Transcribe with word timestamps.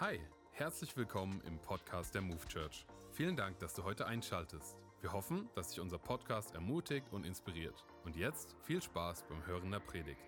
Hi, 0.00 0.20
herzlich 0.52 0.96
willkommen 0.96 1.42
im 1.44 1.58
Podcast 1.58 2.14
der 2.14 2.22
Move 2.22 2.46
Church. 2.46 2.86
Vielen 3.10 3.34
Dank, 3.34 3.58
dass 3.58 3.74
du 3.74 3.82
heute 3.82 4.06
einschaltest. 4.06 4.78
Wir 5.00 5.12
hoffen, 5.12 5.50
dass 5.56 5.70
dich 5.70 5.80
unser 5.80 5.98
Podcast 5.98 6.54
ermutigt 6.54 7.08
und 7.10 7.26
inspiriert. 7.26 7.84
Und 8.04 8.14
jetzt 8.14 8.54
viel 8.62 8.80
Spaß 8.80 9.24
beim 9.24 9.44
Hören 9.44 9.72
der 9.72 9.80
Predigt. 9.80 10.20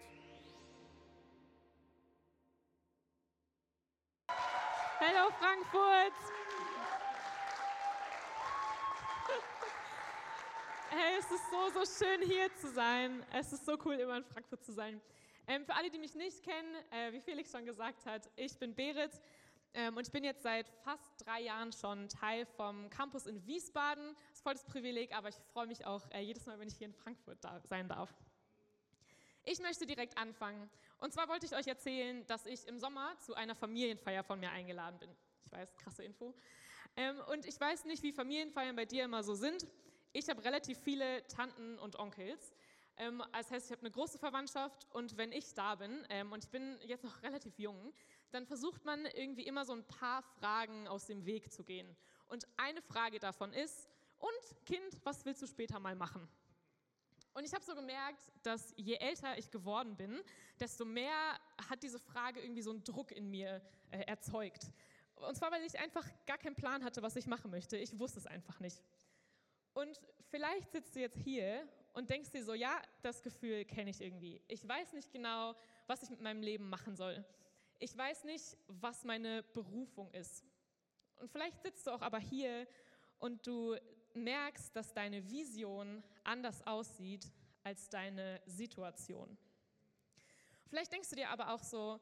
Hallo 4.99 5.31
Frankfurt! 5.39 6.19
Hey, 10.91 11.17
es 11.17 11.31
ist 11.31 11.49
so, 11.49 11.81
so 11.81 12.05
schön 12.05 12.23
hier 12.23 12.53
zu 12.57 12.73
sein. 12.73 13.25
Es 13.33 13.53
ist 13.53 13.65
so 13.65 13.79
cool, 13.85 13.95
immer 13.95 14.17
in 14.17 14.25
Frankfurt 14.25 14.65
zu 14.65 14.73
sein. 14.73 15.01
Ähm, 15.47 15.65
für 15.65 15.75
alle, 15.75 15.91
die 15.91 15.99
mich 15.99 16.15
nicht 16.17 16.43
kennen, 16.43 16.75
äh, 16.91 17.13
wie 17.13 17.21
Felix 17.21 17.51
schon 17.53 17.65
gesagt 17.65 18.05
hat, 18.07 18.29
ich 18.37 18.59
bin 18.59 18.75
Berit 18.75 19.13
und 19.95 20.07
ich 20.07 20.13
bin 20.13 20.25
jetzt 20.25 20.43
seit 20.43 20.69
fast 20.83 21.25
drei 21.25 21.43
Jahren 21.43 21.73
schon 21.73 22.09
Teil 22.09 22.45
vom 22.45 22.91
Campus 22.91 23.27
in 23.27 23.47
Wiesbaden. 23.47 24.15
Das 24.29 24.39
ist 24.39 24.43
voll 24.43 24.55
das 24.55 24.65
Privileg, 24.65 25.17
aber 25.17 25.29
ich 25.29 25.37
freue 25.53 25.67
mich 25.67 25.87
auch 25.87 26.03
äh, 26.11 26.21
jedes 26.21 26.47
Mal, 26.47 26.59
wenn 26.59 26.69
ich 26.69 26.77
hier 26.77 26.89
in 26.89 26.93
Frankfurt 26.93 27.39
da 27.43 27.61
sein 27.61 27.89
darf. 27.89 28.13
Ich 29.45 29.61
möchte 29.61 29.87
direkt 29.87 30.19
anfangen. 30.19 30.69
Und 30.99 31.13
zwar 31.13 31.29
wollte 31.29 31.47
ich 31.47 31.55
euch 31.55 31.67
erzählen, 31.67 32.27
dass 32.27 32.47
ich 32.47 32.67
im 32.67 32.79
Sommer 32.79 33.17
zu 33.21 33.35
einer 33.35 33.55
Familienfeier 33.55 34.23
von 34.23 34.39
mir 34.39 34.51
eingeladen 34.51 34.99
bin. 34.99 35.11
Ich 35.45 35.53
weiß, 35.53 35.77
krasse 35.77 36.05
Info. 36.05 36.35
Ähm, 36.97 37.21
und 37.31 37.47
ich 37.47 37.59
weiß 37.59 37.85
nicht, 37.85 38.03
wie 38.03 38.13
Familienfeiern 38.13 38.77
bei 38.77 38.85
dir 38.85 39.05
immer 39.05 39.23
so 39.23 39.35
sind. 39.35 39.67
Ich 40.13 40.29
habe 40.29 40.45
relativ 40.45 40.79
viele 40.79 41.27
Tanten 41.29 41.79
und 41.79 41.99
Onkels. 41.99 42.53
Ähm, 42.97 43.23
das 43.33 43.51
heißt, 43.51 43.67
ich 43.67 43.73
habe 43.73 43.81
eine 43.81 43.91
große 43.91 44.19
Verwandtschaft 44.19 44.87
und 44.93 45.17
wenn 45.17 45.33
ich 45.33 45.55
da 45.55 45.75
bin, 45.75 46.05
ähm, 46.11 46.33
und 46.33 46.45
ich 46.45 46.51
bin 46.51 46.79
jetzt 46.85 47.05
noch 47.05 47.23
relativ 47.23 47.59
jung, 47.59 47.93
dann 48.31 48.47
versucht 48.47 48.85
man 48.85 49.05
irgendwie 49.07 49.47
immer 49.47 49.65
so 49.65 49.73
ein 49.73 49.85
paar 49.85 50.23
Fragen 50.23 50.89
aus 50.89 51.07
dem 51.07 51.27
Weg 51.27 51.53
zu 51.53 51.65
gehen. 51.65 51.97
Und 52.29 52.47
eine 52.57 52.83
Frage 52.83 53.19
davon 53.19 53.53
ist, 53.53 53.89
und 54.19 54.67
Kind, 54.67 55.01
was 55.05 55.25
willst 55.25 55.43
du 55.43 55.47
später 55.47 55.81
mal 55.81 55.97
machen? 55.97 56.29
Und 57.33 57.45
ich 57.45 57.55
habe 57.55 57.65
so 57.65 57.75
gemerkt, 57.75 58.21
dass 58.43 58.75
je 58.77 58.97
älter 58.97 59.39
ich 59.39 59.51
geworden 59.51 59.97
bin, 59.97 60.21
desto 60.59 60.85
mehr 60.85 61.39
hat 61.69 61.83
diese 61.83 61.99
Frage 61.99 62.41
irgendwie 62.41 62.63
so 62.63 62.71
einen 62.71 62.85
Druck 62.85 63.13
in 63.13 63.31
mir 63.31 63.63
äh, 63.91 64.01
erzeugt. 64.01 64.73
Und 65.15 65.37
zwar, 65.37 65.51
weil 65.53 65.65
ich 65.65 65.79
einfach 65.79 66.07
gar 66.27 66.39
keinen 66.39 66.57
Plan 66.57 66.85
hatte, 66.85 67.03
was 67.03 67.17
ich 67.17 67.27
machen 67.27 67.51
möchte. 67.51 67.77
Ich 67.77 67.99
wusste 67.99 68.19
es 68.19 68.27
einfach 68.27 68.59
nicht. 68.61 68.83
Und 69.75 70.01
vielleicht 70.31 70.73
sitzt 70.73 70.97
du 70.97 71.01
jetzt 71.01 71.19
hier 71.19 71.67
und 71.93 72.11
denkst 72.11 72.31
dir 72.31 72.45
so, 72.45 72.55
ja, 72.55 72.81
das 73.03 73.23
Gefühl 73.23 73.65
kenne 73.65 73.91
ich 73.91 74.01
irgendwie. 74.01 74.41
Ich 74.49 74.67
weiß 74.67 74.93
nicht 74.93 75.13
genau, 75.13 75.55
was 75.87 76.03
ich 76.03 76.11
mit 76.11 76.21
meinem 76.21 76.43
Leben 76.43 76.69
machen 76.69 76.97
soll. 76.97 77.25
Ich 77.83 77.97
weiß 77.97 78.25
nicht, 78.25 78.59
was 78.69 79.05
meine 79.05 79.43
Berufung 79.43 80.13
ist. 80.13 80.45
Und 81.17 81.31
vielleicht 81.31 81.63
sitzt 81.63 81.87
du 81.87 81.93
auch 81.93 82.03
aber 82.03 82.19
hier 82.19 82.67
und 83.19 83.47
du 83.47 83.75
merkst, 84.13 84.77
dass 84.77 84.93
deine 84.93 85.31
Vision 85.31 86.05
anders 86.23 86.67
aussieht 86.67 87.27
als 87.65 87.89
deine 87.89 88.43
Situation. 88.45 89.39
Vielleicht 90.69 90.93
denkst 90.93 91.09
du 91.09 91.17
dir 91.17 91.31
aber 91.31 91.55
auch 91.55 91.63
so, 91.63 91.99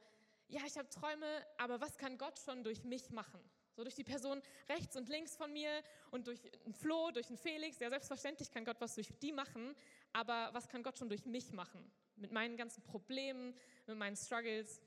ja, 0.48 0.62
ich 0.66 0.76
habe 0.76 0.88
Träume, 0.88 1.46
aber 1.58 1.80
was 1.80 1.96
kann 1.96 2.18
Gott 2.18 2.40
schon 2.40 2.64
durch 2.64 2.82
mich 2.82 3.10
machen? 3.10 3.40
So 3.76 3.84
durch 3.84 3.94
die 3.94 4.02
Person 4.02 4.42
rechts 4.68 4.96
und 4.96 5.08
links 5.08 5.36
von 5.36 5.52
mir 5.52 5.84
und 6.10 6.26
durch 6.26 6.40
einen 6.64 6.74
Flo, 6.74 7.12
durch 7.12 7.28
einen 7.28 7.38
Felix. 7.38 7.78
Ja, 7.78 7.88
selbstverständlich 7.88 8.50
kann 8.50 8.64
Gott 8.64 8.80
was 8.80 8.96
durch 8.96 9.16
die 9.22 9.30
machen, 9.30 9.76
aber 10.12 10.50
was 10.52 10.68
kann 10.68 10.82
Gott 10.82 10.98
schon 10.98 11.08
durch 11.08 11.24
mich 11.24 11.52
machen? 11.52 11.88
Mit 12.16 12.32
meinen 12.32 12.56
ganzen 12.56 12.82
Problemen, 12.82 13.54
mit 13.86 13.96
meinen 13.96 14.16
Struggles. 14.16 14.80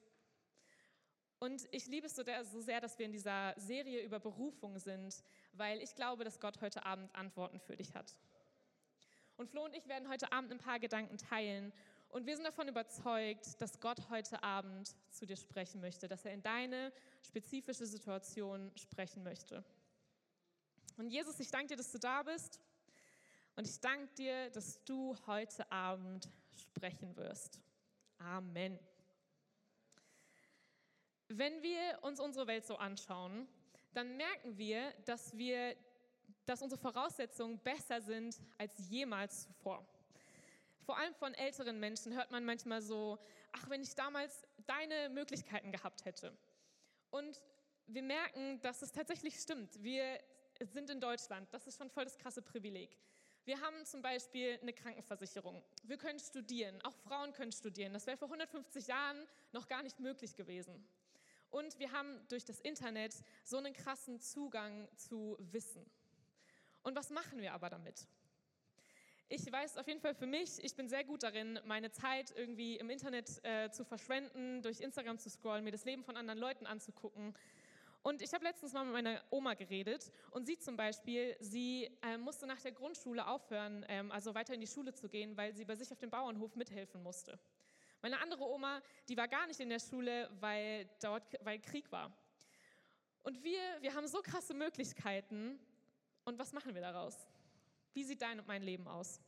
Und 1.42 1.67
ich 1.72 1.88
liebe 1.88 2.06
es 2.06 2.16
so 2.16 2.61
sehr, 2.61 2.81
dass 2.81 3.00
wir 3.00 3.06
in 3.08 3.11
dieser 3.11 3.56
Serie 3.58 4.03
über 4.03 4.20
Berufung 4.20 4.78
sind, 4.78 5.23
weil 5.53 5.81
ich 5.81 5.95
glaube, 5.95 6.23
dass 6.23 6.39
Gott 6.39 6.61
heute 6.61 6.86
Abend 6.86 7.14
Antworten 7.16 7.59
für 7.59 7.75
dich 7.75 7.95
hat. 7.95 8.16
Und 9.38 9.50
Flo 9.50 9.66
und 9.66 9.76
ich 9.76 9.88
werden 9.88 10.08
heute 10.08 10.32
Abend 10.32 10.52
ein 10.52 10.60
paar 10.60 10.80
Gedanken 10.80 11.17
teilen 11.17 11.73
und 12.10 12.27
wir 12.27 12.36
sind 12.36 12.45
davon 12.45 12.67
überzeugt, 12.67 13.60
dass 13.60 13.80
Gott 13.80 14.08
heute 14.11 14.43
Abend 14.43 14.95
zu 15.10 15.26
dir 15.26 15.36
sprechen 15.36 15.82
möchte, 15.82 16.08
dass 16.08 16.26
er 16.26 16.33
in 16.33 16.43
deine 16.43 16.93
spezifische 17.23 17.87
Situation 17.87 18.71
sprechen 18.76 19.23
möchte. 19.23 19.64
Und 20.98 21.10
Jesus, 21.10 21.39
ich 21.39 21.49
danke 21.49 21.70
dir, 21.70 21.77
dass 21.77 21.92
du 21.92 21.98
da 21.98 22.21
bist. 22.21 22.60
Und 23.55 23.67
ich 23.67 23.80
danke 23.80 24.14
dir, 24.14 24.52
dass 24.52 24.83
du 24.83 25.17
heute 25.26 25.71
Abend 25.71 26.30
sprechen 26.54 27.16
wirst. 27.16 27.60
Amen. 28.20 28.77
Wenn 31.37 31.64
wir 31.64 31.99
uns 32.02 32.19
unsere 32.19 32.45
Welt 32.47 32.65
so 32.65 32.75
anschauen, 32.75 33.47
dann 33.93 34.17
merken 34.17 34.58
wir, 34.58 34.92
dass 35.05 35.37
wir, 35.37 35.77
dass 36.45 36.61
unsere 36.61 36.81
Voraussetzungen 36.81 37.58
besser 37.59 38.02
sind 38.02 38.42
als 38.58 38.89
jemals 38.89 39.43
zuvor. 39.43 39.86
Vor 40.83 40.97
allem 40.97 41.14
von 41.14 41.33
älteren 41.33 41.80
Menschen 41.80 42.14
hört 42.14 42.31
man 42.31 42.43
manchmal 42.43 42.81
so, 42.81 43.17
ach, 43.53 43.69
wenn 43.69 43.81
ich 43.81 43.95
damals 43.95 44.45
deine 44.65 45.09
Möglichkeiten 45.09 45.71
gehabt 45.71 46.03
hätte. 46.03 46.36
Und 47.11 47.42
wir 47.87 48.03
merken, 48.03 48.59
dass 48.61 48.81
es 48.81 48.92
tatsächlich 48.92 49.39
stimmt. 49.39 49.81
Wir 49.81 50.19
sind 50.59 50.89
in 50.89 50.99
Deutschland. 50.99 51.48
Das 51.53 51.65
ist 51.65 51.77
schon 51.77 51.89
voll 51.89 52.03
das 52.03 52.17
krasse 52.17 52.42
Privileg. 52.42 52.98
Wir 53.45 53.59
haben 53.61 53.86
zum 53.86 54.02
Beispiel 54.02 54.59
eine 54.61 54.73
Krankenversicherung. 54.73 55.63
Wir 55.83 55.98
können 55.98 56.19
studieren. 56.19 56.81
Auch 56.81 56.93
Frauen 56.93 57.31
können 57.31 57.52
studieren. 57.52 57.93
Das 57.93 58.05
wäre 58.05 58.17
vor 58.17 58.27
150 58.27 58.87
Jahren 58.87 59.25
noch 59.52 59.67
gar 59.67 59.81
nicht 59.81 59.99
möglich 59.99 60.36
gewesen. 60.36 60.86
Und 61.52 61.78
wir 61.80 61.92
haben 61.92 62.26
durch 62.30 62.45
das 62.45 62.60
Internet 62.62 63.14
so 63.44 63.58
einen 63.58 63.73
krassen 63.73 64.20
Zugang 64.20 64.88
zu 64.95 65.38
Wissen. 65.39 65.86
Und 66.82 66.95
was 66.95 67.10
machen 67.10 67.42
wir 67.42 67.54
aber 67.54 67.70
damit? 67.70 68.08
Ich 69.28 69.50
weiß 69.50 69.78
auf 69.78 69.88
jeden 69.88 70.02
Fall 70.02 70.14
für 70.14 70.26
mich, 70.26 70.61
ich 70.64 70.76
bin 70.76 70.90
sehr 70.90 71.04
gut 71.04 71.23
darin, 71.23 71.60
meine 71.66 71.92
Zeit 71.92 72.34
irgendwie 72.36 72.76
im 72.78 72.90
Internet 72.90 73.40
äh, 73.44 73.70
zu 73.70 73.86
verschwenden, 73.86 74.61
durch 74.61 74.82
Instagram 74.82 75.20
zu 75.20 75.30
scrollen, 75.30 75.64
mir 75.64 75.72
das 75.72 75.86
Leben 75.86 76.04
von 76.04 76.17
anderen 76.17 76.40
Leuten 76.40 76.66
anzugucken. 76.66 77.34
Und 78.04 78.22
ich 78.22 78.34
habe 78.34 78.44
letztens 78.44 78.73
mal 78.73 78.84
mit 78.84 78.94
meiner 78.94 79.23
Oma 79.30 79.54
geredet 79.54 80.11
und 80.32 80.48
sie 80.48 80.58
zum 80.58 80.76
Beispiel, 80.76 81.38
sie 81.40 81.90
äh, 82.02 82.17
musste 82.17 82.48
nach 82.48 82.60
der 82.60 82.72
Grundschule 82.72 83.28
aufhören, 83.28 83.86
ähm, 83.88 84.11
also 84.11 84.34
weiter 84.34 84.54
in 84.54 84.60
die 84.60 84.67
Schule 84.67 84.94
zu 84.94 85.08
gehen, 85.08 85.38
weil 85.38 85.54
sie 85.54 85.66
bei 85.66 85.76
sich 85.76 85.92
auf 85.92 86.00
dem 86.00 86.10
Bauernhof 86.10 86.56
mithelfen 86.56 87.04
musste. 87.04 87.38
Meine 88.02 88.20
andere 88.20 88.44
Oma, 88.44 88.82
die 89.08 89.16
war 89.16 89.28
gar 89.28 89.45
nicht 89.48 89.60
in 89.60 89.70
der 89.70 89.80
Schule, 89.80 90.30
weil 90.39 90.89
dort 91.02 91.23
weil 91.45 91.60
Krieg 91.60 91.92
war. 91.92 92.12
Und 93.23 93.44
wir, 93.44 93.62
wir 93.82 93.94
haben 93.94 94.08
so 94.08 94.22
krasse 94.22 94.54
Möglichkeiten. 94.54 95.60
Und 96.23 96.40
was 96.40 96.52
machen 96.54 96.73
wir 96.73 96.82
daraus? 96.82 97.28
Wie 97.94 98.04
sieht 98.04 98.22
dein 98.22 98.40
und 98.40 98.48
mein 98.48 98.64
Leben 98.64 98.88
aus? 98.88 99.20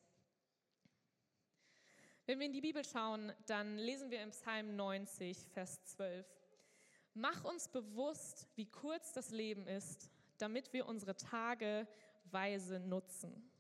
Wenn 2.26 2.40
wir 2.40 2.46
in 2.46 2.54
die 2.54 2.62
Bibel 2.62 2.84
schauen, 2.84 3.34
dann 3.46 3.78
lesen 3.78 4.10
wir 4.10 4.24
im 4.24 4.32
Psalm 4.32 4.76
90, 4.76 5.38
Vers 5.50 5.84
12. 5.84 6.26
Mach 7.14 7.44
uns 7.44 7.68
bewusst, 7.68 8.48
wie 8.56 8.66
kurz 8.66 9.12
das 9.12 9.30
Leben 9.30 9.68
ist, 9.68 10.10
damit 10.38 10.74
wir 10.74 10.88
unsere 10.88 11.16
Tage 11.16 11.88
weise 12.32 12.80
nutzen. 12.80 13.52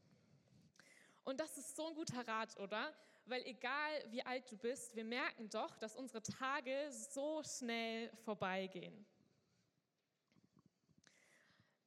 Und 1.24 1.40
das 1.40 1.58
ist 1.58 1.76
so 1.76 1.88
ein 1.88 1.94
guter 1.94 2.28
Rat, 2.28 2.58
oder? 2.58 2.94
Weil 3.26 3.46
egal 3.46 4.04
wie 4.10 4.24
alt 4.24 4.52
du 4.52 4.58
bist, 4.58 4.96
wir 4.96 5.06
merken 5.06 5.50
doch, 5.50 5.78
dass 5.78 5.96
unsere 5.96 6.22
Tage 6.22 6.92
so 6.92 7.42
schnell 7.44 8.10
vorbeigehen. 8.26 9.06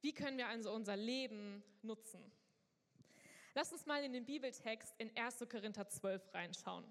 Wie 0.01 0.13
können 0.13 0.37
wir 0.37 0.47
also 0.47 0.71
unser 0.71 0.95
Leben 0.95 1.63
nutzen? 1.81 2.31
Lass 3.53 3.71
uns 3.71 3.85
mal 3.85 4.03
in 4.03 4.13
den 4.13 4.25
Bibeltext 4.25 4.93
in 4.99 5.15
1. 5.17 5.45
Korinther 5.49 5.87
12 5.87 6.33
reinschauen. 6.33 6.85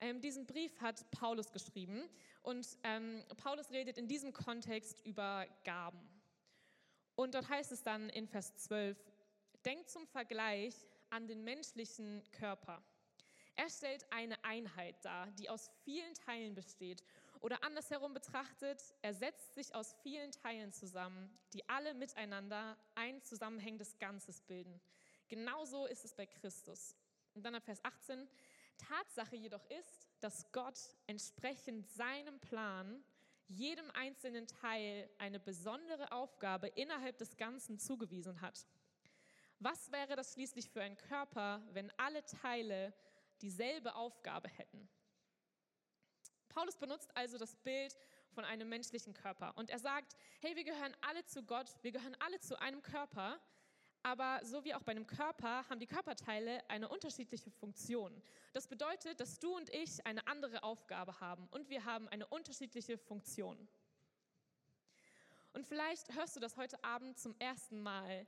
Ähm, 0.00 0.20
diesen 0.20 0.46
Brief 0.46 0.78
hat 0.80 1.10
Paulus 1.10 1.50
geschrieben 1.52 2.08
und 2.42 2.66
ähm, 2.82 3.24
Paulus 3.36 3.70
redet 3.70 3.96
in 3.96 4.06
diesem 4.06 4.32
Kontext 4.32 5.04
über 5.06 5.46
Gaben. 5.64 6.06
Und 7.14 7.34
dort 7.34 7.48
heißt 7.48 7.72
es 7.72 7.82
dann 7.82 8.10
in 8.10 8.28
Vers 8.28 8.54
12, 8.56 8.98
denkt 9.64 9.88
zum 9.88 10.06
Vergleich 10.06 10.74
an 11.08 11.26
den 11.26 11.44
menschlichen 11.44 12.22
Körper. 12.32 12.82
Er 13.56 13.70
stellt 13.70 14.06
eine 14.12 14.42
Einheit 14.44 15.02
dar, 15.02 15.30
die 15.32 15.48
aus 15.48 15.70
vielen 15.82 16.12
Teilen 16.14 16.54
besteht. 16.54 17.02
Oder 17.40 17.62
andersherum 17.64 18.12
betrachtet, 18.12 18.82
er 19.00 19.14
setzt 19.14 19.54
sich 19.54 19.74
aus 19.74 19.94
vielen 20.02 20.30
Teilen 20.30 20.72
zusammen, 20.72 21.30
die 21.54 21.66
alle 21.68 21.94
miteinander 21.94 22.76
ein 22.94 23.22
zusammenhängendes 23.22 23.98
Ganzes 23.98 24.42
bilden. 24.42 24.80
Genauso 25.28 25.86
ist 25.86 26.04
es 26.04 26.14
bei 26.14 26.26
Christus. 26.26 26.94
Und 27.34 27.44
dann 27.44 27.54
ab 27.54 27.64
Vers 27.64 27.82
18, 27.82 28.28
Tatsache 28.76 29.36
jedoch 29.36 29.64
ist, 29.70 30.06
dass 30.20 30.50
Gott 30.52 30.78
entsprechend 31.06 31.88
seinem 31.88 32.38
Plan 32.40 33.02
jedem 33.48 33.90
einzelnen 33.92 34.46
Teil 34.46 35.08
eine 35.18 35.40
besondere 35.40 36.12
Aufgabe 36.12 36.68
innerhalb 36.68 37.16
des 37.18 37.36
Ganzen 37.36 37.78
zugewiesen 37.78 38.40
hat. 38.40 38.66
Was 39.58 39.90
wäre 39.92 40.16
das 40.16 40.34
schließlich 40.34 40.68
für 40.68 40.82
ein 40.82 40.96
Körper, 40.96 41.62
wenn 41.72 41.90
alle 41.98 42.24
Teile 42.24 42.92
dieselbe 43.42 43.94
Aufgabe 43.94 44.48
hätten? 44.48 44.88
Paulus 46.48 46.76
benutzt 46.76 47.14
also 47.16 47.36
das 47.36 47.54
Bild 47.56 47.96
von 48.30 48.44
einem 48.44 48.68
menschlichen 48.68 49.12
Körper. 49.12 49.52
Und 49.56 49.70
er 49.70 49.78
sagt, 49.78 50.16
hey, 50.40 50.56
wir 50.56 50.64
gehören 50.64 50.96
alle 51.02 51.24
zu 51.24 51.42
Gott, 51.42 51.70
wir 51.82 51.92
gehören 51.92 52.16
alle 52.20 52.40
zu 52.40 52.58
einem 52.60 52.82
Körper, 52.82 53.40
aber 54.02 54.40
so 54.44 54.64
wie 54.64 54.72
auch 54.72 54.82
bei 54.82 54.92
einem 54.92 55.06
Körper 55.06 55.68
haben 55.68 55.80
die 55.80 55.86
Körperteile 55.86 56.62
eine 56.70 56.88
unterschiedliche 56.88 57.50
Funktion. 57.50 58.22
Das 58.52 58.68
bedeutet, 58.68 59.20
dass 59.20 59.38
du 59.38 59.56
und 59.56 59.68
ich 59.70 60.06
eine 60.06 60.26
andere 60.26 60.62
Aufgabe 60.62 61.20
haben 61.20 61.48
und 61.50 61.68
wir 61.68 61.84
haben 61.84 62.08
eine 62.08 62.26
unterschiedliche 62.26 62.98
Funktion. 62.98 63.68
Und 65.52 65.66
vielleicht 65.66 66.14
hörst 66.14 66.36
du 66.36 66.40
das 66.40 66.56
heute 66.56 66.82
Abend 66.84 67.18
zum 67.18 67.34
ersten 67.38 67.82
Mal. 67.82 68.26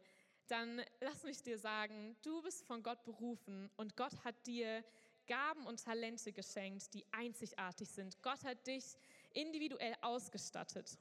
Dann 0.48 0.82
lass 1.00 1.24
mich 1.24 1.42
dir 1.42 1.58
sagen, 1.58 2.16
du 2.22 2.40
bist 2.42 2.64
von 2.64 2.82
Gott 2.82 3.04
berufen 3.04 3.70
und 3.76 3.96
Gott 3.96 4.24
hat 4.24 4.46
dir 4.46 4.82
Gaben 5.26 5.66
und 5.66 5.84
Talente 5.84 6.32
geschenkt, 6.32 6.94
die 6.94 7.04
einzigartig 7.12 7.88
sind. 7.90 8.20
Gott 8.22 8.42
hat 8.44 8.66
dich 8.66 8.96
individuell 9.34 9.94
ausgestattet. 10.00 10.98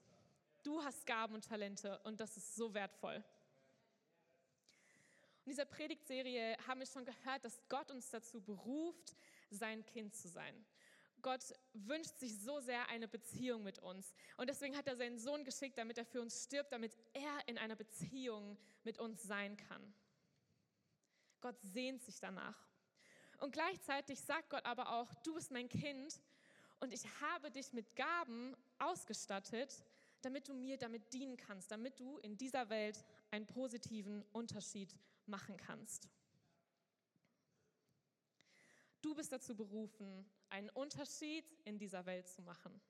Du 0.64 0.84
hast 0.84 1.06
Gaben 1.06 1.36
und 1.36 1.48
Talente 1.48 1.98
und 2.04 2.20
das 2.20 2.36
ist 2.36 2.56
so 2.56 2.74
wertvoll. 2.74 3.24
In 5.46 5.52
dieser 5.52 5.64
Predigtserie 5.64 6.58
haben 6.68 6.82
wir 6.82 6.88
schon 6.88 7.06
gehört, 7.06 7.46
dass 7.46 7.58
Gott 7.70 7.90
uns 7.90 8.10
dazu 8.10 8.42
beruft, 8.42 9.16
sein 9.50 9.86
Kind 9.86 10.14
zu 10.14 10.28
sein. 10.28 10.66
Gott 11.22 11.54
wünscht 11.74 12.18
sich 12.18 12.40
so 12.40 12.60
sehr 12.60 12.88
eine 12.90 13.08
Beziehung 13.08 13.64
mit 13.64 13.80
uns. 13.80 14.14
Und 14.38 14.50
deswegen 14.50 14.78
hat 14.78 14.88
er 14.88 14.96
seinen 14.96 15.20
Sohn 15.20 15.44
geschickt, 15.44 15.78
damit 15.78 15.98
er 15.98 16.06
für 16.06 16.22
uns 16.22 16.44
stirbt, 16.44 16.72
damit 16.72 16.96
er 17.14 17.48
in 17.48 17.58
einer 17.58 17.76
Beziehung 17.76 18.58
mit 18.84 19.00
uns 19.00 19.24
sein 19.24 19.58
kann. 19.58 19.94
Gott 21.42 21.60
sehnt 21.62 22.02
sich 22.02 22.20
danach. 22.20 22.58
Und 23.40 23.52
gleichzeitig 23.52 24.20
sagt 24.22 24.50
Gott 24.50 24.66
aber 24.66 24.92
auch, 24.94 25.14
du 25.24 25.36
bist 25.36 25.52
mein 25.52 25.70
Kind 25.70 26.20
und 26.80 26.94
ich 26.94 27.04
habe 27.22 27.52
dich 27.52 27.74
mit 27.74 27.96
Gaben 27.96 28.56
ausgestattet, 28.80 29.84
damit 30.22 30.48
du 30.48 30.54
mir 30.54 30.78
damit 30.78 31.14
dienen 31.14 31.38
kannst, 31.38 31.72
damit 31.72 32.00
du 32.00 32.18
in 32.20 32.38
dieser 32.38 32.70
Welt 32.70 33.04
einen 33.32 33.46
positiven 33.46 34.24
Unterschied 34.32 34.96
machen 35.26 35.58
kannst. 35.58 36.10
Du 39.02 39.14
bist 39.14 39.32
dazu 39.32 39.56
berufen, 39.56 40.26
einen 40.50 40.70
Unterschied 40.70 41.46
in 41.66 41.78
dieser 41.78 42.06
Welt 42.06 42.28
zu 42.28 42.42
machen. 42.42 42.82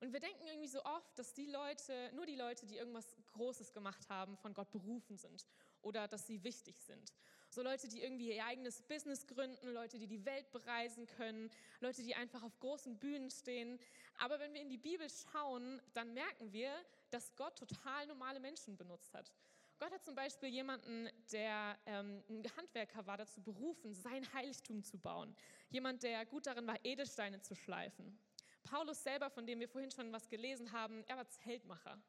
Und 0.00 0.12
wir 0.12 0.20
denken 0.20 0.46
irgendwie 0.46 0.68
so 0.68 0.84
oft, 0.84 1.18
dass 1.18 1.34
die 1.34 1.46
Leute, 1.46 2.10
nur 2.14 2.24
die 2.24 2.36
Leute, 2.36 2.66
die 2.66 2.76
irgendwas 2.76 3.16
Großes 3.32 3.72
gemacht 3.72 4.08
haben, 4.08 4.36
von 4.36 4.54
Gott 4.54 4.70
berufen 4.70 5.16
sind 5.16 5.44
oder 5.82 6.06
dass 6.06 6.26
sie 6.26 6.44
wichtig 6.44 6.80
sind. 6.80 7.12
So 7.50 7.62
Leute, 7.62 7.88
die 7.88 8.02
irgendwie 8.02 8.34
ihr 8.34 8.44
eigenes 8.44 8.82
Business 8.82 9.26
gründen, 9.26 9.68
Leute, 9.70 9.98
die 9.98 10.06
die 10.06 10.24
Welt 10.24 10.50
bereisen 10.52 11.06
können, 11.06 11.50
Leute, 11.80 12.02
die 12.02 12.14
einfach 12.14 12.42
auf 12.42 12.58
großen 12.60 12.98
Bühnen 12.98 13.30
stehen. 13.30 13.80
Aber 14.18 14.38
wenn 14.38 14.52
wir 14.52 14.60
in 14.60 14.68
die 14.68 14.78
Bibel 14.78 15.08
schauen, 15.10 15.80
dann 15.94 16.12
merken 16.12 16.52
wir, 16.52 16.70
dass 17.10 17.34
Gott 17.36 17.56
total 17.58 18.06
normale 18.06 18.38
Menschen 18.38 18.76
benutzt 18.76 19.14
hat. 19.14 19.32
Gott 19.78 19.92
hat 19.92 20.04
zum 20.04 20.16
Beispiel 20.16 20.48
jemanden, 20.48 21.08
der 21.30 21.78
ähm, 21.86 22.24
ein 22.28 22.56
Handwerker 22.56 23.06
war, 23.06 23.16
dazu 23.16 23.40
berufen, 23.40 23.94
sein 23.94 24.30
Heiligtum 24.32 24.82
zu 24.82 24.98
bauen. 24.98 25.36
Jemand, 25.70 26.02
der 26.02 26.26
gut 26.26 26.46
darin 26.46 26.66
war, 26.66 26.76
Edelsteine 26.84 27.40
zu 27.40 27.54
schleifen. 27.54 28.18
Paulus 28.64 29.02
selber, 29.02 29.30
von 29.30 29.46
dem 29.46 29.60
wir 29.60 29.68
vorhin 29.68 29.90
schon 29.90 30.12
was 30.12 30.28
gelesen 30.28 30.72
haben, 30.72 31.04
er 31.06 31.16
war 31.16 31.28
Zeltmacher. 31.28 32.02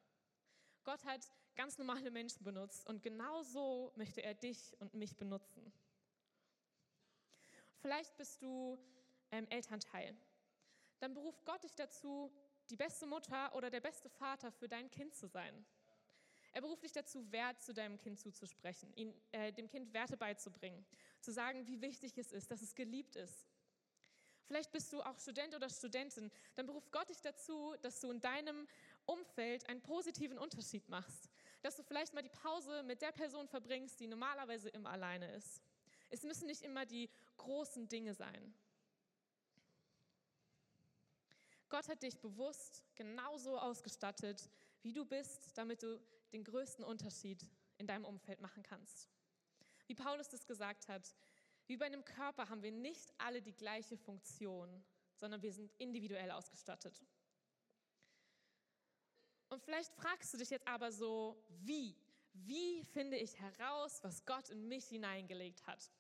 Gott 0.83 1.05
hat 1.05 1.31
ganz 1.55 1.77
normale 1.77 2.09
Menschen 2.09 2.43
benutzt 2.43 2.87
und 2.87 3.03
genau 3.03 3.43
so 3.43 3.91
möchte 3.95 4.23
er 4.23 4.33
dich 4.33 4.75
und 4.79 4.93
mich 4.95 5.15
benutzen. 5.15 5.71
Vielleicht 7.81 8.17
bist 8.17 8.41
du 8.41 8.79
ähm, 9.31 9.47
Elternteil. 9.49 10.17
Dann 10.99 11.13
beruft 11.13 11.45
Gott 11.45 11.63
dich 11.63 11.75
dazu, 11.75 12.31
die 12.69 12.75
beste 12.75 13.05
Mutter 13.05 13.53
oder 13.55 13.69
der 13.69 13.79
beste 13.79 14.09
Vater 14.09 14.51
für 14.51 14.67
dein 14.67 14.89
Kind 14.89 15.13
zu 15.13 15.27
sein. 15.27 15.65
Er 16.51 16.61
beruft 16.61 16.83
dich 16.83 16.91
dazu, 16.91 17.31
Wert 17.31 17.61
zu 17.61 17.73
deinem 17.73 17.97
Kind 17.97 18.19
zuzusprechen, 18.19 18.91
ihn, 18.95 19.13
äh, 19.31 19.53
dem 19.53 19.67
Kind 19.67 19.93
Werte 19.93 20.17
beizubringen, 20.17 20.85
zu 21.21 21.31
sagen, 21.31 21.67
wie 21.67 21.81
wichtig 21.81 22.17
es 22.17 22.31
ist, 22.31 22.49
dass 22.49 22.61
es 22.61 22.73
geliebt 22.75 23.15
ist. 23.15 23.47
Vielleicht 24.49 24.71
bist 24.71 24.91
du 24.91 25.01
auch 25.03 25.19
Student 25.19 25.53
oder 25.53 25.69
Studentin. 25.69 26.31
Dann 26.55 26.65
beruft 26.65 26.91
Gott 26.91 27.07
dich 27.07 27.21
dazu, 27.21 27.75
dass 27.83 27.99
du 27.99 28.09
in 28.09 28.19
deinem 28.19 28.67
Umfeld 29.05 29.69
einen 29.69 29.81
positiven 29.81 30.39
Unterschied 30.39 30.89
machst. 30.89 31.29
Dass 31.61 31.75
du 31.75 31.83
vielleicht 31.83 32.15
mal 32.15 32.23
die 32.23 32.29
Pause 32.29 32.81
mit 32.81 33.03
der 33.03 33.11
Person 33.11 33.47
verbringst, 33.47 33.99
die 33.99 34.07
normalerweise 34.07 34.69
immer 34.69 34.89
alleine 34.89 35.31
ist. 35.33 35.61
Es 36.09 36.23
müssen 36.23 36.47
nicht 36.47 36.63
immer 36.63 36.87
die 36.87 37.11
großen 37.37 37.87
Dinge 37.89 38.15
sein. 38.15 38.55
Gott 41.69 41.87
hat 41.87 42.01
dich 42.01 42.17
bewusst 42.17 42.83
genauso 42.95 43.59
ausgestattet, 43.59 44.49
wie 44.81 44.93
du 44.93 45.05
bist, 45.05 45.57
damit 45.57 45.83
du 45.83 45.99
den 46.31 46.43
größten 46.43 46.83
Unterschied 46.83 47.45
in 47.77 47.87
deinem 47.87 48.05
Umfeld 48.05 48.41
machen 48.41 48.63
kannst. 48.63 49.09
Wie 49.87 49.95
Paulus 49.95 50.29
das 50.29 50.45
gesagt 50.45 50.87
hat, 50.87 51.15
wie 51.67 51.77
bei 51.77 51.85
einem 51.85 52.05
Körper 52.05 52.49
haben 52.49 52.63
wir 52.63 52.71
nicht 52.71 53.13
alle 53.17 53.41
die 53.41 53.55
gleiche 53.55 53.97
Funktion, 53.97 54.83
sondern 55.15 55.41
wir 55.41 55.53
sind 55.53 55.71
individuell 55.77 56.31
ausgestattet. 56.31 57.05
Und 59.49 59.63
vielleicht 59.63 59.93
fragst 59.95 60.33
du 60.33 60.37
dich 60.37 60.49
jetzt 60.49 60.67
aber 60.67 60.91
so, 60.91 61.43
wie? 61.61 61.95
Wie 62.33 62.83
finde 62.85 63.17
ich 63.17 63.39
heraus, 63.39 63.99
was 64.03 64.25
Gott 64.25 64.49
in 64.49 64.67
mich 64.67 64.85
hineingelegt 64.85 65.65
hat? 65.65 65.91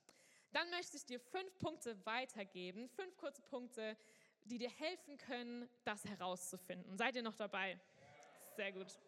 Dann 0.51 0.69
möchte 0.69 0.97
ich 0.97 1.05
dir 1.05 1.19
fünf 1.19 1.57
Punkte 1.59 2.03
weitergeben, 2.05 2.87
fünf 2.89 3.15
kurze 3.17 3.41
Punkte, 3.41 3.97
die 4.45 4.57
dir 4.57 4.69
helfen 4.69 5.17
können, 5.17 5.69
das 5.83 6.05
herauszufinden. 6.05 6.97
Seid 6.97 7.15
ihr 7.15 7.21
noch 7.21 7.35
dabei? 7.35 7.79
Sehr 8.59 8.73
gut. 8.73 8.99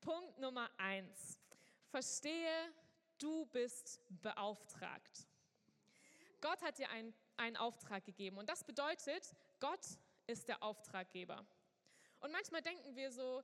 Punkt 0.00 0.38
Nummer 0.38 0.70
eins. 0.78 1.38
Verstehe, 1.90 2.72
du 3.18 3.44
bist 3.52 4.00
beauftragt. 4.22 5.28
Gott 6.40 6.62
hat 6.62 6.78
dir 6.78 6.88
einen, 6.88 7.12
einen 7.36 7.58
Auftrag 7.58 8.06
gegeben 8.06 8.38
und 8.38 8.48
das 8.48 8.64
bedeutet, 8.64 9.36
Gott 9.60 9.86
ist 10.26 10.48
der 10.48 10.62
Auftraggeber. 10.62 11.44
Und 12.20 12.32
manchmal 12.32 12.62
denken 12.62 12.96
wir 12.96 13.12
so, 13.12 13.42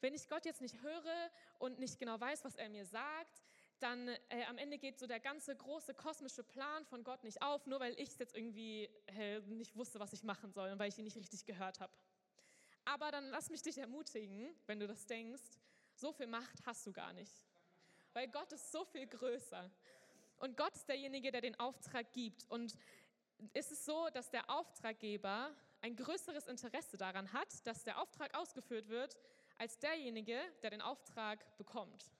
wenn 0.00 0.14
ich 0.14 0.26
Gott 0.26 0.46
jetzt 0.46 0.62
nicht 0.62 0.80
höre 0.80 1.30
und 1.58 1.78
nicht 1.78 1.98
genau 1.98 2.18
weiß, 2.18 2.42
was 2.42 2.56
er 2.56 2.70
mir 2.70 2.86
sagt, 2.86 3.42
dann 3.78 4.08
äh, 4.08 4.44
am 4.48 4.56
Ende 4.56 4.78
geht 4.78 4.98
so 4.98 5.06
der 5.06 5.20
ganze 5.20 5.54
große 5.54 5.92
kosmische 5.92 6.44
Plan 6.44 6.86
von 6.86 7.04
Gott 7.04 7.24
nicht 7.24 7.42
auf, 7.42 7.66
nur 7.66 7.78
weil 7.78 7.92
ich 8.00 8.18
jetzt 8.18 8.34
irgendwie 8.34 8.88
äh, 9.08 9.40
nicht 9.40 9.76
wusste, 9.76 10.00
was 10.00 10.14
ich 10.14 10.22
machen 10.22 10.50
soll 10.50 10.70
und 10.70 10.78
weil 10.78 10.88
ich 10.88 10.96
ihn 10.96 11.04
nicht 11.04 11.18
richtig 11.18 11.44
gehört 11.44 11.80
habe. 11.80 11.92
Aber 12.84 13.10
dann 13.10 13.30
lass 13.30 13.50
mich 13.50 13.62
dich 13.62 13.78
ermutigen, 13.78 14.54
wenn 14.66 14.80
du 14.80 14.86
das 14.86 15.06
denkst, 15.06 15.42
so 15.94 16.12
viel 16.12 16.26
Macht 16.26 16.64
hast 16.66 16.86
du 16.86 16.92
gar 16.92 17.12
nicht. 17.12 17.32
Weil 18.12 18.28
Gott 18.28 18.52
ist 18.52 18.70
so 18.72 18.84
viel 18.84 19.06
größer. 19.06 19.70
Und 20.38 20.56
Gott 20.56 20.74
ist 20.74 20.88
derjenige, 20.88 21.30
der 21.30 21.40
den 21.40 21.58
Auftrag 21.60 22.12
gibt. 22.12 22.44
Und 22.50 22.74
ist 23.54 23.72
es 23.72 23.84
so, 23.84 24.08
dass 24.10 24.30
der 24.30 24.48
Auftraggeber 24.50 25.54
ein 25.80 25.96
größeres 25.96 26.46
Interesse 26.46 26.96
daran 26.96 27.32
hat, 27.32 27.66
dass 27.66 27.84
der 27.84 28.00
Auftrag 28.00 28.34
ausgeführt 28.36 28.88
wird, 28.88 29.16
als 29.58 29.78
derjenige, 29.78 30.40
der 30.62 30.70
den 30.70 30.82
Auftrag 30.82 31.56
bekommt. 31.56 32.10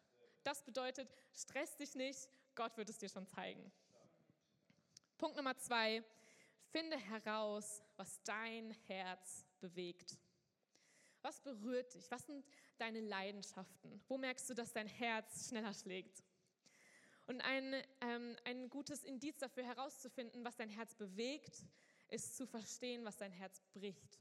Das 0.44 0.62
bedeutet, 0.62 1.08
stress 1.32 1.76
dich 1.76 1.94
nicht, 1.94 2.28
Gott 2.54 2.76
wird 2.76 2.88
es 2.88 2.98
dir 2.98 3.08
schon 3.08 3.26
zeigen. 3.26 3.72
Punkt 5.16 5.36
Nummer 5.36 5.56
zwei, 5.56 6.02
finde 6.72 6.96
heraus, 6.96 7.82
was 7.96 8.20
dein 8.24 8.72
Herz 8.86 9.46
bewegt. 9.60 10.18
Was 11.22 11.40
berührt 11.40 11.94
dich? 11.94 12.10
Was 12.10 12.26
sind 12.26 12.44
deine 12.78 13.00
Leidenschaften? 13.00 14.02
Wo 14.08 14.18
merkst 14.18 14.50
du, 14.50 14.54
dass 14.54 14.72
dein 14.72 14.88
Herz 14.88 15.48
schneller 15.48 15.72
schlägt? 15.72 16.22
Und 17.26 17.40
ein, 17.40 17.74
ähm, 18.00 18.36
ein 18.44 18.68
gutes 18.68 19.04
Indiz 19.04 19.38
dafür 19.38 19.64
herauszufinden, 19.64 20.44
was 20.44 20.56
dein 20.56 20.68
Herz 20.68 20.94
bewegt, 20.94 21.64
ist 22.08 22.36
zu 22.36 22.46
verstehen, 22.46 23.04
was 23.04 23.16
dein 23.16 23.30
Herz 23.30 23.60
bricht. 23.72 24.18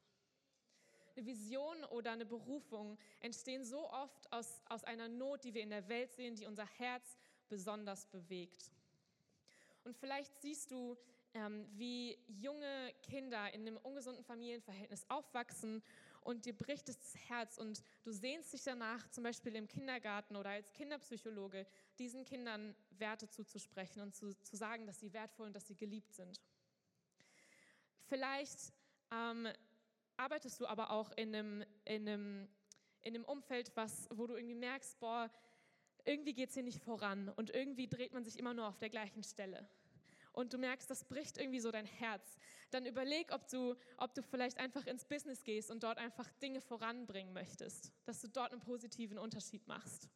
Eine 1.16 1.26
Vision 1.26 1.84
oder 1.86 2.12
eine 2.12 2.26
Berufung 2.26 2.98
entstehen 3.20 3.66
so 3.66 3.90
oft 3.90 4.32
aus, 4.32 4.62
aus 4.70 4.84
einer 4.84 5.10
Not, 5.10 5.44
die 5.44 5.54
wir 5.54 5.64
in 5.64 5.72
der 5.72 5.90
Welt 5.90 6.14
sehen, 6.14 6.36
die 6.36 6.46
unser 6.46 6.66
Herz 6.78 7.18
besonders 7.50 8.06
bewegt. 8.06 8.72
Und 9.84 9.98
vielleicht 9.98 10.40
siehst 10.40 10.72
du, 10.72 10.98
ähm, 11.34 11.68
wie 11.74 12.18
junge 12.28 12.94
Kinder 13.02 13.54
in 13.54 13.62
einem 13.62 13.78
ungesunden 13.78 14.24
Familienverhältnis 14.24 15.06
aufwachsen 15.10 15.82
und 16.22 16.46
dir 16.46 16.58
bricht 16.58 16.88
das 16.88 17.16
Herz 17.28 17.58
und 17.58 17.84
du 18.04 18.12
sehnst 18.12 18.54
dich 18.54 18.64
danach, 18.64 19.10
zum 19.10 19.24
Beispiel 19.24 19.56
im 19.56 19.68
Kindergarten 19.68 20.36
oder 20.36 20.52
als 20.52 20.72
Kinderpsychologe, 20.74 21.66
diesen 22.00 22.24
Kindern 22.26 22.76
Werte 22.92 23.30
zuzusprechen 23.30 24.02
und 24.02 24.16
zu, 24.16 24.34
zu 24.42 24.56
sagen, 24.56 24.86
dass 24.86 25.00
sie 25.00 25.14
wertvoll 25.14 25.48
und 25.48 25.56
dass 25.56 25.68
sie 25.68 25.76
geliebt 25.76 26.14
sind. 26.14 26.40
Vielleicht 28.08 28.74
ähm, 29.12 29.48
arbeitest 30.18 30.60
du 30.60 30.68
aber 30.68 30.92
auch 30.92 31.12
in 31.12 31.36
einem, 31.36 31.66
in 31.86 32.08
einem, 32.08 32.50
in 33.02 33.16
einem 33.16 33.26
Umfeld, 33.26 33.72
was, 33.76 34.08
wo 34.12 34.28
du 34.28 34.36
irgendwie 34.36 34.56
merkst, 34.56 35.00
boah, 35.00 35.32
irgendwie 36.06 36.34
geht 36.34 36.50
es 36.50 36.56
hier 36.56 36.64
nicht 36.64 36.82
voran 36.82 37.30
und 37.30 37.52
irgendwie 37.52 37.88
dreht 37.88 38.14
man 38.14 38.24
sich 38.24 38.38
immer 38.38 38.54
nur 38.54 38.68
auf 38.68 38.78
der 38.78 38.90
gleichen 38.90 39.24
Stelle 39.24 39.68
und 40.34 40.54
du 40.54 40.58
merkst, 40.58 40.90
das 40.90 41.04
bricht 41.04 41.38
irgendwie 41.38 41.60
so 41.60 41.72
dein 41.72 41.86
Herz, 41.86 42.38
dann 42.74 42.86
überleg, 42.86 43.32
ob 43.32 43.48
du, 43.48 43.76
ob 43.98 44.14
du 44.14 44.22
vielleicht 44.24 44.58
einfach 44.58 44.86
ins 44.86 45.06
Business 45.06 45.44
gehst 45.44 45.72
und 45.72 45.84
dort 45.84 45.98
einfach 45.98 46.30
Dinge 46.42 46.62
voranbringen 46.62 47.34
möchtest, 47.34 47.92
dass 48.06 48.22
du 48.22 48.28
dort 48.28 48.52
einen 48.52 48.62
positiven 48.62 49.18
Unterschied 49.18 49.68
machst. 49.68 50.10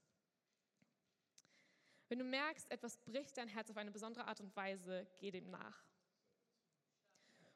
Wenn 2.07 2.19
du 2.19 2.25
merkst, 2.25 2.69
etwas 2.71 2.97
bricht 2.97 3.37
dein 3.37 3.47
Herz 3.47 3.69
auf 3.69 3.77
eine 3.77 3.91
besondere 3.91 4.25
Art 4.25 4.39
und 4.39 4.55
Weise, 4.55 5.07
geh 5.19 5.31
dem 5.31 5.49
nach. 5.49 5.83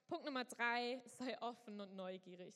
Punkt 0.08 0.26
Nummer 0.26 0.44
drei, 0.44 1.02
sei 1.06 1.40
offen 1.42 1.80
und 1.80 1.96
neugierig. 1.96 2.56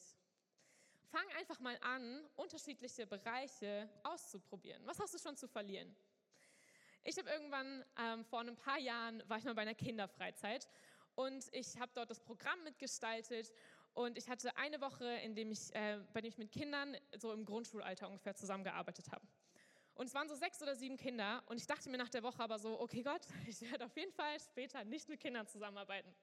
Fang 1.11 1.27
einfach 1.37 1.59
mal 1.59 1.77
an, 1.81 2.25
unterschiedliche 2.35 3.05
Bereiche 3.05 3.87
auszuprobieren. 4.01 4.81
Was 4.85 4.99
hast 4.99 5.13
du 5.13 5.19
schon 5.19 5.37
zu 5.37 5.47
verlieren? 5.47 5.95
Ich 7.03 7.17
habe 7.17 7.29
irgendwann 7.29 7.85
ähm, 7.99 8.25
vor 8.25 8.39
ein 8.39 8.55
paar 8.55 8.79
Jahren 8.79 9.21
war 9.27 9.37
ich 9.37 9.43
mal 9.43 9.53
bei 9.53 9.61
einer 9.61 9.75
Kinderfreizeit 9.75 10.67
und 11.15 11.45
ich 11.51 11.79
habe 11.79 11.91
dort 11.93 12.09
das 12.09 12.19
Programm 12.19 12.63
mitgestaltet 12.63 13.51
und 13.93 14.17
ich 14.17 14.29
hatte 14.29 14.55
eine 14.57 14.81
Woche, 14.81 15.05
in 15.23 15.35
dem 15.35 15.51
ich, 15.51 15.73
äh, 15.75 15.99
bei 16.13 16.21
dem 16.21 16.29
ich 16.29 16.37
mit 16.37 16.51
Kindern 16.51 16.97
so 17.17 17.31
im 17.31 17.45
Grundschulalter 17.45 18.07
ungefähr 18.07 18.35
zusammengearbeitet 18.35 19.11
habe. 19.11 19.25
Und 19.95 20.07
es 20.07 20.13
waren 20.15 20.27
so 20.27 20.35
sechs 20.35 20.61
oder 20.61 20.75
sieben 20.75 20.97
Kinder 20.97 21.43
und 21.45 21.57
ich 21.57 21.67
dachte 21.67 21.89
mir 21.89 21.97
nach 21.97 22.09
der 22.09 22.23
Woche 22.23 22.41
aber 22.41 22.57
so, 22.57 22.79
okay 22.79 23.03
Gott, 23.03 23.21
ich 23.47 23.61
werde 23.61 23.85
auf 23.85 23.95
jeden 23.95 24.11
Fall 24.11 24.39
später 24.39 24.83
nicht 24.83 25.07
mit 25.09 25.19
Kindern 25.19 25.47
zusammenarbeiten. 25.47 26.13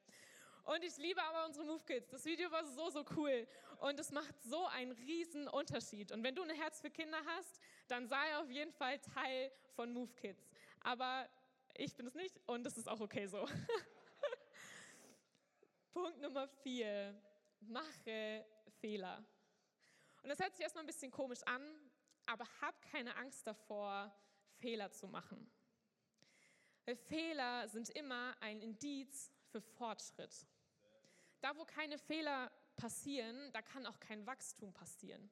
Und 0.64 0.84
ich 0.84 0.96
liebe 0.98 1.22
aber 1.22 1.46
unsere 1.46 1.64
Move 1.64 1.82
Kids. 1.84 2.10
Das 2.10 2.24
Video 2.24 2.50
war 2.50 2.64
so, 2.64 2.90
so 2.90 3.04
cool. 3.16 3.46
Und 3.80 3.98
es 3.98 4.10
macht 4.10 4.34
so 4.42 4.66
einen 4.66 4.92
riesen 4.92 5.48
Unterschied. 5.48 6.12
Und 6.12 6.22
wenn 6.22 6.34
du 6.34 6.42
ein 6.42 6.50
Herz 6.50 6.80
für 6.80 6.90
Kinder 6.90 7.18
hast, 7.26 7.60
dann 7.88 8.06
sei 8.06 8.36
auf 8.38 8.50
jeden 8.50 8.72
Fall 8.72 8.98
Teil 8.98 9.50
von 9.74 9.92
Move 9.92 10.12
Kids. 10.16 10.50
Aber 10.80 11.28
ich 11.74 11.96
bin 11.96 12.06
es 12.06 12.14
nicht 12.14 12.38
und 12.46 12.64
das 12.64 12.76
ist 12.76 12.88
auch 12.88 13.00
okay 13.00 13.26
so. 13.26 13.46
Punkt 15.92 16.20
Nummer 16.20 16.46
vier. 16.48 17.20
Mache 17.60 18.46
Fehler. 18.80 19.24
Und 20.22 20.28
das 20.28 20.38
hört 20.38 20.54
sich 20.54 20.62
erstmal 20.62 20.84
ein 20.84 20.86
bisschen 20.86 21.10
komisch 21.10 21.42
an, 21.44 21.62
aber 22.26 22.46
hab 22.60 22.80
keine 22.82 23.16
Angst 23.16 23.46
davor, 23.46 24.14
Fehler 24.60 24.90
zu 24.92 25.08
machen. 25.08 25.50
Weil 26.86 26.96
Fehler 26.96 27.68
sind 27.68 27.90
immer 27.90 28.34
ein 28.40 28.60
Indiz 28.60 29.32
für 29.50 29.60
Fortschritt. 29.60 30.46
Da, 31.40 31.56
wo 31.56 31.64
keine 31.64 31.98
Fehler 31.98 32.50
passieren, 32.76 33.52
da 33.52 33.62
kann 33.62 33.86
auch 33.86 33.98
kein 33.98 34.26
Wachstum 34.26 34.72
passieren. 34.72 35.30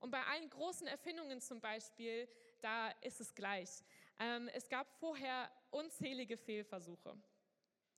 Und 0.00 0.10
bei 0.10 0.22
allen 0.24 0.50
großen 0.50 0.86
Erfindungen 0.86 1.40
zum 1.40 1.60
Beispiel, 1.60 2.28
da 2.60 2.90
ist 3.00 3.20
es 3.20 3.34
gleich. 3.34 3.82
Ähm, 4.18 4.48
es 4.52 4.68
gab 4.68 4.88
vorher 4.98 5.50
unzählige 5.70 6.36
Fehlversuche. 6.36 7.16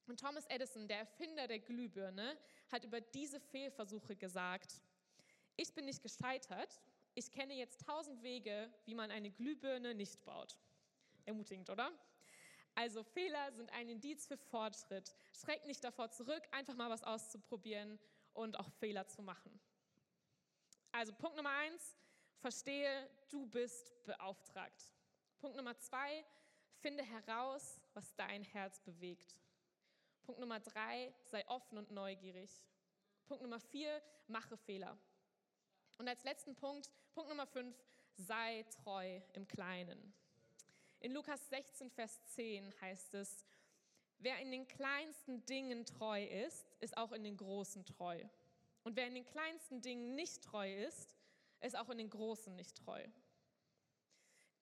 Und 0.09 0.19
Thomas 0.19 0.47
Edison, 0.47 0.89
der 0.89 1.01
Erfinder 1.01 1.47
der 1.47 1.59
Glühbirne, 1.59 2.39
hat 2.73 2.83
über 2.83 3.01
diese 3.01 3.39
Fehlversuche 3.39 4.17
gesagt, 4.17 4.81
ich 5.57 5.73
bin 5.75 5.85
nicht 5.85 6.03
gescheitert, 6.03 6.81
ich 7.15 7.31
kenne 7.31 7.53
jetzt 7.55 7.85
tausend 7.85 8.23
Wege, 8.23 8.73
wie 8.87 8.95
man 8.95 9.11
eine 9.11 9.31
Glühbirne 9.31 9.95
nicht 9.95 10.25
baut. 10.25 10.57
Ermutigend, 11.27 11.69
oder? 11.69 11.93
Also 12.75 13.03
Fehler 13.03 13.53
sind 13.53 13.71
ein 13.73 13.91
Indiz 13.91 14.27
für 14.27 14.39
Fortschritt. 14.39 15.15
Schreck 15.35 15.67
nicht 15.67 15.85
davor 15.85 16.11
zurück, 16.11 16.43
einfach 16.53 16.75
mal 16.75 16.89
was 16.89 17.03
auszuprobieren 17.03 17.99
und 18.33 18.59
auch 18.59 18.71
Fehler 18.79 19.07
zu 19.09 19.21
machen. 19.21 19.61
Also 20.93 21.13
Punkt 21.13 21.37
Nummer 21.37 21.51
eins, 21.51 21.97
verstehe, 22.39 23.11
du 23.29 23.47
bist 23.47 23.93
beauftragt. 24.05 24.91
Punkt 25.39 25.57
Nummer 25.57 25.77
zwei, 25.77 26.25
finde 26.81 27.03
heraus, 27.03 27.79
was 27.93 28.15
dein 28.15 28.43
Herz 28.43 28.81
bewegt. 28.81 29.35
Punkt 30.29 30.43
Nummer 30.43 30.61
drei, 30.61 31.11
sei 31.25 31.43
offen 31.49 31.79
und 31.79 31.91
neugierig. 31.91 32.63
Punkt 33.25 33.43
Nummer 33.43 33.61
vier, 33.61 34.03
mache 34.27 34.59
Fehler. 34.59 34.99
Und 35.97 36.07
als 36.07 36.23
letzten 36.23 36.55
Punkt, 36.55 36.91
Punkt 37.15 37.31
Nummer 37.31 37.47
fünf, 37.47 37.75
sei 38.15 38.67
treu 38.83 39.23
im 39.33 39.49
Kleinen. 39.49 40.13
In 41.01 41.13
Lukas 41.13 41.49
16, 41.49 41.89
Vers 41.89 42.23
10 42.35 42.79
heißt 42.83 43.15
es, 43.15 43.47
wer 44.19 44.39
in 44.41 44.51
den 44.51 44.69
kleinsten 44.69 45.47
Dingen 45.47 45.87
treu 45.87 46.23
ist, 46.23 46.77
ist 46.81 46.99
auch 46.99 47.13
in 47.13 47.25
den 47.25 47.39
großen 47.39 47.87
treu. 47.87 48.23
Und 48.85 48.97
wer 48.97 49.07
in 49.07 49.15
den 49.15 49.25
kleinsten 49.25 49.81
Dingen 49.81 50.15
nicht 50.15 50.45
treu 50.45 50.71
ist, 50.85 51.17
ist 51.63 51.75
auch 51.75 51.89
in 51.89 51.97
den 51.97 52.11
großen 52.11 52.55
nicht 52.55 52.77
treu. 52.77 53.03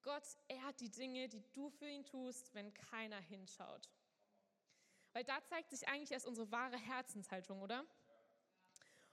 Gott 0.02 0.36
ehrt 0.46 0.78
die 0.78 0.92
Dinge, 0.92 1.28
die 1.28 1.42
du 1.54 1.70
für 1.70 1.88
ihn 1.88 2.04
tust, 2.04 2.54
wenn 2.54 2.72
keiner 2.72 3.18
hinschaut. 3.18 3.90
Weil 5.16 5.24
da 5.24 5.42
zeigt 5.44 5.70
sich 5.70 5.88
eigentlich 5.88 6.12
erst 6.12 6.26
unsere 6.26 6.52
wahre 6.52 6.76
Herzenshaltung, 6.76 7.62
oder? 7.62 7.86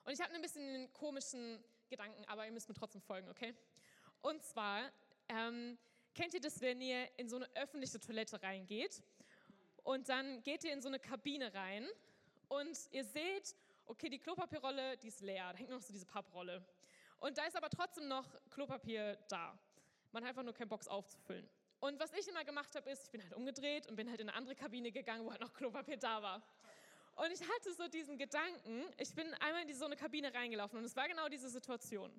Und 0.04 0.12
ich 0.12 0.20
habe 0.20 0.34
ein 0.34 0.42
bisschen 0.42 0.62
einen 0.62 0.92
komischen 0.92 1.64
Gedanken, 1.88 2.26
aber 2.26 2.46
ihr 2.46 2.52
müsst 2.52 2.68
mir 2.68 2.76
trotzdem 2.76 3.02
folgen, 3.02 3.30
okay? 3.30 3.56
Und 4.22 4.44
zwar, 4.44 4.92
ähm, 5.30 5.78
Kennt 6.14 6.34
ihr 6.36 6.42
das, 6.42 6.62
wenn 6.62 6.80
ihr 6.82 7.10
in 7.18 7.28
so 7.28 7.38
eine 7.38 7.50
öffentliche 7.56 8.00
Toilette 8.00 8.44
reingeht 8.44 9.02
und 9.84 10.10
dann 10.10 10.44
geht 10.44 10.64
ihr 10.64 10.74
in 10.74 10.82
so 10.82 10.90
eine 10.90 11.00
Kabine 11.00 11.54
rein 11.54 11.88
und 12.50 12.78
ihr 12.92 13.04
seht, 13.04 13.56
okay, 13.86 14.10
die 14.10 14.20
Klopapierrolle, 14.20 14.98
die 14.98 15.08
ist 15.08 15.22
leer, 15.22 15.54
da 15.54 15.58
hängt 15.58 15.72
noch 15.72 15.82
so 15.82 15.92
diese 15.92 16.06
Papprolle. 16.06 16.64
Und 17.20 17.38
da 17.38 17.46
ist 17.46 17.56
aber 17.56 17.70
trotzdem 17.70 18.08
noch 18.10 18.28
Klopapier 18.52 19.16
da. 19.28 19.58
Man 20.12 20.22
hat 20.24 20.30
einfach 20.30 20.44
nur 20.44 20.54
keinen 20.54 20.70
Box 20.70 20.88
aufzufüllen. 20.88 21.50
Und 21.84 22.00
was 22.00 22.14
ich 22.14 22.26
immer 22.30 22.46
gemacht 22.46 22.74
habe, 22.78 22.90
ist, 22.90 23.04
ich 23.04 23.12
bin 23.12 23.22
halt 23.22 23.34
umgedreht 23.34 23.88
und 23.88 23.98
bin 23.98 24.10
halt 24.10 24.22
in 24.22 24.30
eine 24.30 24.38
andere 24.38 24.56
Kabine 24.56 24.90
gegangen, 24.90 25.26
wo 25.26 25.32
halt 25.32 25.42
noch 25.42 25.54
Klopapier 25.54 25.98
da 25.98 26.22
war. 26.22 26.42
Und 27.18 27.30
ich 27.30 27.42
hatte 27.42 27.74
so 27.74 27.90
diesen 27.90 28.18
Gedanken, 28.18 28.86
ich 28.98 29.14
bin 29.14 29.34
einmal 29.34 29.70
in 29.70 29.76
so 29.76 29.84
eine 29.84 29.98
Kabine 29.98 30.34
reingelaufen 30.34 30.80
und 30.80 30.86
es 30.86 30.96
war 30.96 31.10
genau 31.10 31.28
diese 31.28 31.50
Situation. 31.50 32.10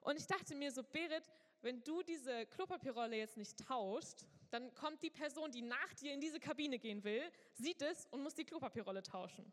Und 0.00 0.18
ich 0.18 0.26
dachte 0.26 0.54
mir 0.54 0.72
so, 0.72 0.82
Berit, 0.82 1.24
wenn 1.60 1.84
du 1.84 2.02
diese 2.02 2.46
Klopapierrolle 2.46 3.18
jetzt 3.18 3.36
nicht 3.36 3.58
tauscht, 3.58 4.24
dann 4.50 4.72
kommt 4.72 5.02
die 5.02 5.10
Person, 5.10 5.52
die 5.52 5.60
nach 5.60 5.92
dir 6.00 6.14
in 6.14 6.20
diese 6.22 6.40
Kabine 6.40 6.78
gehen 6.78 7.04
will, 7.04 7.30
sieht 7.52 7.82
es 7.82 8.06
und 8.12 8.22
muss 8.22 8.34
die 8.34 8.46
Klopapierrolle 8.46 9.02
tauschen. 9.02 9.52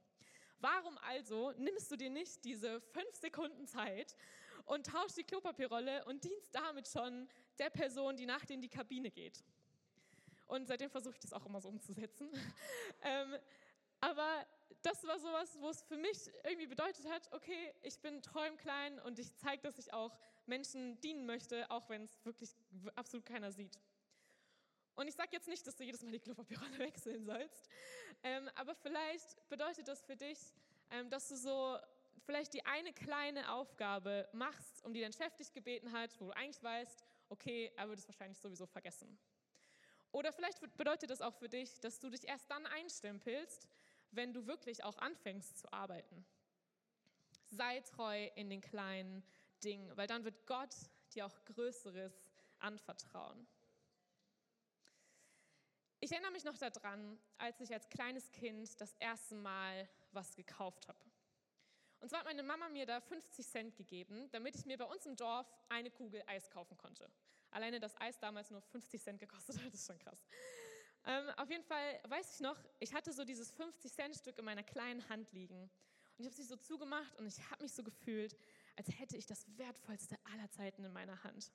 Warum 0.61 0.97
also 0.99 1.51
nimmst 1.57 1.91
du 1.91 1.97
dir 1.97 2.09
nicht 2.09 2.45
diese 2.45 2.79
fünf 2.79 3.13
Sekunden 3.13 3.67
Zeit 3.67 4.15
und 4.63 4.85
tauschst 4.85 5.17
die 5.17 5.25
Klopapierrolle 5.25 6.05
und 6.05 6.23
dienst 6.23 6.55
damit 6.55 6.87
schon 6.87 7.27
der 7.59 7.69
Person, 7.69 8.15
die 8.15 8.25
nach 8.25 8.45
dir 8.45 8.53
in 8.53 8.61
die 8.61 8.69
Kabine 8.69 9.11
geht? 9.11 9.43
Und 10.47 10.67
seitdem 10.67 10.89
versuche 10.89 11.13
ich 11.13 11.19
das 11.19 11.33
auch 11.33 11.45
immer 11.45 11.61
so 11.61 11.69
umzusetzen. 11.69 12.29
ähm, 13.03 13.35
aber 14.01 14.45
das 14.81 15.05
war 15.05 15.19
sowas, 15.19 15.57
wo 15.59 15.69
es 15.69 15.81
für 15.83 15.97
mich 15.97 16.31
irgendwie 16.43 16.67
bedeutet 16.67 17.07
hat, 17.09 17.31
okay, 17.33 17.73
ich 17.81 17.99
bin 17.99 18.21
Kleinen 18.57 18.99
und 18.99 19.19
ich 19.19 19.35
zeige, 19.35 19.61
dass 19.61 19.77
ich 19.77 19.93
auch 19.93 20.17
Menschen 20.45 20.99
dienen 21.01 21.25
möchte, 21.25 21.69
auch 21.69 21.89
wenn 21.89 22.03
es 22.03 22.25
wirklich 22.25 22.55
absolut 22.95 23.25
keiner 23.25 23.51
sieht. 23.51 23.79
Und 24.95 25.07
ich 25.07 25.15
sage 25.15 25.29
jetzt 25.31 25.47
nicht, 25.47 25.65
dass 25.67 25.75
du 25.75 25.83
jedes 25.83 26.01
Mal 26.01 26.11
die 26.11 26.19
Klopapierrolle 26.19 26.79
wechseln 26.79 27.25
sollst, 27.25 27.69
ähm, 28.23 28.49
aber 28.55 28.75
vielleicht 28.75 29.47
bedeutet 29.49 29.87
das 29.87 30.01
für 30.01 30.15
dich, 30.15 30.39
ähm, 30.91 31.09
dass 31.09 31.29
du 31.29 31.37
so 31.37 31.77
vielleicht 32.25 32.53
die 32.53 32.65
eine 32.65 32.93
kleine 32.93 33.51
Aufgabe 33.51 34.27
machst, 34.33 34.83
um 34.83 34.93
die 34.93 35.01
dein 35.01 35.13
Chef 35.13 35.35
dich 35.35 35.51
gebeten 35.53 35.91
hat, 35.91 36.19
wo 36.19 36.25
du 36.25 36.31
eigentlich 36.31 36.61
weißt, 36.61 37.03
okay, 37.29 37.71
er 37.75 37.87
würde 37.87 38.01
es 38.01 38.07
wahrscheinlich 38.07 38.37
sowieso 38.39 38.65
vergessen. 38.65 39.17
Oder 40.11 40.33
vielleicht 40.33 40.59
bedeutet 40.75 41.09
das 41.09 41.21
auch 41.21 41.33
für 41.35 41.49
dich, 41.49 41.79
dass 41.79 41.99
du 41.99 42.09
dich 42.09 42.27
erst 42.27 42.49
dann 42.49 42.65
einstempelst, 42.65 43.67
wenn 44.11 44.33
du 44.33 44.47
wirklich 44.47 44.83
auch 44.83 44.97
anfängst 44.97 45.57
zu 45.57 45.71
arbeiten. 45.71 46.25
Sei 47.51 47.79
treu 47.81 48.25
in 48.35 48.49
den 48.49 48.61
kleinen 48.61 49.23
Dingen, 49.63 49.95
weil 49.95 50.07
dann 50.07 50.23
wird 50.23 50.45
Gott 50.47 50.75
dir 51.13 51.25
auch 51.25 51.45
Größeres 51.45 52.31
anvertrauen. 52.59 53.47
Ich 55.99 56.11
erinnere 56.11 56.31
mich 56.31 56.45
noch 56.45 56.57
daran, 56.57 57.19
als 57.37 57.59
ich 57.59 57.73
als 57.73 57.89
kleines 57.89 58.31
Kind 58.31 58.79
das 58.79 58.93
erste 58.99 59.35
Mal 59.35 59.89
was 60.11 60.35
gekauft 60.35 60.87
habe. 60.87 61.08
Und 61.99 62.09
zwar 62.09 62.19
hat 62.19 62.27
meine 62.27 62.43
Mama 62.43 62.69
mir 62.69 62.85
da 62.85 63.01
50 63.01 63.45
Cent 63.45 63.75
gegeben, 63.75 64.29
damit 64.31 64.55
ich 64.55 64.65
mir 64.65 64.77
bei 64.77 64.85
uns 64.85 65.05
im 65.05 65.15
Dorf 65.15 65.47
eine 65.67 65.91
Kugel 65.91 66.23
Eis 66.27 66.49
kaufen 66.49 66.77
konnte. 66.77 67.09
Alleine 67.51 67.79
das 67.79 67.99
Eis 67.99 68.17
damals 68.19 68.51
nur 68.51 68.61
50 68.61 69.01
Cent 69.01 69.19
gekostet 69.19 69.61
hat, 69.61 69.73
ist 69.73 69.85
schon 69.85 69.99
krass. 69.99 70.23
Ähm, 71.05 71.29
auf 71.37 71.49
jeden 71.49 71.63
Fall 71.63 71.99
weiß 72.07 72.35
ich 72.35 72.39
noch, 72.39 72.57
ich 72.79 72.93
hatte 72.93 73.11
so 73.11 73.25
dieses 73.25 73.53
50-Cent-Stück 73.53 74.37
in 74.37 74.45
meiner 74.45 74.63
kleinen 74.63 75.07
Hand 75.09 75.31
liegen. 75.31 75.69
Und 76.17 76.25
ich 76.25 76.25
habe 76.25 76.35
sie 76.35 76.43
so 76.43 76.55
zugemacht 76.57 77.15
und 77.17 77.27
ich 77.27 77.39
habe 77.49 77.63
mich 77.63 77.73
so 77.73 77.83
gefühlt, 77.83 78.35
als 78.75 78.87
hätte 78.99 79.17
ich 79.17 79.25
das 79.25 79.45
Wertvollste 79.57 80.17
aller 80.33 80.49
Zeiten 80.51 80.83
in 80.83 80.91
meiner 80.91 81.23
Hand. 81.23 81.51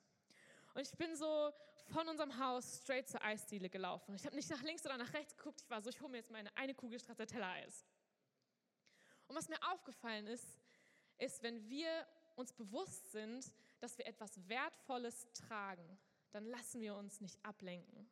Und 0.73 0.81
ich 0.81 0.91
bin 0.97 1.15
so 1.15 1.53
von 1.87 2.07
unserem 2.09 2.37
Haus 2.37 2.81
straight 2.81 3.07
zur 3.07 3.23
Eisdiele 3.23 3.69
gelaufen. 3.69 4.15
Ich 4.15 4.25
habe 4.25 4.35
nicht 4.35 4.49
nach 4.49 4.61
links 4.63 4.85
oder 4.85 4.97
nach 4.97 5.13
rechts 5.13 5.37
geguckt. 5.37 5.61
Ich 5.61 5.69
war 5.69 5.81
so, 5.81 5.89
ich 5.89 6.01
hole 6.01 6.11
mir 6.11 6.17
jetzt 6.17 6.31
meine 6.31 6.55
eine 6.57 6.73
Kugel 6.73 6.99
Stracciatella-Eis. 6.99 7.85
Und 9.27 9.35
was 9.35 9.49
mir 9.49 9.61
aufgefallen 9.71 10.27
ist, 10.27 10.59
ist, 11.17 11.41
wenn 11.43 11.67
wir 11.69 12.07
uns 12.35 12.53
bewusst 12.53 13.11
sind, 13.11 13.51
dass 13.79 13.97
wir 13.97 14.05
etwas 14.05 14.47
Wertvolles 14.47 15.27
tragen, 15.33 15.97
dann 16.31 16.45
lassen 16.45 16.81
wir 16.81 16.95
uns 16.95 17.21
nicht 17.21 17.43
ablenken. 17.45 18.09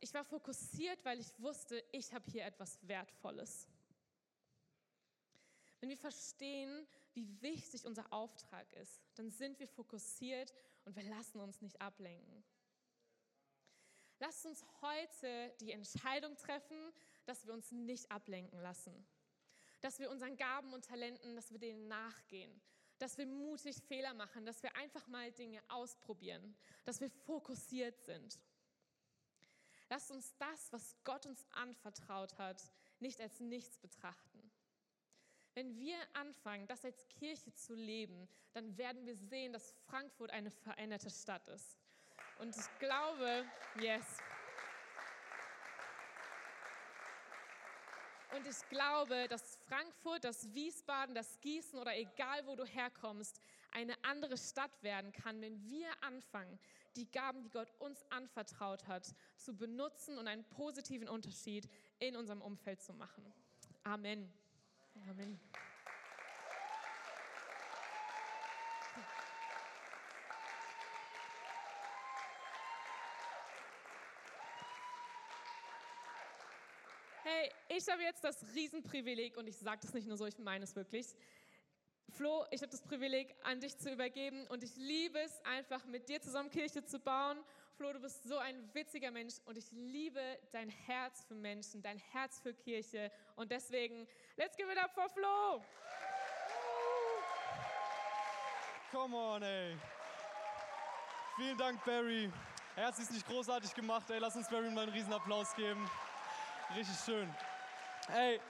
Ich 0.00 0.12
war 0.14 0.24
fokussiert, 0.24 1.04
weil 1.04 1.20
ich 1.20 1.38
wusste, 1.40 1.84
ich 1.92 2.12
habe 2.12 2.30
hier 2.30 2.44
etwas 2.44 2.78
Wertvolles. 2.88 3.68
Wenn 5.78 5.90
wir 5.90 5.96
verstehen, 5.96 6.86
wie 7.14 7.40
wichtig 7.40 7.86
unser 7.86 8.12
Auftrag 8.12 8.70
ist, 8.74 9.00
dann 9.14 9.30
sind 9.30 9.58
wir 9.58 9.68
fokussiert 9.68 10.52
und 10.84 10.96
wir 10.96 11.04
lassen 11.04 11.40
uns 11.40 11.60
nicht 11.60 11.80
ablenken. 11.80 12.44
Lasst 14.18 14.44
uns 14.44 14.64
heute 14.82 15.54
die 15.60 15.72
Entscheidung 15.72 16.36
treffen, 16.36 16.92
dass 17.24 17.46
wir 17.46 17.54
uns 17.54 17.70
nicht 17.72 18.10
ablenken 18.10 18.60
lassen. 18.60 19.06
Dass 19.80 19.98
wir 19.98 20.10
unseren 20.10 20.36
Gaben 20.36 20.72
und 20.72 20.84
Talenten, 20.84 21.36
dass 21.36 21.50
wir 21.50 21.58
denen 21.58 21.88
nachgehen. 21.88 22.60
Dass 22.98 23.16
wir 23.16 23.26
mutig 23.26 23.76
Fehler 23.82 24.12
machen, 24.14 24.44
dass 24.44 24.62
wir 24.62 24.74
einfach 24.76 25.06
mal 25.06 25.32
Dinge 25.32 25.62
ausprobieren. 25.68 26.56
Dass 26.84 27.00
wir 27.00 27.10
fokussiert 27.10 27.98
sind. 28.02 28.38
Lasst 29.88 30.10
uns 30.10 30.36
das, 30.36 30.72
was 30.72 30.96
Gott 31.02 31.26
uns 31.26 31.44
anvertraut 31.50 32.38
hat, 32.38 32.62
nicht 33.00 33.20
als 33.20 33.40
nichts 33.40 33.78
betrachten. 33.78 34.50
Wenn 35.54 35.80
wir 35.80 35.96
anfangen, 36.12 36.66
das 36.68 36.84
als 36.84 37.08
Kirche 37.08 37.52
zu 37.54 37.74
leben, 37.74 38.28
dann 38.52 38.76
werden 38.78 39.04
wir 39.04 39.16
sehen, 39.16 39.52
dass 39.52 39.72
Frankfurt 39.86 40.30
eine 40.30 40.50
veränderte 40.50 41.10
Stadt 41.10 41.46
ist. 41.48 41.76
Und 42.38 42.56
ich 42.56 42.78
glaube, 42.78 43.44
yes. 43.80 44.04
Und 48.36 48.46
ich 48.46 48.68
glaube, 48.68 49.26
dass 49.28 49.56
Frankfurt, 49.68 50.24
das 50.24 50.54
Wiesbaden, 50.54 51.14
das 51.14 51.40
Gießen 51.40 51.78
oder 51.78 51.96
egal 51.96 52.46
wo 52.46 52.54
du 52.54 52.64
herkommst, 52.64 53.40
eine 53.72 53.94
andere 54.04 54.36
Stadt 54.36 54.82
werden 54.82 55.12
kann, 55.12 55.40
wenn 55.40 55.62
wir 55.68 55.88
anfangen, 56.00 56.58
die 56.96 57.10
Gaben, 57.10 57.42
die 57.42 57.50
Gott 57.50 57.72
uns 57.78 58.04
anvertraut 58.10 58.86
hat, 58.86 59.14
zu 59.36 59.56
benutzen 59.56 60.18
und 60.18 60.28
einen 60.28 60.44
positiven 60.44 61.08
Unterschied 61.08 61.68
in 61.98 62.16
unserem 62.16 62.42
Umfeld 62.42 62.82
zu 62.82 62.92
machen. 62.92 63.24
Amen. 63.84 64.32
Amen. 65.08 65.40
Hey, 77.32 77.48
ich 77.68 77.88
habe 77.88 78.02
jetzt 78.02 78.24
das 78.24 78.44
Riesenprivileg, 78.54 79.36
und 79.36 79.46
ich 79.46 79.56
sage 79.56 79.78
das 79.82 79.94
nicht 79.94 80.08
nur 80.08 80.16
so, 80.16 80.26
ich 80.26 80.38
meine 80.38 80.64
es 80.64 80.74
wirklich. 80.74 81.06
Flo, 82.08 82.44
ich 82.50 82.60
habe 82.60 82.72
das 82.72 82.82
Privileg, 82.82 83.36
an 83.44 83.60
dich 83.60 83.78
zu 83.78 83.92
übergeben 83.92 84.48
und 84.48 84.64
ich 84.64 84.74
liebe 84.74 85.20
es 85.20 85.40
einfach, 85.44 85.84
mit 85.84 86.08
dir 86.08 86.20
zusammen 86.20 86.50
Kirche 86.50 86.84
zu 86.84 86.98
bauen. 86.98 87.38
Flo, 87.76 87.92
du 87.92 88.00
bist 88.00 88.24
so 88.24 88.36
ein 88.38 88.68
witziger 88.74 89.12
Mensch 89.12 89.34
und 89.44 89.56
ich 89.56 89.70
liebe 89.70 90.20
dein 90.50 90.70
Herz 90.70 91.24
für 91.24 91.36
Menschen, 91.36 91.80
dein 91.82 91.98
Herz 91.98 92.40
für 92.40 92.52
Kirche 92.52 93.12
und 93.36 93.52
deswegen, 93.52 94.08
let's 94.36 94.56
give 94.56 94.70
it 94.72 94.78
up 94.78 94.92
for 94.92 95.08
Flo! 95.08 95.62
Come 98.90 99.16
on, 99.16 99.42
ey. 99.44 99.76
Vielen 101.36 101.56
Dank, 101.56 101.84
Barry. 101.84 102.28
Er 102.74 102.86
hat 102.86 102.98
es 102.98 103.08
nicht 103.08 103.26
großartig 103.28 103.72
gemacht, 103.72 104.10
ey. 104.10 104.18
Lass 104.18 104.34
uns 104.34 104.48
Barry 104.48 104.68
mal 104.72 104.82
einen 104.82 104.92
Riesenapplaus 104.92 105.54
geben. 105.54 105.88
Richtig 106.76 106.96
schön. 107.04 107.28
Ey, 108.14 108.40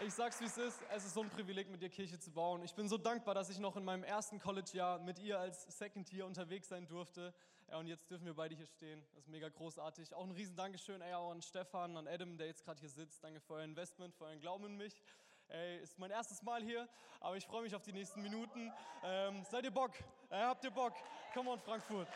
ich 0.00 0.12
sag's 0.12 0.40
wie 0.40 0.46
es 0.46 0.58
ist, 0.58 0.82
es 0.90 1.04
ist 1.04 1.14
so 1.14 1.22
ein 1.22 1.30
Privileg, 1.30 1.70
mit 1.70 1.80
dir 1.80 1.88
Kirche 1.88 2.18
zu 2.18 2.32
bauen. 2.32 2.64
Ich 2.64 2.74
bin 2.74 2.88
so 2.88 2.98
dankbar, 2.98 3.32
dass 3.32 3.48
ich 3.48 3.60
noch 3.60 3.76
in 3.76 3.84
meinem 3.84 4.02
ersten 4.02 4.40
College-Jahr 4.40 4.98
mit 4.98 5.20
ihr 5.20 5.38
als 5.38 5.62
Second 5.78 6.12
Year 6.12 6.26
unterwegs 6.26 6.68
sein 6.68 6.88
durfte. 6.88 7.32
Ja, 7.70 7.76
und 7.76 7.86
jetzt 7.86 8.10
dürfen 8.10 8.26
wir 8.26 8.34
beide 8.34 8.56
hier 8.56 8.66
stehen. 8.66 9.00
Das 9.14 9.24
ist 9.24 9.28
mega 9.28 9.48
großartig. 9.48 10.12
Auch 10.14 10.24
ein 10.24 10.32
riesen 10.32 10.56
Dankeschön 10.56 11.00
ey, 11.00 11.14
auch 11.14 11.30
an 11.30 11.42
Stefan, 11.42 11.96
an 11.96 12.08
Adam, 12.08 12.36
der 12.36 12.48
jetzt 12.48 12.64
gerade 12.64 12.80
hier 12.80 12.88
sitzt. 12.88 13.22
Danke 13.22 13.40
für 13.40 13.54
euer 13.54 13.64
Investment, 13.64 14.16
für 14.16 14.24
euren 14.24 14.40
Glauben 14.40 14.66
in 14.66 14.76
mich. 14.76 15.00
Ey, 15.46 15.78
ist 15.78 15.96
mein 15.96 16.10
erstes 16.10 16.42
Mal 16.42 16.64
hier, 16.64 16.88
aber 17.20 17.36
ich 17.36 17.46
freue 17.46 17.62
mich 17.62 17.76
auf 17.76 17.82
die 17.82 17.92
nächsten 17.92 18.20
Minuten. 18.20 18.72
Ähm, 19.04 19.44
seid 19.48 19.62
ihr 19.62 19.70
Bock? 19.70 19.92
Äh, 20.30 20.38
habt 20.38 20.64
ihr 20.64 20.72
Bock? 20.72 20.94
Come 21.34 21.50
on, 21.50 21.60
Frankfurt. 21.60 22.08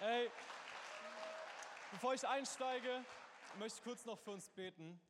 Ey, 0.00 0.30
bevor 1.90 2.14
ich 2.14 2.26
einsteige, 2.26 3.04
möchte 3.58 3.82
kurz 3.82 4.04
noch 4.04 4.18
für 4.18 4.30
uns 4.32 4.48
beten. 4.48 5.00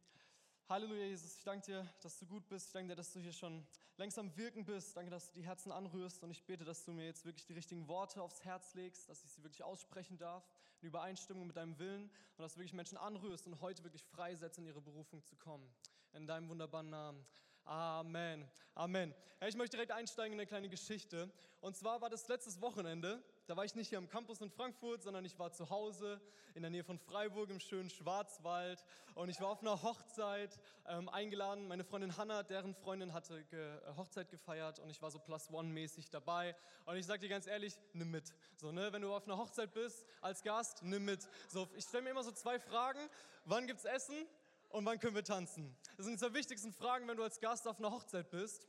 Halleluja, 0.69 1.05
Jesus, 1.05 1.37
ich 1.37 1.45
danke 1.45 1.67
dir, 1.67 1.95
dass 2.03 2.19
du 2.19 2.27
gut 2.27 2.47
bist. 2.49 2.67
Ich 2.67 2.73
danke 2.73 2.89
dir, 2.89 2.97
dass 2.97 3.13
du 3.13 3.21
hier 3.21 3.33
schon 3.33 3.67
langsam 3.97 4.35
wirken 4.37 4.65
bist. 4.65 4.97
Danke, 4.97 5.11
dass 5.11 5.29
du 5.29 5.35
die 5.35 5.45
Herzen 5.45 5.73
anrührst. 5.73 6.23
Und 6.23 6.31
ich 6.31 6.43
bete, 6.45 6.65
dass 6.65 6.85
du 6.85 6.93
mir 6.93 7.05
jetzt 7.05 7.25
wirklich 7.25 7.47
die 7.47 7.53
richtigen 7.53 7.87
Worte 7.89 8.23
aufs 8.23 8.45
Herz 8.45 8.75
legst, 8.75 9.09
dass 9.09 9.23
ich 9.25 9.31
sie 9.31 9.43
wirklich 9.43 9.63
aussprechen 9.63 10.19
darf, 10.19 10.43
in 10.81 10.89
Übereinstimmung 10.89 11.47
mit 11.47 11.57
deinem 11.57 11.79
Willen. 11.79 12.05
Und 12.37 12.43
dass 12.43 12.55
du 12.55 12.59
wirklich 12.59 12.75
Menschen 12.75 12.99
anrührst 12.99 13.47
und 13.47 13.61
heute 13.61 13.83
wirklich 13.85 14.05
freisetzt, 14.05 14.59
in 14.59 14.67
ihre 14.67 14.81
Berufung 14.81 15.23
zu 15.25 15.37
kommen. 15.37 15.69
In 16.13 16.27
deinem 16.27 16.49
wunderbaren 16.49 16.91
Namen. 16.91 17.27
Amen. 17.65 18.49
Amen. 18.75 19.15
Ich 19.47 19.57
möchte 19.57 19.77
direkt 19.77 19.93
einsteigen 19.93 20.35
in 20.35 20.41
eine 20.41 20.47
kleine 20.47 20.69
Geschichte. 20.69 21.33
Und 21.61 21.77
zwar 21.77 22.01
war 22.01 22.11
das 22.11 22.29
letztes 22.29 22.61
Wochenende. 22.61 23.23
Da 23.47 23.57
war 23.57 23.65
ich 23.65 23.75
nicht 23.75 23.89
hier 23.89 23.99
am 23.99 24.09
Campus 24.09 24.41
in 24.41 24.51
Frankfurt, 24.51 25.03
sondern 25.03 25.25
ich 25.25 25.39
war 25.39 25.53
zu 25.53 25.69
Hause 25.69 26.21
in 26.55 26.63
der 26.63 26.71
Nähe 26.71 26.83
von 26.83 26.99
Freiburg 26.99 27.51
im 27.51 27.61
schönen 27.61 27.91
Schwarzwald. 27.91 28.83
Und 29.15 29.29
ich 29.29 29.41
war 29.41 29.49
auf 29.49 29.61
einer 29.61 29.83
Hochzeit 29.83 30.59
ähm, 30.87 31.09
eingeladen. 31.11 31.69
Meine 31.69 31.85
Freundin 31.85 32.17
Hannah, 32.17 32.43
deren 32.43 32.75
Freundin 32.75 33.13
hatte 33.13 33.45
ge 33.45 33.61
äh, 33.61 33.97
Hochzeit 33.97 34.31
gefeiert 34.31 34.79
und 34.79 34.89
ich 34.89 35.03
war 35.03 35.11
so 35.11 35.19
Plus 35.19 35.51
One-mäßig 35.51 36.09
dabei. 36.09 36.57
Und 36.87 36.97
ich 36.97 37.05
sag 37.05 37.21
dir 37.21 37.29
ganz 37.29 37.47
ehrlich, 37.47 37.77
nimm 37.93 38.11
mit. 38.11 38.33
So, 38.57 38.73
ne? 38.73 38.93
Wenn 38.93 39.03
du 39.03 39.15
auf 39.15 39.25
einer 39.25 39.37
Hochzeit 39.37 39.75
bist 39.75 40.07
als 40.23 40.43
Gast, 40.43 40.83
nimm 40.83 41.05
mit. 41.05 41.29
So, 41.49 41.69
ich 41.77 41.85
stelle 41.85 42.05
mir 42.05 42.11
immer 42.11 42.25
so 42.25 42.33
zwei 42.33 42.59
Fragen. 42.59 43.01
Wann 43.45 43.67
gibt's 43.67 43.85
Essen? 43.85 44.27
und 44.75 44.85
wann 44.85 44.99
können 44.99 45.15
wir 45.15 45.23
tanzen? 45.23 45.77
Das 45.97 46.07
sind 46.07 46.21
die 46.21 46.35
wichtigsten 46.35 46.73
Fragen, 46.73 47.07
wenn 47.07 47.17
du 47.17 47.23
als 47.23 47.39
Gast 47.39 47.69
auf 47.69 47.79
einer 47.79 47.93
Hochzeit 47.93 48.29
bist. 48.31 48.67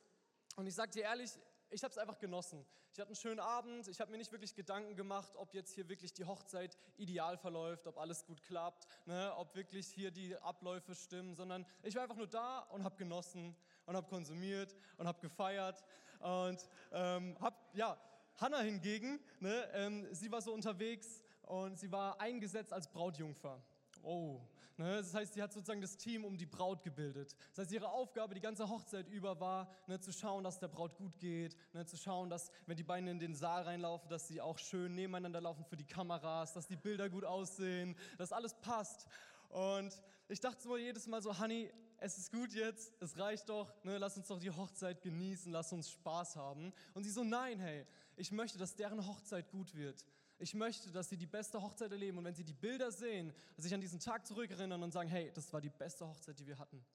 Und 0.56 0.68
ich 0.68 0.76
sage 0.76 0.92
dir 0.92 1.04
ehrlich, 1.04 1.32
ich 1.70 1.84
habe 1.84 1.92
es 1.92 1.98
einfach 1.98 2.18
genossen. 2.18 2.66
Ich 2.92 3.00
hatte 3.00 3.10
einen 3.10 3.16
schönen 3.16 3.40
Abend. 3.40 3.88
Ich 3.88 4.00
habe 4.00 4.12
mir 4.12 4.18
nicht 4.18 4.32
wirklich 4.32 4.56
Gedanken 4.56 4.96
gemacht, 4.96 5.32
ob 5.36 5.54
jetzt 5.54 5.74
hier 5.74 5.90
wirklich 5.90 6.14
die 6.14 6.26
Hochzeit 6.26 6.78
ideal 6.98 7.38
verläuft, 7.38 7.88
ob 7.88 7.98
alles 7.98 8.26
gut 8.26 8.42
klappt, 8.44 8.88
ne, 9.06 9.34
ob 9.36 9.56
wirklich 9.56 9.88
hier 9.88 10.12
die 10.12 10.38
Abläufe 10.38 10.96
stimmen, 10.96 11.36
sondern 11.36 11.66
ich 11.84 11.96
war 11.96 12.04
einfach 12.04 12.16
nur 12.16 12.28
da 12.28 12.60
und 12.60 12.84
habe 12.84 12.96
genossen 12.96 13.56
und 13.86 13.96
habe 13.96 14.08
konsumiert 14.08 14.76
und 14.98 15.08
habe 15.08 15.20
gefeiert 15.20 15.84
und 16.20 16.70
ähm, 16.92 17.38
habe, 17.40 17.58
ja, 17.74 17.98
Hannah 18.38 18.62
hingegen, 18.62 19.20
ne, 19.40 19.70
ähm, 19.74 20.08
sie 20.14 20.32
war 20.32 20.42
so 20.42 20.54
unterwegs 20.54 21.24
und 21.44 21.78
sie 21.78 21.92
war 21.92 22.20
eingesetzt 22.20 22.74
als 22.74 22.90
Brautjungfer. 22.90 23.62
Oh, 24.04 24.42
das 24.78 25.14
heißt, 25.14 25.34
sie 25.34 25.42
hat 25.42 25.54
sozusagen 25.54 25.82
das 25.82 25.96
Team 25.96 26.26
um 26.26 26.38
die 26.38 26.46
Braut 26.46 26.84
gebildet. 26.84 27.36
Das 27.52 27.60
heißt, 27.60 27.72
ihre 27.72 27.90
Aufgabe 27.90 28.36
die 28.36 28.42
ganze 28.42 28.68
Hochzeit 28.68 29.08
über 29.08 29.40
war, 29.40 29.70
ne, 29.88 30.00
zu 30.00 30.12
schauen, 30.12 30.44
dass 30.44 30.60
der 30.60 30.68
Braut 30.68 30.98
gut 30.98 31.18
geht, 31.18 31.56
ne, 31.74 31.86
zu 31.86 31.96
schauen, 31.96 32.30
dass, 32.30 32.52
wenn 32.66 32.76
die 32.76 32.84
beiden 32.84 33.08
in 33.08 33.20
den 33.20 33.36
Saal 33.36 33.64
reinlaufen, 33.64 34.10
dass 34.10 34.28
sie 34.28 34.42
auch 34.42 34.58
schön 34.58 34.94
nebeneinander 34.94 35.40
laufen 35.40 35.64
für 35.64 35.78
die 35.78 35.86
Kameras, 35.86 36.54
dass 36.54 36.68
die 36.68 36.76
Bilder 36.76 37.10
gut 37.10 37.24
aussehen, 37.24 37.96
dass 38.18 38.34
alles 38.34 38.54
passt. 38.56 39.08
Und 39.48 40.02
ich 40.28 40.42
dachte 40.42 40.62
so 40.62 40.76
jedes 40.76 41.08
Mal 41.08 41.22
so, 41.22 41.40
Honey, 41.40 41.72
es 41.98 42.18
ist 42.18 42.32
gut 42.32 42.54
jetzt, 42.54 42.94
es 43.02 43.18
reicht 43.18 43.48
doch, 43.48 43.74
ne, 43.86 43.98
lass 43.98 44.18
uns 44.18 44.28
doch 44.28 44.40
die 44.40 44.52
Hochzeit 44.52 45.02
genießen, 45.02 45.52
lass 45.52 45.72
uns 45.72 45.90
Spaß 45.90 46.36
haben. 46.36 46.74
Und 46.94 47.04
sie 47.04 47.12
so, 47.12 47.24
nein, 47.24 47.60
hey, 47.60 47.86
ich 48.18 48.32
möchte, 48.32 48.58
dass 48.58 48.76
deren 48.76 49.08
Hochzeit 49.08 49.50
gut 49.50 49.74
wird. 49.74 50.06
Ich 50.38 50.54
möchte, 50.54 50.92
dass 50.92 51.10
sie 51.10 51.18
die 51.18 51.26
beste 51.26 51.62
Hochzeit 51.62 51.92
erleben 51.92 52.18
und 52.18 52.26
wenn 52.26 52.36
sie 52.36 52.44
die 52.44 52.54
Bilder 52.54 52.92
sehen, 52.92 53.34
sich 53.58 53.74
an 53.74 53.80
diesen 53.80 54.00
Tag 54.00 54.28
zurückerinnern 54.28 54.82
und 54.84 54.92
sagen, 54.92 55.10
hey, 55.10 55.32
das 55.34 55.52
war 55.54 55.62
die 55.62 55.70
beste 55.70 56.06
Hochzeit, 56.08 56.38
die 56.38 56.46
wir 56.46 56.60
hatten. 56.60 56.86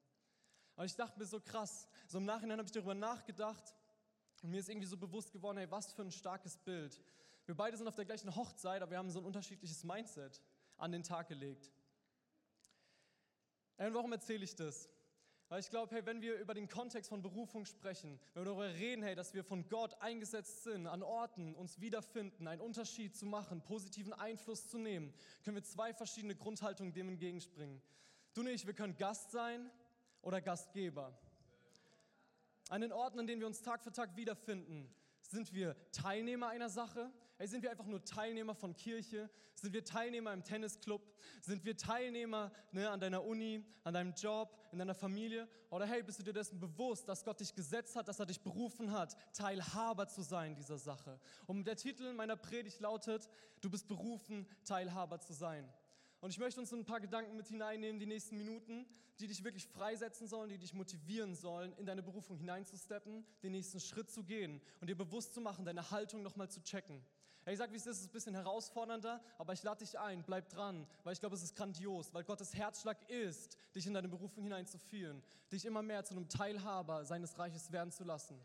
Und 0.76 0.84
ich 0.84 0.94
dachte 0.94 1.18
mir 1.18 1.26
so 1.26 1.40
krass, 1.40 1.88
so 2.06 2.18
im 2.18 2.24
Nachhinein 2.26 2.58
habe 2.58 2.66
ich 2.66 2.72
darüber 2.72 2.94
nachgedacht 2.94 3.74
und 4.42 4.50
mir 4.50 4.60
ist 4.60 4.68
irgendwie 4.68 4.86
so 4.86 4.96
bewusst 4.96 5.32
geworden, 5.32 5.58
hey, 5.58 5.70
was 5.70 5.92
für 5.92 6.02
ein 6.02 6.12
starkes 6.12 6.56
Bild. 6.58 7.00
Wir 7.46 7.54
beide 7.54 7.76
sind 7.76 7.88
auf 7.88 7.96
der 7.96 8.04
gleichen 8.04 8.34
Hochzeit, 8.34 8.82
aber 8.82 8.90
wir 8.90 8.98
haben 8.98 9.10
so 9.10 9.18
ein 9.18 9.24
unterschiedliches 9.24 9.84
Mindset 9.84 10.40
an 10.76 10.92
den 10.92 11.02
Tag 11.02 11.28
gelegt. 11.28 11.70
Und 13.76 13.94
warum 13.94 14.12
erzähle 14.12 14.44
ich 14.44 14.54
das? 14.54 14.88
Weil 15.50 15.58
ich 15.58 15.68
glaube, 15.68 15.92
hey, 15.96 16.06
wenn 16.06 16.22
wir 16.22 16.38
über 16.38 16.54
den 16.54 16.68
Kontext 16.68 17.10
von 17.10 17.22
Berufung 17.22 17.64
sprechen, 17.64 18.20
wenn 18.34 18.44
wir 18.44 18.54
darüber 18.54 18.72
reden, 18.72 19.02
hey, 19.02 19.16
dass 19.16 19.34
wir 19.34 19.42
von 19.42 19.68
Gott 19.68 20.00
eingesetzt 20.00 20.62
sind, 20.62 20.86
an 20.86 21.02
Orten 21.02 21.56
uns 21.56 21.80
wiederfinden, 21.80 22.46
einen 22.46 22.60
Unterschied 22.60 23.16
zu 23.16 23.26
machen, 23.26 23.60
positiven 23.60 24.12
Einfluss 24.12 24.68
zu 24.68 24.78
nehmen, 24.78 25.12
können 25.42 25.56
wir 25.56 25.64
zwei 25.64 25.92
verschiedene 25.92 26.36
Grundhaltungen 26.36 26.92
dem 26.92 27.08
entgegenspringen. 27.08 27.82
Du 28.32 28.42
und 28.42 28.46
ich, 28.46 28.64
wir 28.64 28.74
können 28.74 28.96
Gast 28.96 29.32
sein 29.32 29.68
oder 30.22 30.40
Gastgeber. 30.40 31.18
An 32.68 32.80
den 32.80 32.92
Orten, 32.92 33.18
an 33.18 33.26
denen 33.26 33.40
wir 33.40 33.48
uns 33.48 33.60
Tag 33.60 33.82
für 33.82 33.90
Tag 33.90 34.14
wiederfinden, 34.14 34.88
sind 35.20 35.52
wir 35.52 35.74
Teilnehmer 35.90 36.46
einer 36.46 36.68
Sache? 36.68 37.10
Hey, 37.40 37.46
sind 37.46 37.62
wir 37.62 37.70
einfach 37.70 37.86
nur 37.86 38.04
Teilnehmer 38.04 38.54
von 38.54 38.76
Kirche? 38.76 39.30
Sind 39.54 39.72
wir 39.72 39.82
Teilnehmer 39.82 40.34
im 40.34 40.44
Tennisclub? 40.44 41.00
Sind 41.40 41.64
wir 41.64 41.74
Teilnehmer 41.74 42.52
ne, 42.70 42.90
an 42.90 43.00
deiner 43.00 43.24
Uni, 43.24 43.64
an 43.82 43.94
deinem 43.94 44.12
Job, 44.12 44.54
in 44.72 44.78
deiner 44.78 44.92
Familie? 44.94 45.48
Oder 45.70 45.86
hey, 45.86 46.02
bist 46.02 46.18
du 46.18 46.22
dir 46.22 46.34
dessen 46.34 46.60
bewusst, 46.60 47.08
dass 47.08 47.24
Gott 47.24 47.40
dich 47.40 47.54
gesetzt 47.54 47.96
hat, 47.96 48.08
dass 48.08 48.20
er 48.20 48.26
dich 48.26 48.42
berufen 48.42 48.92
hat, 48.92 49.16
Teilhaber 49.32 50.06
zu 50.06 50.20
sein 50.20 50.54
dieser 50.54 50.76
Sache? 50.76 51.18
Und 51.46 51.66
der 51.66 51.76
Titel 51.76 52.12
meiner 52.12 52.36
Predigt 52.36 52.78
lautet, 52.78 53.26
du 53.62 53.70
bist 53.70 53.88
berufen, 53.88 54.46
Teilhaber 54.66 55.18
zu 55.18 55.32
sein. 55.32 55.66
Und 56.20 56.28
ich 56.28 56.38
möchte 56.38 56.60
uns 56.60 56.70
ein 56.74 56.84
paar 56.84 57.00
Gedanken 57.00 57.38
mit 57.38 57.48
hineinnehmen, 57.48 57.98
die 57.98 58.04
nächsten 58.04 58.36
Minuten, 58.36 58.84
die 59.18 59.28
dich 59.28 59.42
wirklich 59.44 59.66
freisetzen 59.66 60.28
sollen, 60.28 60.50
die 60.50 60.58
dich 60.58 60.74
motivieren 60.74 61.34
sollen, 61.34 61.72
in 61.78 61.86
deine 61.86 62.02
Berufung 62.02 62.36
hineinzusteppen, 62.36 63.24
den 63.42 63.52
nächsten 63.52 63.80
Schritt 63.80 64.10
zu 64.10 64.24
gehen 64.24 64.60
und 64.82 64.90
dir 64.90 64.96
bewusst 64.96 65.32
zu 65.32 65.40
machen, 65.40 65.64
deine 65.64 65.90
Haltung 65.90 66.22
nochmal 66.22 66.50
zu 66.50 66.62
checken. 66.62 67.02
Ich 67.50 67.58
sage, 67.58 67.72
wie 67.72 67.76
es 67.76 67.86
ist, 67.86 67.96
es 67.96 68.00
ist 68.02 68.10
ein 68.10 68.12
bisschen 68.12 68.34
herausfordernder, 68.34 69.20
aber 69.36 69.52
ich 69.52 69.62
lade 69.64 69.84
dich 69.84 69.98
ein, 69.98 70.22
bleib 70.22 70.48
dran, 70.50 70.86
weil 71.02 71.14
ich 71.14 71.20
glaube, 71.20 71.34
es 71.34 71.42
ist 71.42 71.56
grandios, 71.56 72.14
weil 72.14 72.22
Gottes 72.22 72.54
Herzschlag 72.54 72.96
ist, 73.10 73.58
dich 73.74 73.86
in 73.86 73.94
deine 73.94 74.08
Berufung 74.08 74.44
hineinzuführen, 74.44 75.20
dich 75.50 75.64
immer 75.64 75.82
mehr 75.82 76.04
zu 76.04 76.14
einem 76.14 76.28
Teilhaber 76.28 77.04
seines 77.04 77.38
Reiches 77.38 77.72
werden 77.72 77.90
zu 77.90 78.04
lassen. 78.04 78.40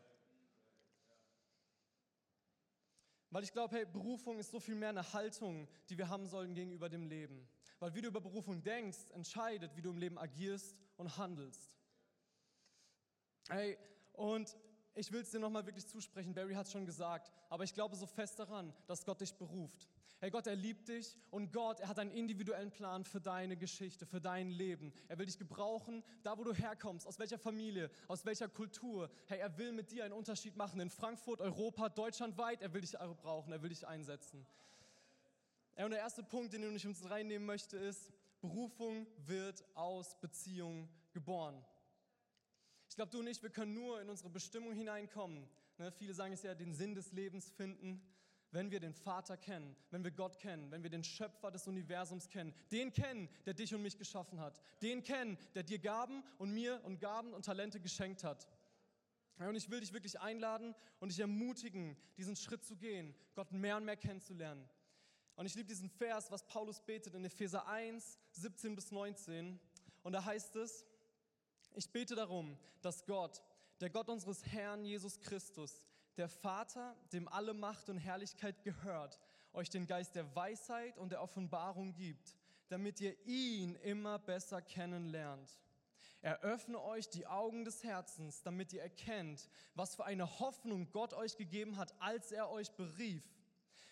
Weil 3.29 3.43
ich 3.43 3.51
glaube, 3.51 3.75
hey, 3.75 3.85
Berufung 3.85 4.39
ist 4.39 4.49
so 4.49 4.59
viel 4.59 4.75
mehr 4.75 4.89
eine 4.89 5.13
Haltung, 5.13 5.67
die 5.89 5.97
wir 5.97 6.09
haben 6.09 6.25
sollen 6.25 6.55
gegenüber 6.55 6.89
dem 6.89 7.05
Leben. 7.05 7.47
Weil 7.79 7.93
wie 7.93 8.01
du 8.01 8.07
über 8.07 8.21
Berufung 8.21 8.63
denkst, 8.63 9.09
entscheidet, 9.13 9.75
wie 9.75 9.81
du 9.81 9.91
im 9.91 9.97
Leben 9.97 10.17
agierst 10.17 10.75
und 10.97 11.17
handelst. 11.17 11.69
Hey, 13.49 13.77
und 14.13 14.55
ich 14.95 15.11
will 15.11 15.21
es 15.21 15.31
dir 15.31 15.39
nochmal 15.39 15.65
wirklich 15.65 15.85
zusprechen, 15.87 16.33
Barry 16.33 16.53
hat 16.53 16.65
es 16.65 16.71
schon 16.71 16.85
gesagt, 16.85 17.31
aber 17.49 17.63
ich 17.63 17.73
glaube 17.73 17.95
so 17.95 18.05
fest 18.05 18.39
daran, 18.39 18.73
dass 18.87 19.05
Gott 19.05 19.21
dich 19.21 19.33
beruft. 19.35 19.89
Hey 20.19 20.31
Gott, 20.31 20.47
er 20.47 20.55
liebt 20.55 20.87
dich 20.87 21.17
und 21.29 21.51
Gott, 21.51 21.81
er 21.81 21.89
hat 21.89 21.99
einen 21.99 22.11
individuellen 22.11 22.71
Plan 22.71 23.03
für 23.03 23.19
deine 23.19 23.57
Geschichte, 23.57 24.05
für 24.05 24.21
dein 24.21 24.49
Leben. 24.49 24.93
Er 25.09 25.19
will 25.19 25.25
dich 25.25 25.37
gebrauchen, 25.37 26.03
da 26.23 26.37
wo 26.37 26.43
du 26.45 26.53
herkommst, 26.53 27.05
aus 27.05 27.19
welcher 27.19 27.37
Familie, 27.37 27.91
aus 28.07 28.25
welcher 28.25 28.47
Kultur. 28.47 29.11
Hey, 29.25 29.39
er 29.39 29.57
will 29.57 29.73
mit 29.73 29.91
dir 29.91 30.05
einen 30.05 30.13
Unterschied 30.13 30.55
machen 30.55 30.79
in 30.79 30.89
Frankfurt, 30.89 31.41
Europa, 31.41 31.89
deutschlandweit. 31.89 32.61
Er 32.61 32.73
will 32.73 32.81
dich 32.81 32.93
brauchen, 32.93 33.51
er 33.51 33.61
will 33.61 33.69
dich 33.69 33.85
einsetzen. 33.85 34.47
Ja, 35.77 35.83
und 35.83 35.91
der 35.91 35.99
erste 35.99 36.23
Punkt, 36.23 36.53
den 36.53 36.73
ich 36.73 36.87
uns 36.87 37.07
reinnehmen 37.09 37.45
möchte, 37.45 37.75
ist, 37.75 38.13
Berufung 38.39 39.07
wird 39.17 39.65
aus 39.75 40.19
Beziehung 40.21 40.87
geboren. 41.11 41.63
Ich 42.89 42.95
glaube, 42.95 43.11
du 43.11 43.19
und 43.19 43.27
ich, 43.27 43.41
wir 43.41 43.49
können 43.49 43.73
nur 43.73 44.01
in 44.01 44.09
unsere 44.09 44.29
Bestimmung 44.29 44.73
hineinkommen. 44.73 45.47
Ne, 45.77 45.91
viele 45.91 46.13
sagen 46.13 46.33
es 46.33 46.43
ja, 46.43 46.55
den 46.55 46.73
Sinn 46.73 46.95
des 46.95 47.11
Lebens 47.11 47.49
finden, 47.49 48.01
wenn 48.51 48.71
wir 48.71 48.79
den 48.79 48.93
Vater 48.93 49.35
kennen, 49.35 49.75
wenn 49.91 50.03
wir 50.03 50.11
Gott 50.11 50.39
kennen, 50.39 50.71
wenn 50.71 50.81
wir 50.81 50.89
den 50.89 51.03
Schöpfer 51.03 51.51
des 51.51 51.67
Universums 51.67 52.29
kennen, 52.29 52.53
den 52.71 52.93
kennen, 52.93 53.27
der 53.45 53.53
dich 53.53 53.75
und 53.75 53.81
mich 53.81 53.97
geschaffen 53.97 54.39
hat, 54.39 54.61
den 54.81 55.03
kennen, 55.03 55.37
der 55.53 55.63
dir 55.63 55.79
Gaben 55.79 56.23
und 56.37 56.53
mir 56.53 56.81
und 56.85 56.99
Gaben 56.99 57.33
und 57.33 57.43
Talente 57.43 57.81
geschenkt 57.81 58.23
hat. 58.23 58.47
Und 59.37 59.55
ich 59.55 59.69
will 59.69 59.81
dich 59.81 59.91
wirklich 59.91 60.19
einladen 60.21 60.73
und 60.99 61.11
dich 61.11 61.19
ermutigen, 61.19 61.97
diesen 62.17 62.37
Schritt 62.37 62.63
zu 62.63 62.77
gehen, 62.77 63.13
Gott 63.33 63.51
mehr 63.51 63.75
und 63.75 63.83
mehr 63.83 63.97
kennenzulernen. 63.97 64.69
Und 65.35 65.45
ich 65.45 65.55
liebe 65.55 65.67
diesen 65.67 65.89
Vers, 65.89 66.31
was 66.31 66.47
Paulus 66.47 66.79
betet 66.79 67.13
in 67.13 67.25
Epheser 67.25 67.67
1, 67.67 68.17
17 68.31 68.73
bis 68.73 68.91
19. 68.91 69.59
Und 70.03 70.13
da 70.13 70.23
heißt 70.23 70.55
es, 70.55 70.85
ich 71.75 71.89
bete 71.89 72.15
darum, 72.15 72.57
dass 72.81 73.05
Gott, 73.05 73.43
der 73.81 73.89
Gott 73.89 74.09
unseres 74.09 74.45
Herrn 74.45 74.85
Jesus 74.85 75.19
Christus, 75.19 75.81
der 76.17 76.29
Vater, 76.29 76.95
dem 77.11 77.27
alle 77.27 77.53
Macht 77.53 77.89
und 77.89 77.97
Herrlichkeit 77.97 78.63
gehört, 78.63 79.19
euch 79.53 79.69
den 79.69 79.85
Geist 79.85 80.15
der 80.15 80.35
Weisheit 80.35 80.97
und 80.97 81.11
der 81.11 81.21
Offenbarung 81.21 81.93
gibt, 81.93 82.35
damit 82.69 83.01
ihr 83.01 83.15
ihn 83.25 83.75
immer 83.75 84.19
besser 84.19 84.61
kennenlernt. 84.61 85.59
Eröffne 86.21 86.81
euch 86.81 87.09
die 87.09 87.27
Augen 87.27 87.65
des 87.65 87.83
Herzens, 87.83 88.41
damit 88.41 88.73
ihr 88.73 88.81
erkennt, 88.81 89.49
was 89.75 89.95
für 89.95 90.05
eine 90.05 90.39
Hoffnung 90.39 90.91
Gott 90.91 91.13
euch 91.13 91.37
gegeben 91.37 91.77
hat, 91.77 91.93
als 92.01 92.31
er 92.31 92.49
euch 92.49 92.71
berief. 92.71 93.23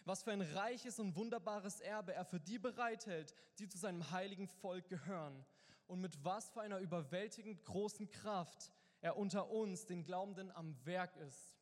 Was 0.06 0.24
für 0.24 0.32
ein 0.32 0.41
reiches 0.41 1.00
und 1.00 1.15
wunderbares 1.15 1.80
Erbe 1.80 2.13
er 2.13 2.26
für 2.26 2.39
die 2.39 2.60
bereithält, 2.60 3.36
die 3.60 3.69
zu 3.69 3.78
seinem 3.78 4.12
heiligen 4.12 4.48
Volk 4.48 4.89
gehören 4.89 5.46
und 5.88 6.02
mit 6.02 6.24
was 6.24 6.50
für 6.50 6.62
einer 6.62 6.80
überwältigend 6.80 7.63
großen 7.63 8.10
Kraft 8.10 8.72
er 9.02 9.17
unter 9.17 9.50
uns, 9.50 9.86
den 9.86 10.04
Glaubenden, 10.04 10.52
am 10.52 10.76
Werk 10.86 11.15
ist. 11.17 11.58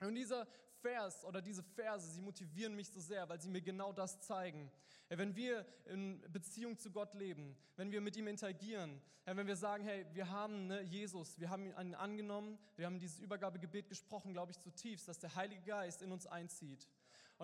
Und 0.00 0.14
dieser 0.14 0.46
Vers 0.80 1.24
oder 1.24 1.40
diese 1.40 1.62
Verse, 1.62 2.06
sie 2.10 2.20
motivieren 2.20 2.74
mich 2.74 2.88
so 2.90 3.00
sehr, 3.00 3.28
weil 3.28 3.40
sie 3.40 3.48
mir 3.48 3.62
genau 3.62 3.92
das 3.92 4.20
zeigen. 4.20 4.70
Wenn 5.08 5.36
wir 5.36 5.66
in 5.86 6.20
Beziehung 6.32 6.78
zu 6.78 6.90
Gott 6.90 7.14
leben, 7.14 7.56
wenn 7.76 7.92
wir 7.92 8.00
mit 8.00 8.16
ihm 8.16 8.26
interagieren, 8.26 9.00
wenn 9.24 9.46
wir 9.46 9.56
sagen, 9.56 9.84
hey, 9.84 10.04
wir 10.12 10.30
haben 10.30 10.66
ne, 10.66 10.82
Jesus, 10.82 11.38
wir 11.38 11.48
haben 11.48 11.66
ihn 11.66 11.94
angenommen, 11.94 12.58
wir 12.76 12.86
haben 12.86 12.98
dieses 12.98 13.20
Übergabegebet 13.20 13.88
gesprochen, 13.88 14.32
glaube 14.32 14.52
ich 14.52 14.60
zutiefst, 14.60 15.08
dass 15.08 15.18
der 15.18 15.34
Heilige 15.34 15.62
Geist 15.62 16.02
in 16.02 16.12
uns 16.12 16.26
einzieht. 16.26 16.86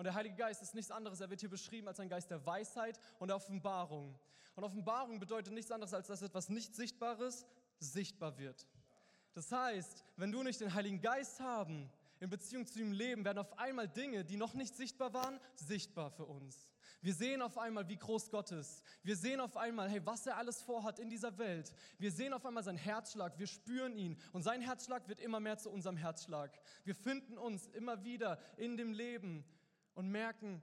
Und 0.01 0.05
der 0.05 0.15
Heilige 0.15 0.33
Geist 0.33 0.63
ist 0.63 0.73
nichts 0.73 0.89
anderes, 0.89 1.21
er 1.21 1.29
wird 1.29 1.41
hier 1.41 1.49
beschrieben 1.51 1.87
als 1.87 1.99
ein 1.99 2.09
Geist 2.09 2.31
der 2.31 2.43
Weisheit 2.43 2.99
und 3.19 3.27
der 3.27 3.35
Offenbarung. 3.35 4.17
Und 4.55 4.63
Offenbarung 4.63 5.19
bedeutet 5.19 5.53
nichts 5.53 5.69
anderes, 5.69 5.93
als 5.93 6.07
dass 6.07 6.23
etwas 6.23 6.49
nicht 6.49 6.73
Sichtbares 6.73 7.45
sichtbar 7.77 8.35
wird. 8.39 8.65
Das 9.35 9.51
heißt, 9.51 10.03
wenn 10.17 10.31
du 10.31 10.41
nicht 10.41 10.59
den 10.59 10.73
Heiligen 10.73 11.01
Geist 11.01 11.39
haben, 11.39 11.87
in 12.19 12.31
Beziehung 12.31 12.65
zu 12.65 12.79
ihm 12.79 12.93
leben, 12.93 13.23
werden 13.23 13.37
auf 13.37 13.59
einmal 13.59 13.87
Dinge, 13.87 14.25
die 14.25 14.37
noch 14.37 14.55
nicht 14.55 14.75
sichtbar 14.75 15.13
waren, 15.13 15.39
sichtbar 15.53 16.09
für 16.09 16.25
uns. 16.25 16.67
Wir 17.03 17.13
sehen 17.13 17.43
auf 17.43 17.59
einmal, 17.59 17.87
wie 17.87 17.97
groß 17.97 18.31
Gott 18.31 18.51
ist. 18.51 18.83
Wir 19.03 19.15
sehen 19.15 19.39
auf 19.39 19.55
einmal, 19.55 19.87
hey, 19.87 20.03
was 20.03 20.25
er 20.25 20.37
alles 20.37 20.63
vorhat 20.63 20.97
in 20.97 21.11
dieser 21.11 21.37
Welt. 21.37 21.71
Wir 21.99 22.11
sehen 22.11 22.33
auf 22.33 22.43
einmal 22.43 22.63
seinen 22.63 22.77
Herzschlag. 22.77 23.37
Wir 23.37 23.47
spüren 23.47 23.95
ihn. 23.95 24.19
Und 24.33 24.41
sein 24.41 24.61
Herzschlag 24.61 25.07
wird 25.07 25.19
immer 25.19 25.39
mehr 25.39 25.59
zu 25.59 25.69
unserem 25.69 25.97
Herzschlag. 25.97 26.59
Wir 26.85 26.95
finden 26.95 27.37
uns 27.37 27.67
immer 27.67 28.03
wieder 28.03 28.39
in 28.57 28.77
dem 28.77 28.93
Leben 28.93 29.45
und 29.95 30.09
merken, 30.09 30.61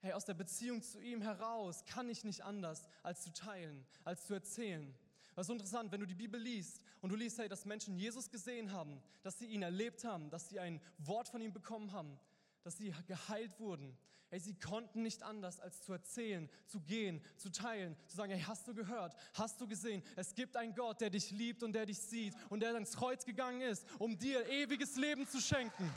hey, 0.00 0.12
aus 0.12 0.24
der 0.24 0.34
Beziehung 0.34 0.82
zu 0.82 1.00
ihm 1.00 1.22
heraus 1.22 1.84
kann 1.84 2.08
ich 2.08 2.24
nicht 2.24 2.42
anders, 2.42 2.88
als 3.02 3.22
zu 3.22 3.32
teilen, 3.32 3.86
als 4.04 4.26
zu 4.26 4.34
erzählen. 4.34 4.94
Was 5.34 5.48
so 5.48 5.52
interessant, 5.52 5.92
wenn 5.92 6.00
du 6.00 6.06
die 6.06 6.14
Bibel 6.14 6.40
liest 6.40 6.80
und 7.02 7.10
du 7.10 7.16
liest, 7.16 7.38
hey, 7.38 7.48
dass 7.48 7.66
Menschen 7.66 7.94
Jesus 7.94 8.30
gesehen 8.30 8.72
haben, 8.72 9.02
dass 9.22 9.38
sie 9.38 9.46
ihn 9.46 9.62
erlebt 9.62 10.04
haben, 10.04 10.30
dass 10.30 10.48
sie 10.48 10.58
ein 10.58 10.80
Wort 10.98 11.28
von 11.28 11.42
ihm 11.42 11.52
bekommen 11.52 11.92
haben, 11.92 12.18
dass 12.62 12.78
sie 12.78 12.94
geheilt 13.06 13.60
wurden. 13.60 13.96
Hey, 14.28 14.40
sie 14.40 14.54
konnten 14.54 15.02
nicht 15.02 15.22
anders, 15.22 15.60
als 15.60 15.82
zu 15.82 15.92
erzählen, 15.92 16.48
zu 16.66 16.80
gehen, 16.80 17.22
zu 17.36 17.50
teilen, 17.50 17.96
zu 18.06 18.16
sagen, 18.16 18.32
hey, 18.32 18.42
hast 18.42 18.66
du 18.66 18.74
gehört, 18.74 19.14
hast 19.34 19.60
du 19.60 19.68
gesehen, 19.68 20.02
es 20.16 20.34
gibt 20.34 20.56
einen 20.56 20.74
Gott, 20.74 21.00
der 21.00 21.10
dich 21.10 21.30
liebt 21.30 21.62
und 21.62 21.74
der 21.74 21.86
dich 21.86 22.00
sieht 22.00 22.34
und 22.48 22.60
der 22.60 22.74
ans 22.74 22.96
Kreuz 22.96 23.24
gegangen 23.24 23.60
ist, 23.60 23.86
um 23.98 24.18
dir 24.18 24.48
ewiges 24.48 24.96
Leben 24.96 25.28
zu 25.28 25.40
schenken. 25.40 25.92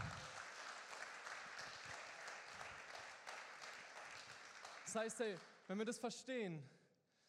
Das 4.90 5.04
heißt, 5.04 5.20
hey, 5.20 5.38
wenn 5.68 5.78
wir 5.78 5.86
das 5.86 6.00
verstehen, 6.00 6.68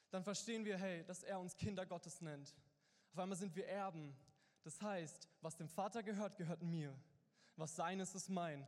dann 0.09 0.25
verstehen 0.25 0.65
wir, 0.65 0.79
hey, 0.79 1.05
dass 1.05 1.23
er 1.23 1.39
uns 1.39 1.55
Kinder 1.59 1.85
Gottes 1.85 2.23
nennt. 2.23 2.55
Auf 3.13 3.19
einmal 3.19 3.37
sind 3.37 3.55
wir 3.55 3.69
Erben. 3.69 4.17
Das 4.63 4.81
heißt, 4.81 5.29
was 5.43 5.59
dem 5.59 5.69
Vater 5.69 6.03
gehört, 6.03 6.39
gehört 6.39 6.63
mir. 6.63 6.99
Was 7.57 7.77
sein 7.77 8.01
ist, 8.01 8.15
ist 8.15 8.31
mein. 8.31 8.67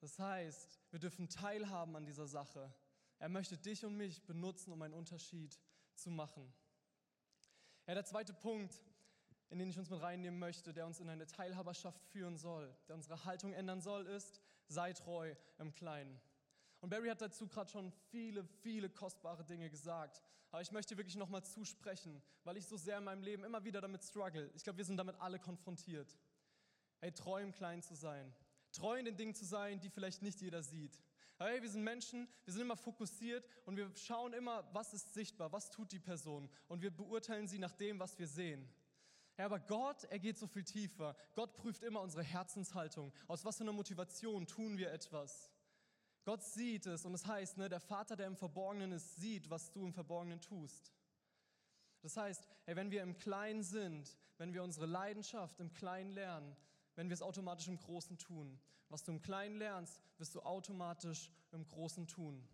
Das 0.00 0.18
heißt, 0.18 0.80
wir 0.90 0.98
dürfen 0.98 1.28
teilhaben 1.28 1.94
an 1.94 2.04
dieser 2.04 2.26
Sache. 2.26 2.74
Er 3.20 3.28
möchte 3.28 3.56
dich 3.56 3.84
und 3.84 3.96
mich 3.96 4.26
benutzen, 4.26 4.72
um 4.72 4.82
einen 4.82 4.94
Unterschied 4.94 5.56
zu 5.94 6.10
machen. 6.10 6.52
Ja, 7.86 7.94
der 7.94 8.04
zweite 8.04 8.34
Punkt, 8.34 8.74
in 9.50 9.60
den 9.60 9.70
ich 9.70 9.78
uns 9.78 9.88
mit 9.88 10.02
reinnehmen 10.02 10.40
möchte, 10.40 10.72
der 10.74 10.86
uns 10.86 10.98
in 10.98 11.08
eine 11.08 11.28
Teilhaberschaft 11.28 12.02
führen 12.06 12.38
soll, 12.38 12.76
der 12.88 12.96
unsere 12.96 13.24
Haltung 13.24 13.52
ändern 13.52 13.80
soll, 13.80 14.04
ist, 14.08 14.40
sei 14.66 14.92
treu 14.92 15.32
im 15.58 15.72
Kleinen. 15.72 16.20
Und 16.84 16.90
Barry 16.90 17.08
hat 17.08 17.22
dazu 17.22 17.48
gerade 17.48 17.70
schon 17.70 17.90
viele, 18.10 18.44
viele 18.44 18.90
kostbare 18.90 19.42
Dinge 19.42 19.70
gesagt. 19.70 20.20
Aber 20.50 20.60
ich 20.60 20.70
möchte 20.70 20.98
wirklich 20.98 21.16
nochmal 21.16 21.42
zusprechen, 21.42 22.22
weil 22.42 22.58
ich 22.58 22.66
so 22.66 22.76
sehr 22.76 22.98
in 22.98 23.04
meinem 23.04 23.22
Leben 23.22 23.42
immer 23.42 23.64
wieder 23.64 23.80
damit 23.80 24.04
struggle. 24.04 24.50
Ich 24.52 24.64
glaube, 24.64 24.76
wir 24.76 24.84
sind 24.84 24.98
damit 24.98 25.18
alle 25.18 25.38
konfrontiert. 25.38 26.14
Hey, 27.00 27.10
treu 27.10 27.40
im 27.40 27.52
Kleinen 27.52 27.80
zu 27.80 27.94
sein. 27.94 28.34
Treu 28.70 28.98
in 28.98 29.06
den 29.06 29.16
Dingen 29.16 29.34
zu 29.34 29.46
sein, 29.46 29.80
die 29.80 29.88
vielleicht 29.88 30.20
nicht 30.20 30.42
jeder 30.42 30.62
sieht. 30.62 31.00
Hey, 31.38 31.62
wir 31.62 31.70
sind 31.70 31.84
Menschen, 31.84 32.28
wir 32.44 32.52
sind 32.52 32.60
immer 32.60 32.76
fokussiert 32.76 33.48
und 33.64 33.78
wir 33.78 33.90
schauen 33.96 34.34
immer, 34.34 34.68
was 34.74 34.92
ist 34.92 35.14
sichtbar, 35.14 35.52
was 35.52 35.70
tut 35.70 35.90
die 35.90 36.00
Person. 36.00 36.50
Und 36.68 36.82
wir 36.82 36.90
beurteilen 36.90 37.48
sie 37.48 37.58
nach 37.58 37.72
dem, 37.72 37.98
was 37.98 38.18
wir 38.18 38.28
sehen. 38.28 38.68
Ja, 39.38 39.46
aber 39.46 39.58
Gott, 39.58 40.04
er 40.10 40.18
geht 40.18 40.36
so 40.36 40.46
viel 40.46 40.64
tiefer. 40.64 41.16
Gott 41.32 41.54
prüft 41.54 41.82
immer 41.82 42.02
unsere 42.02 42.22
Herzenshaltung. 42.22 43.10
Aus 43.26 43.42
was 43.42 43.56
für 43.56 43.64
einer 43.64 43.72
Motivation 43.72 44.46
tun 44.46 44.76
wir 44.76 44.92
etwas? 44.92 45.53
Gott 46.24 46.42
sieht 46.42 46.86
es 46.86 47.04
und 47.04 47.14
es 47.14 47.22
das 47.22 47.30
heißt, 47.30 47.56
ne, 47.58 47.68
der 47.68 47.80
Vater, 47.80 48.16
der 48.16 48.26
im 48.26 48.36
Verborgenen 48.36 48.92
ist, 48.92 49.16
sieht, 49.16 49.50
was 49.50 49.70
du 49.70 49.84
im 49.84 49.92
Verborgenen 49.92 50.40
tust. 50.40 50.92
Das 52.00 52.16
heißt, 52.16 52.46
hey, 52.64 52.76
wenn 52.76 52.90
wir 52.90 53.02
im 53.02 53.16
Kleinen 53.16 53.62
sind, 53.62 54.16
wenn 54.38 54.52
wir 54.52 54.62
unsere 54.62 54.86
Leidenschaft 54.86 55.60
im 55.60 55.72
Kleinen 55.72 56.10
lernen, 56.10 56.56
wenn 56.96 57.08
wir 57.08 57.14
es 57.14 57.22
automatisch 57.22 57.68
im 57.68 57.78
Großen 57.78 58.18
tun. 58.18 58.58
Was 58.88 59.04
du 59.04 59.12
im 59.12 59.20
Kleinen 59.20 59.56
lernst, 59.56 60.00
wirst 60.18 60.34
du 60.34 60.40
automatisch 60.40 61.30
im 61.52 61.66
Großen 61.66 62.06
tun. 62.06 62.46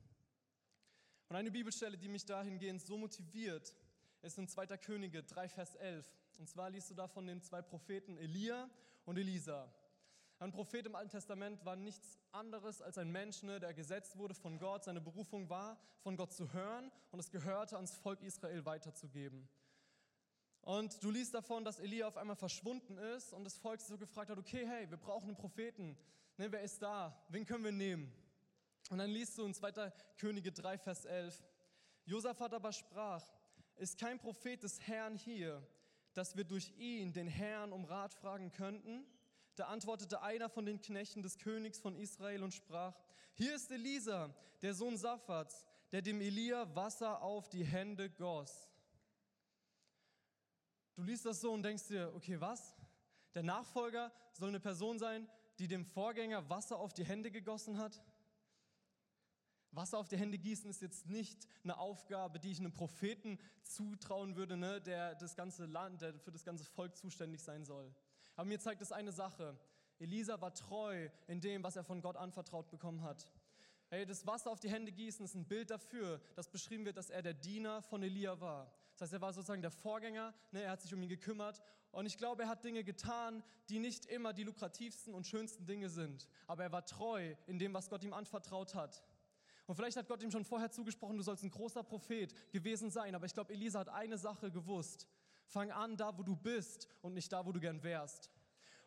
Und 1.28 1.36
eine 1.36 1.50
Bibelstelle, 1.50 1.96
die 1.96 2.08
mich 2.08 2.24
dahingehend 2.24 2.82
so 2.82 2.96
motiviert, 2.96 3.74
ist 4.22 4.38
in 4.38 4.48
2. 4.48 4.66
Könige 4.78 5.22
3, 5.22 5.48
Vers 5.48 5.74
11. 5.76 6.06
Und 6.38 6.48
zwar 6.48 6.70
liest 6.70 6.90
du 6.90 6.94
da 6.94 7.06
von 7.06 7.26
den 7.26 7.42
zwei 7.42 7.62
Propheten 7.62 8.16
Elia 8.16 8.68
und 9.04 9.18
Elisa. 9.18 9.72
Ein 10.40 10.52
Prophet 10.52 10.86
im 10.86 10.94
Alten 10.94 11.10
Testament 11.10 11.62
war 11.66 11.76
nichts 11.76 12.18
anderes 12.32 12.80
als 12.80 12.96
ein 12.96 13.12
Mensch, 13.12 13.42
ne, 13.42 13.60
der 13.60 13.74
gesetzt 13.74 14.16
wurde 14.16 14.32
von 14.32 14.58
Gott. 14.58 14.84
Seine 14.84 15.02
Berufung 15.02 15.50
war, 15.50 15.78
von 15.98 16.16
Gott 16.16 16.32
zu 16.32 16.50
hören 16.54 16.90
und 17.10 17.20
es 17.20 17.30
gehörte 17.30 17.76
ans 17.76 17.98
Volk 17.98 18.22
Israel 18.22 18.64
weiterzugeben. 18.64 19.46
Und 20.62 21.02
du 21.04 21.10
liest 21.10 21.34
davon, 21.34 21.62
dass 21.62 21.78
Elia 21.78 22.08
auf 22.08 22.16
einmal 22.16 22.36
verschwunden 22.36 22.96
ist 22.96 23.34
und 23.34 23.44
das 23.44 23.58
Volk 23.58 23.82
so 23.82 23.98
gefragt 23.98 24.30
hat, 24.30 24.38
okay, 24.38 24.66
hey, 24.66 24.88
wir 24.88 24.96
brauchen 24.96 25.28
einen 25.28 25.36
Propheten. 25.36 25.94
Ne, 26.38 26.50
wer 26.50 26.62
ist 26.62 26.80
da? 26.80 27.22
Wen 27.28 27.44
können 27.44 27.64
wir 27.64 27.72
nehmen? 27.72 28.10
Und 28.88 28.96
dann 28.96 29.10
liest 29.10 29.36
du 29.36 29.44
in 29.44 29.52
2. 29.52 29.92
Könige 30.16 30.52
3, 30.52 30.78
Vers 30.78 31.04
11. 31.04 31.38
Josaphat 32.06 32.54
aber 32.54 32.72
sprach, 32.72 33.30
ist 33.76 33.98
kein 33.98 34.18
Prophet 34.18 34.62
des 34.62 34.80
Herrn 34.80 35.18
hier, 35.18 35.62
dass 36.14 36.34
wir 36.34 36.44
durch 36.44 36.72
ihn 36.78 37.12
den 37.12 37.28
Herrn 37.28 37.74
um 37.74 37.84
Rat 37.84 38.14
fragen 38.14 38.50
könnten? 38.52 39.04
Da 39.56 39.66
antwortete 39.66 40.22
einer 40.22 40.48
von 40.48 40.64
den 40.64 40.80
Knechten 40.80 41.22
des 41.22 41.38
Königs 41.38 41.78
von 41.78 41.96
Israel 41.96 42.42
und 42.42 42.54
sprach, 42.54 42.96
hier 43.34 43.54
ist 43.54 43.70
Elisa, 43.70 44.34
der 44.62 44.74
Sohn 44.74 44.96
Saphats, 44.96 45.66
der 45.92 46.02
dem 46.02 46.20
Elia 46.20 46.74
Wasser 46.74 47.22
auf 47.22 47.48
die 47.48 47.64
Hände 47.64 48.10
goss. 48.10 48.68
Du 50.94 51.02
liest 51.02 51.24
das 51.24 51.40
so 51.40 51.52
und 51.52 51.62
denkst 51.62 51.88
dir, 51.88 52.12
okay, 52.14 52.40
was? 52.40 52.76
Der 53.34 53.42
Nachfolger 53.42 54.12
soll 54.32 54.48
eine 54.48 54.60
Person 54.60 54.98
sein, 54.98 55.28
die 55.58 55.66
dem 55.66 55.84
Vorgänger 55.84 56.48
Wasser 56.48 56.78
auf 56.78 56.92
die 56.92 57.04
Hände 57.04 57.30
gegossen 57.30 57.78
hat? 57.78 58.02
Wasser 59.72 59.98
auf 59.98 60.08
die 60.08 60.16
Hände 60.16 60.36
gießen 60.36 60.68
ist 60.68 60.82
jetzt 60.82 61.06
nicht 61.06 61.46
eine 61.62 61.78
Aufgabe, 61.78 62.40
die 62.40 62.50
ich 62.50 62.58
einem 62.58 62.72
Propheten 62.72 63.38
zutrauen 63.62 64.36
würde, 64.36 64.56
ne, 64.56 64.80
der 64.80 65.14
das 65.14 65.36
ganze 65.36 65.66
Land, 65.66 66.02
der 66.02 66.18
für 66.18 66.32
das 66.32 66.44
ganze 66.44 66.64
Volk 66.64 66.96
zuständig 66.96 67.42
sein 67.42 67.64
soll. 67.64 67.94
Aber 68.36 68.46
mir 68.46 68.58
zeigt 68.58 68.82
es 68.82 68.92
eine 68.92 69.12
Sache. 69.12 69.58
Elisa 69.98 70.40
war 70.40 70.54
treu 70.54 71.08
in 71.26 71.40
dem, 71.40 71.62
was 71.62 71.76
er 71.76 71.84
von 71.84 72.00
Gott 72.00 72.16
anvertraut 72.16 72.70
bekommen 72.70 73.02
hat. 73.02 73.30
Hey, 73.88 74.06
das 74.06 74.26
Wasser 74.26 74.50
auf 74.50 74.60
die 74.60 74.70
Hände 74.70 74.92
gießen 74.92 75.24
ist 75.24 75.34
ein 75.34 75.46
Bild 75.46 75.70
dafür, 75.70 76.20
dass 76.36 76.48
beschrieben 76.48 76.84
wird, 76.84 76.96
dass 76.96 77.10
er 77.10 77.22
der 77.22 77.34
Diener 77.34 77.82
von 77.82 78.02
Elia 78.02 78.40
war. 78.40 78.72
Das 78.92 79.02
heißt, 79.02 79.14
er 79.14 79.20
war 79.20 79.32
sozusagen 79.32 79.62
der 79.62 79.72
Vorgänger, 79.72 80.32
ne, 80.52 80.62
er 80.62 80.70
hat 80.70 80.80
sich 80.80 80.94
um 80.94 81.02
ihn 81.02 81.08
gekümmert. 81.08 81.60
Und 81.90 82.06
ich 82.06 82.16
glaube, 82.16 82.44
er 82.44 82.48
hat 82.48 82.62
Dinge 82.64 82.84
getan, 82.84 83.42
die 83.68 83.78
nicht 83.78 84.06
immer 84.06 84.32
die 84.32 84.44
lukrativsten 84.44 85.12
und 85.12 85.26
schönsten 85.26 85.66
Dinge 85.66 85.88
sind. 85.88 86.28
Aber 86.46 86.62
er 86.62 86.70
war 86.70 86.86
treu 86.86 87.34
in 87.46 87.58
dem, 87.58 87.74
was 87.74 87.90
Gott 87.90 88.04
ihm 88.04 88.12
anvertraut 88.12 88.74
hat. 88.74 89.02
Und 89.66 89.74
vielleicht 89.74 89.96
hat 89.96 90.08
Gott 90.08 90.22
ihm 90.22 90.30
schon 90.30 90.44
vorher 90.44 90.70
zugesprochen, 90.70 91.16
du 91.16 91.22
sollst 91.22 91.42
ein 91.42 91.50
großer 91.50 91.82
Prophet 91.82 92.34
gewesen 92.52 92.90
sein. 92.90 93.14
Aber 93.14 93.26
ich 93.26 93.34
glaube, 93.34 93.52
Elisa 93.52 93.80
hat 93.80 93.88
eine 93.88 94.18
Sache 94.18 94.50
gewusst. 94.50 95.08
Fang 95.50 95.70
an 95.70 95.96
da, 95.96 96.16
wo 96.16 96.22
du 96.22 96.34
bist 96.34 96.88
und 97.02 97.14
nicht 97.14 97.32
da, 97.32 97.44
wo 97.44 97.52
du 97.52 97.60
gern 97.60 97.82
wärst. 97.82 98.30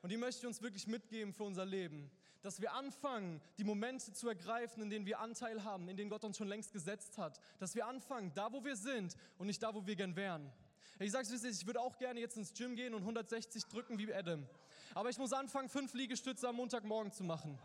Und 0.02 0.12
die 0.12 0.18
möchte 0.18 0.42
ich 0.42 0.48
uns 0.48 0.62
wirklich 0.62 0.88
mitgeben 0.88 1.34
für 1.34 1.44
unser 1.44 1.66
Leben. 1.66 2.12
Dass 2.42 2.60
wir 2.60 2.74
anfangen, 2.74 3.40
die 3.58 3.64
Momente 3.64 4.12
zu 4.12 4.28
ergreifen, 4.28 4.84
in 4.84 4.90
denen 4.90 5.06
wir 5.06 5.20
Anteil 5.20 5.64
haben, 5.64 5.88
in 5.88 5.96
denen 5.96 6.10
Gott 6.10 6.24
uns 6.26 6.38
schon 6.38 6.48
längst 6.48 6.74
gesetzt 6.74 7.18
hat. 7.18 7.40
Dass 7.60 7.76
wir 7.76 7.88
anfangen, 7.88 8.34
da, 8.34 8.52
wo 8.52 8.64
wir 8.66 8.76
sind 8.76 9.16
und 9.38 9.48
nicht 9.48 9.64
da, 9.64 9.74
wo 9.74 9.86
wir 9.86 9.96
gern 9.96 10.16
wären. 10.16 10.52
Ich 11.00 11.12
sag's 11.12 11.32
wie 11.32 11.36
es 11.36 11.44
ich 11.44 11.66
würde 11.66 11.80
auch 11.80 11.98
gerne 11.98 12.20
jetzt 12.20 12.38
ins 12.38 12.54
Gym 12.54 12.76
gehen 12.76 12.94
und 12.94 13.02
160 13.02 13.66
drücken 13.66 13.98
wie 13.98 14.14
Adam. 14.14 14.48
Aber 14.94 15.10
ich 15.10 15.18
muss 15.18 15.32
anfangen, 15.34 15.70
fünf 15.70 15.94
Liegestütze 15.94 16.48
am 16.48 16.58
Montagmorgen 16.58 17.12
zu 17.12 17.24
machen. 17.24 17.58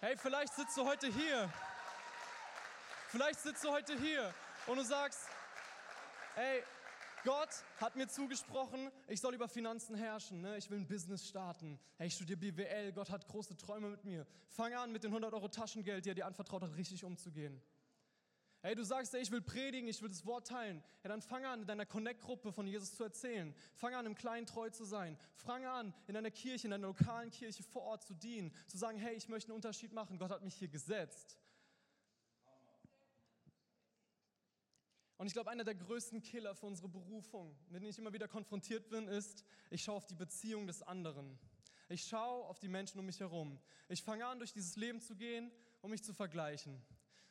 Hey, 0.00 0.16
vielleicht 0.16 0.54
sitzt 0.54 0.76
du 0.76 0.84
heute 0.84 1.06
hier 1.12 1.50
Vielleicht 3.14 3.38
sitzt 3.38 3.62
du 3.62 3.70
heute 3.70 3.96
hier 3.96 4.34
und 4.66 4.76
du 4.76 4.82
sagst, 4.82 5.20
ey, 6.34 6.64
Gott 7.24 7.64
hat 7.78 7.96
mir 7.96 8.06
zugesprochen, 8.06 8.90
ich 9.08 9.18
soll 9.18 9.34
über 9.34 9.48
Finanzen 9.48 9.94
herrschen. 9.94 10.42
Ne? 10.42 10.58
Ich 10.58 10.70
will 10.70 10.78
ein 10.78 10.86
Business 10.86 11.26
starten. 11.26 11.80
Hey, 11.96 12.08
ich 12.08 12.14
studiere 12.14 12.38
BWL. 12.38 12.92
Gott 12.92 13.10
hat 13.10 13.26
große 13.26 13.56
Träume 13.56 13.88
mit 13.88 14.04
mir. 14.04 14.26
Fang 14.48 14.74
an, 14.74 14.92
mit 14.92 15.04
den 15.04 15.10
100 15.10 15.32
Euro 15.32 15.48
Taschengeld, 15.48 16.04
die 16.04 16.10
er 16.10 16.14
dir 16.14 16.26
anvertraut 16.26 16.62
hat, 16.62 16.76
richtig 16.76 17.02
umzugehen. 17.02 17.62
Hey, 18.60 18.74
du 18.74 18.82
sagst, 18.82 19.14
ey, 19.14 19.22
ich 19.22 19.30
will 19.30 19.40
predigen, 19.40 19.88
ich 19.88 20.02
will 20.02 20.10
das 20.10 20.24
Wort 20.26 20.48
teilen. 20.48 20.82
Ja, 21.02 21.08
dann 21.08 21.22
fang 21.22 21.44
an, 21.46 21.62
in 21.62 21.66
deiner 21.66 21.86
Connect-Gruppe 21.86 22.52
von 22.52 22.66
Jesus 22.66 22.94
zu 22.94 23.04
erzählen. 23.04 23.54
Fang 23.74 23.94
an, 23.94 24.04
im 24.04 24.14
Kleinen 24.14 24.46
treu 24.46 24.68
zu 24.68 24.84
sein. 24.84 25.18
Fang 25.34 25.64
an, 25.64 25.94
in 26.06 26.14
deiner 26.14 26.30
Kirche, 26.30 26.66
in 26.66 26.72
deiner 26.72 26.88
lokalen 26.88 27.30
Kirche 27.30 27.62
vor 27.62 27.82
Ort 27.82 28.02
zu 28.04 28.14
dienen. 28.14 28.54
Zu 28.66 28.76
sagen, 28.76 28.98
hey, 28.98 29.14
ich 29.14 29.28
möchte 29.28 29.50
einen 29.50 29.56
Unterschied 29.56 29.92
machen. 29.94 30.18
Gott 30.18 30.30
hat 30.30 30.42
mich 30.42 30.56
hier 30.56 30.68
gesetzt. 30.68 31.38
Und 35.24 35.28
ich 35.28 35.32
glaube, 35.32 35.50
einer 35.50 35.64
der 35.64 35.74
größten 35.74 36.20
Killer 36.20 36.54
für 36.54 36.66
unsere 36.66 36.86
Berufung, 36.86 37.56
mit 37.70 37.80
denen 37.80 37.88
ich 37.88 37.98
immer 37.98 38.12
wieder 38.12 38.28
konfrontiert 38.28 38.90
bin, 38.90 39.08
ist, 39.08 39.42
ich 39.70 39.82
schaue 39.82 39.96
auf 39.96 40.04
die 40.04 40.14
Beziehung 40.14 40.66
des 40.66 40.82
anderen. 40.82 41.38
Ich 41.88 42.04
schaue 42.04 42.44
auf 42.44 42.58
die 42.58 42.68
Menschen 42.68 42.98
um 42.98 43.06
mich 43.06 43.20
herum. 43.20 43.58
Ich 43.88 44.02
fange 44.02 44.26
an, 44.26 44.36
durch 44.36 44.52
dieses 44.52 44.76
Leben 44.76 45.00
zu 45.00 45.16
gehen, 45.16 45.50
um 45.80 45.92
mich 45.92 46.04
zu 46.04 46.12
vergleichen. 46.12 46.78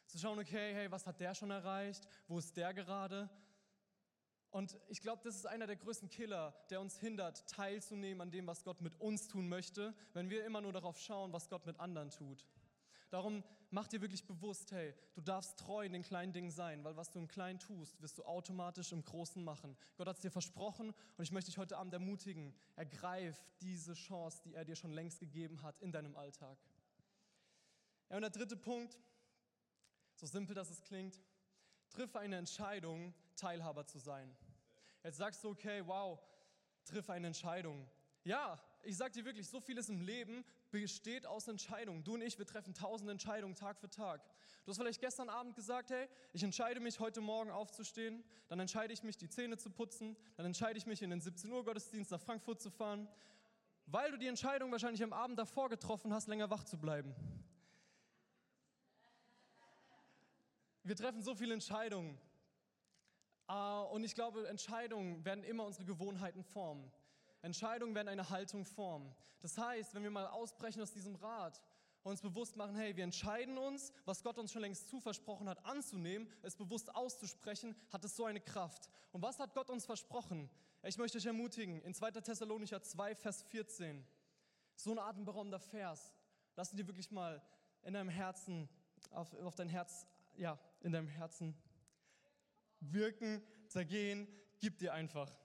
Zu 0.07 0.17
schauen, 0.17 0.39
okay, 0.39 0.73
hey, 0.73 0.89
was 0.89 1.05
hat 1.05 1.19
der 1.19 1.35
schon 1.35 1.51
erreicht? 1.51 2.07
Wo 2.27 2.39
ist 2.39 2.57
der 2.57 2.73
gerade? 2.73 3.29
Und 4.49 4.75
ich 4.87 4.99
glaube, 4.99 5.21
das 5.23 5.35
ist 5.35 5.45
einer 5.45 5.67
der 5.67 5.75
größten 5.75 6.09
Killer, 6.09 6.55
der 6.71 6.81
uns 6.81 6.97
hindert, 6.97 7.47
teilzunehmen 7.47 8.21
an 8.21 8.31
dem, 8.31 8.47
was 8.47 8.63
Gott 8.63 8.81
mit 8.81 8.99
uns 8.99 9.27
tun 9.27 9.47
möchte, 9.47 9.93
wenn 10.13 10.31
wir 10.31 10.45
immer 10.45 10.61
nur 10.61 10.73
darauf 10.73 10.97
schauen, 10.97 11.31
was 11.31 11.47
Gott 11.47 11.67
mit 11.67 11.79
anderen 11.79 12.09
tut. 12.09 12.47
Darum 13.11 13.43
mach 13.73 13.87
dir 13.87 14.01
wirklich 14.01 14.23
bewusst, 14.25 14.71
hey, 14.71 14.93
du 15.15 15.21
darfst 15.21 15.57
treu 15.57 15.83
in 15.83 15.93
den 15.93 16.03
kleinen 16.03 16.31
Dingen 16.31 16.51
sein, 16.51 16.83
weil 16.83 16.95
was 16.95 17.09
du 17.09 17.17
im 17.17 17.27
Kleinen 17.27 17.57
tust, 17.57 17.99
wirst 18.01 18.19
du 18.19 18.23
automatisch 18.23 18.91
im 18.91 19.03
Großen 19.03 19.43
machen. 19.43 19.75
Gott 19.97 20.07
hat 20.07 20.15
es 20.17 20.21
dir 20.21 20.29
versprochen 20.29 20.93
und 21.17 21.23
ich 21.23 21.31
möchte 21.31 21.49
dich 21.49 21.57
heute 21.57 21.77
Abend 21.77 21.91
ermutigen, 21.91 22.53
ergreif 22.75 23.35
diese 23.61 23.95
Chance, 23.95 24.41
die 24.45 24.53
er 24.53 24.63
dir 24.63 24.75
schon 24.75 24.91
längst 24.91 25.19
gegeben 25.19 25.63
hat 25.63 25.79
in 25.79 25.91
deinem 25.91 26.15
Alltag. 26.15 26.57
Ja, 28.09 28.17
und 28.17 28.21
der 28.21 28.29
dritte 28.29 28.55
Punkt, 28.55 28.99
so 30.13 30.27
simpel 30.27 30.53
das 30.53 30.69
es 30.69 30.83
klingt, 30.83 31.19
triff 31.89 32.15
eine 32.15 32.37
Entscheidung, 32.37 33.15
Teilhaber 33.35 33.87
zu 33.87 33.97
sein. 33.97 34.37
Jetzt 35.03 35.17
sagst 35.17 35.43
du, 35.43 35.49
okay, 35.49 35.81
wow, 35.87 36.19
triff 36.85 37.09
eine 37.09 37.25
Entscheidung. 37.25 37.89
Ja, 38.23 38.61
ich 38.83 38.97
sag 38.97 39.13
dir 39.13 39.25
wirklich, 39.25 39.49
so 39.49 39.59
vieles 39.59 39.89
im 39.89 39.99
Leben 39.99 40.45
besteht 40.81 41.27
aus 41.27 41.47
Entscheidungen. 41.47 42.03
Du 42.03 42.15
und 42.15 42.21
ich, 42.21 42.39
wir 42.39 42.47
treffen 42.47 42.73
tausend 42.73 43.09
Entscheidungen 43.09 43.53
Tag 43.55 43.77
für 43.77 43.89
Tag. 43.89 44.21
Du 44.65 44.71
hast 44.71 44.77
vielleicht 44.77 44.99
gestern 44.99 45.29
Abend 45.29 45.55
gesagt, 45.55 45.91
hey, 45.91 46.07
ich 46.33 46.41
entscheide 46.41 46.79
mich, 46.79 46.99
heute 46.99 47.21
Morgen 47.21 47.51
aufzustehen. 47.51 48.23
Dann 48.47 48.59
entscheide 48.59 48.91
ich 48.91 49.03
mich, 49.03 49.15
die 49.15 49.29
Zähne 49.29 49.57
zu 49.57 49.69
putzen. 49.69 50.17
Dann 50.35 50.47
entscheide 50.47 50.77
ich 50.77 50.87
mich, 50.87 51.01
in 51.03 51.11
den 51.11 51.21
17 51.21 51.51
Uhr 51.51 51.63
Gottesdienst 51.63 52.09
nach 52.09 52.19
Frankfurt 52.19 52.59
zu 52.59 52.71
fahren. 52.71 53.07
Weil 53.85 54.11
du 54.11 54.17
die 54.17 54.25
Entscheidung 54.25 54.71
wahrscheinlich 54.71 55.03
am 55.03 55.13
Abend 55.13 55.37
davor 55.37 55.69
getroffen 55.69 56.11
hast, 56.11 56.27
länger 56.27 56.49
wach 56.49 56.63
zu 56.63 56.79
bleiben. 56.79 57.13
Wir 60.81 60.95
treffen 60.95 61.21
so 61.21 61.35
viele 61.35 61.53
Entscheidungen. 61.53 62.17
Ah, 63.45 63.81
und 63.81 64.03
ich 64.03 64.15
glaube, 64.15 64.47
Entscheidungen 64.47 65.23
werden 65.23 65.43
immer 65.43 65.65
unsere 65.65 65.85
Gewohnheiten 65.85 66.43
formen. 66.43 66.91
Entscheidungen 67.43 67.93
werden 67.93 68.07
eine 68.07 68.29
Haltung 68.29 68.65
formen. 68.65 69.13
Das 69.41 69.57
heißt, 69.57 69.93
wenn 69.93 70.03
wir 70.03 70.09
mal 70.09 70.27
ausbrechen 70.27 70.81
aus 70.81 70.93
diesem 70.93 71.15
Rad 71.15 71.61
und 72.01 72.11
uns 72.11 72.21
bewusst 72.21 72.55
machen, 72.55 72.75
hey, 72.75 72.95
wir 72.95 73.03
entscheiden 73.03 73.57
uns, 73.57 73.91
was 74.05 74.23
Gott 74.23 74.37
uns 74.37 74.51
schon 74.51 74.61
längst 74.61 74.89
zuversprochen 74.89 75.49
hat, 75.49 75.63
anzunehmen, 75.65 76.29
es 76.41 76.55
bewusst 76.55 76.95
auszusprechen, 76.95 77.75
hat 77.91 78.03
es 78.05 78.15
so 78.15 78.25
eine 78.25 78.39
Kraft. 78.39 78.89
Und 79.11 79.21
was 79.21 79.39
hat 79.39 79.53
Gott 79.53 79.69
uns 79.69 79.85
versprochen? 79.85 80.49
Ich 80.83 80.97
möchte 80.97 81.17
euch 81.17 81.25
ermutigen, 81.25 81.81
in 81.81 81.93
2. 81.93 82.11
Thessalonicher 82.11 82.81
2, 82.81 83.13
Vers 83.15 83.43
14, 83.43 84.05
so 84.75 84.91
ein 84.91 84.99
atemberaubender 84.99 85.59
Vers, 85.59 86.13
lass 86.55 86.71
ihn 86.71 86.77
dir 86.77 86.87
wirklich 86.87 87.11
mal 87.11 87.41
in 87.83 87.93
deinem 87.93 88.09
Herzen, 88.09 88.69
auf, 89.11 89.33
auf 89.41 89.55
dein 89.55 89.69
Herz, 89.69 90.07
ja, 90.35 90.57
in 90.79 90.93
deinem 90.93 91.09
Herzen 91.09 91.55
wirken, 92.79 93.43
zergehen, 93.67 94.27
gib 94.59 94.77
dir 94.77 94.93
einfach. 94.93 95.42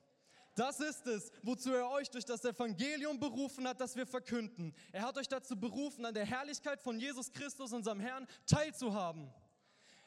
Das 0.58 0.80
ist 0.80 1.06
es, 1.06 1.30
wozu 1.44 1.72
er 1.72 1.88
euch 1.88 2.10
durch 2.10 2.24
das 2.24 2.44
Evangelium 2.44 3.20
berufen 3.20 3.68
hat, 3.68 3.80
das 3.80 3.94
wir 3.94 4.08
verkünden. 4.08 4.74
Er 4.90 5.02
hat 5.02 5.16
euch 5.16 5.28
dazu 5.28 5.54
berufen, 5.54 6.04
an 6.04 6.12
der 6.12 6.26
Herrlichkeit 6.26 6.82
von 6.82 6.98
Jesus 6.98 7.30
Christus, 7.30 7.72
unserem 7.72 8.00
Herrn, 8.00 8.26
teilzuhaben. 8.44 9.32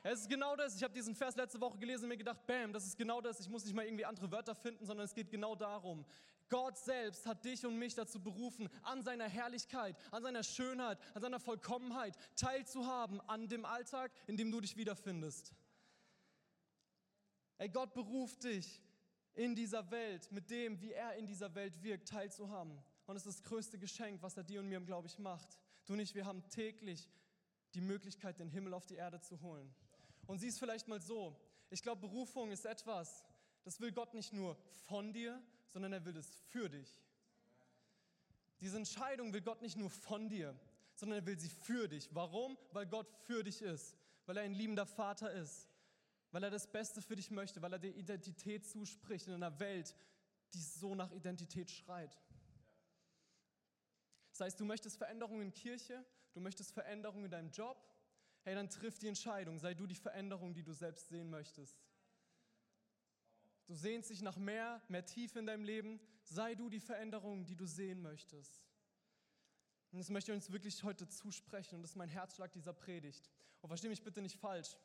Es 0.03 0.19
ist 0.19 0.29
genau 0.29 0.57
das. 0.57 0.75
Ich 0.75 0.83
habe 0.83 0.93
diesen 0.93 1.15
Vers 1.15 1.37
letzte 1.37 1.61
Woche 1.61 1.77
gelesen 1.77 2.03
und 2.03 2.09
mir 2.09 2.17
gedacht, 2.17 2.45
bam, 2.47 2.73
das 2.73 2.85
ist 2.85 2.97
genau 2.97 3.21
das. 3.21 3.39
Ich 3.39 3.47
muss 3.47 3.63
nicht 3.63 3.73
mal 3.73 3.85
irgendwie 3.85 4.03
andere 4.03 4.29
Wörter 4.29 4.53
finden, 4.53 4.85
sondern 4.85 5.05
es 5.05 5.13
geht 5.13 5.31
genau 5.31 5.55
darum. 5.55 6.05
Gott 6.49 6.77
selbst 6.77 7.25
hat 7.25 7.45
dich 7.45 7.65
und 7.65 7.79
mich 7.79 7.95
dazu 7.95 8.21
berufen, 8.21 8.67
an 8.83 9.03
seiner 9.03 9.29
Herrlichkeit, 9.29 9.95
an 10.11 10.21
seiner 10.21 10.43
Schönheit, 10.43 10.97
an 11.13 11.21
seiner 11.21 11.39
Vollkommenheit 11.39 12.17
teilzuhaben, 12.35 13.21
an 13.21 13.47
dem 13.47 13.63
Alltag, 13.63 14.11
in 14.27 14.35
dem 14.35 14.51
du 14.51 14.59
dich 14.59 14.75
wiederfindest. 14.75 15.53
Ey, 17.57 17.69
Gott 17.69 17.93
beruft 17.93 18.43
dich 18.43 18.81
in 19.34 19.56
dieser 19.56 19.89
Welt, 19.91 20.32
mit 20.32 20.50
dem, 20.50 20.82
wie 20.82 20.91
er 20.91 21.15
in 21.15 21.28
dieser 21.28 21.54
Welt 21.56 21.82
wirkt, 21.84 22.10
teilzuhaben. 22.10 22.78
Und 23.06 23.15
es 23.15 23.26
ist 23.26 23.39
das 23.39 23.44
größte 23.44 23.78
Geschenk, 23.78 24.22
was 24.22 24.38
er 24.38 24.44
dir 24.44 24.60
und 24.60 24.67
mir, 24.67 24.80
glaube 24.82 25.08
ich, 25.08 25.20
macht. 25.20 25.58
Du 25.86 25.96
nicht, 25.96 26.15
wir 26.15 26.26
haben 26.26 26.48
täglich 26.50 27.10
die 27.74 27.82
Möglichkeit, 27.82 28.39
den 28.39 28.50
Himmel 28.50 28.74
auf 28.74 28.86
die 28.86 28.96
Erde 28.96 29.22
zu 29.22 29.41
holen. 29.41 29.74
Und 30.28 30.39
sieh 30.39 30.48
es 30.48 30.60
vielleicht 30.60 30.88
mal 30.88 31.02
so. 31.02 31.39
Ich 31.70 31.82
glaube, 31.82 32.02
Berufung 32.02 32.52
ist 32.52 32.65
etwas, 32.65 33.26
das 33.63 33.80
will 33.80 33.91
Gott 33.91 34.13
nicht 34.13 34.34
nur 34.34 34.58
von 34.88 35.13
dir, 35.13 35.41
sondern 35.70 35.94
er 35.94 36.06
will 36.06 36.17
es 36.17 36.36
für 36.48 36.70
dich. 36.70 37.02
Diese 38.60 38.78
Entscheidung 38.78 39.34
will 39.34 39.41
Gott 39.41 39.62
nicht 39.62 39.78
nur 39.78 39.89
von 39.89 40.30
dir, 40.30 40.58
sondern 40.96 41.20
er 41.20 41.26
will 41.26 41.39
sie 41.39 41.50
für 41.50 41.88
dich. 41.88 42.13
Warum? 42.13 42.58
Weil 42.74 42.86
Gott 42.86 43.08
für 43.26 43.44
dich 43.44 43.62
ist, 43.62 43.96
weil 44.26 44.38
er 44.38 44.44
ein 44.44 44.54
liebender 44.54 44.86
Vater 44.86 45.32
ist, 45.32 45.67
weil 46.32 46.44
er 46.44 46.50
das 46.50 46.72
Beste 46.72 47.02
für 47.02 47.15
dich 47.15 47.32
möchte, 47.32 47.62
weil 47.62 47.74
er 47.74 47.80
dir 47.80 47.96
Identität 47.96 48.65
zuspricht 48.65 49.28
in 49.28 49.34
einer 49.34 49.60
Welt, 49.60 49.96
die 50.54 50.62
so 50.62 50.96
nach 50.96 51.12
Identität 51.12 51.70
schreit. 51.70 52.17
Das 54.32 54.41
heißt, 54.41 54.60
du 54.60 54.65
möchtest 54.65 54.98
Veränderungen 54.98 55.41
in 55.41 55.54
Kirche, 55.54 56.06
du 56.34 56.39
möchtest 56.39 56.72
Veränderungen 56.72 57.26
in 57.26 57.32
deinem 57.32 57.52
Job, 57.52 57.78
hey, 58.44 58.56
dann 58.56 58.70
triff 58.70 58.98
die 58.98 59.08
Entscheidung, 59.08 59.60
sei 59.60 59.74
du 59.74 59.86
die 59.86 59.96
Veränderung, 59.96 60.54
die 60.54 60.63
du 60.63 60.74
selbst 60.74 61.10
sehen 61.10 61.30
möchtest. 61.30 61.78
Du 63.67 63.76
sehnst 63.76 64.10
dich 64.10 64.22
nach 64.22 64.38
mehr, 64.38 64.82
mehr 64.88 65.06
Tiefe 65.06 65.39
in 65.39 65.46
deinem 65.46 65.63
Leben, 65.63 66.00
sei 66.24 66.56
du 66.56 66.70
die 66.70 66.80
Veränderung, 66.80 67.46
die 67.46 67.56
du 67.56 67.65
sehen 67.65 68.02
möchtest. 68.02 68.62
Und 69.91 70.00
das 70.00 70.10
möchte 70.10 70.32
ich 70.32 70.36
uns 70.36 70.52
wirklich 70.52 70.84
heute 70.84 71.08
zusprechen 71.08 71.76
und 71.76 71.82
das 71.82 71.91
ist 71.91 71.98
mein 71.98 72.10
Herzschlag 72.10 72.52
dieser 72.54 72.74
Predigt. 72.74 73.30
Und 73.62 73.67
verstehe 73.67 73.89
mich 73.89 74.04
bitte 74.04 74.22
nicht 74.22 74.38
falsch. 74.38 74.76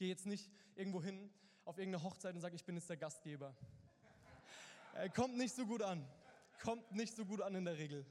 Geh 0.00 0.08
jetzt 0.08 0.24
nicht 0.24 0.50
irgendwo 0.76 1.02
hin 1.02 1.30
auf 1.66 1.76
irgendeine 1.76 2.02
Hochzeit 2.02 2.34
und 2.34 2.40
sag, 2.40 2.54
ich 2.54 2.64
bin 2.64 2.74
jetzt 2.74 2.88
der 2.88 2.96
Gastgeber. 2.96 3.54
Er 4.94 5.10
kommt 5.10 5.36
nicht 5.36 5.54
so 5.54 5.66
gut 5.66 5.82
an. 5.82 6.08
Kommt 6.62 6.90
nicht 6.92 7.14
so 7.14 7.26
gut 7.26 7.42
an 7.42 7.54
in 7.54 7.66
der 7.66 7.76
Regel. 7.76 8.06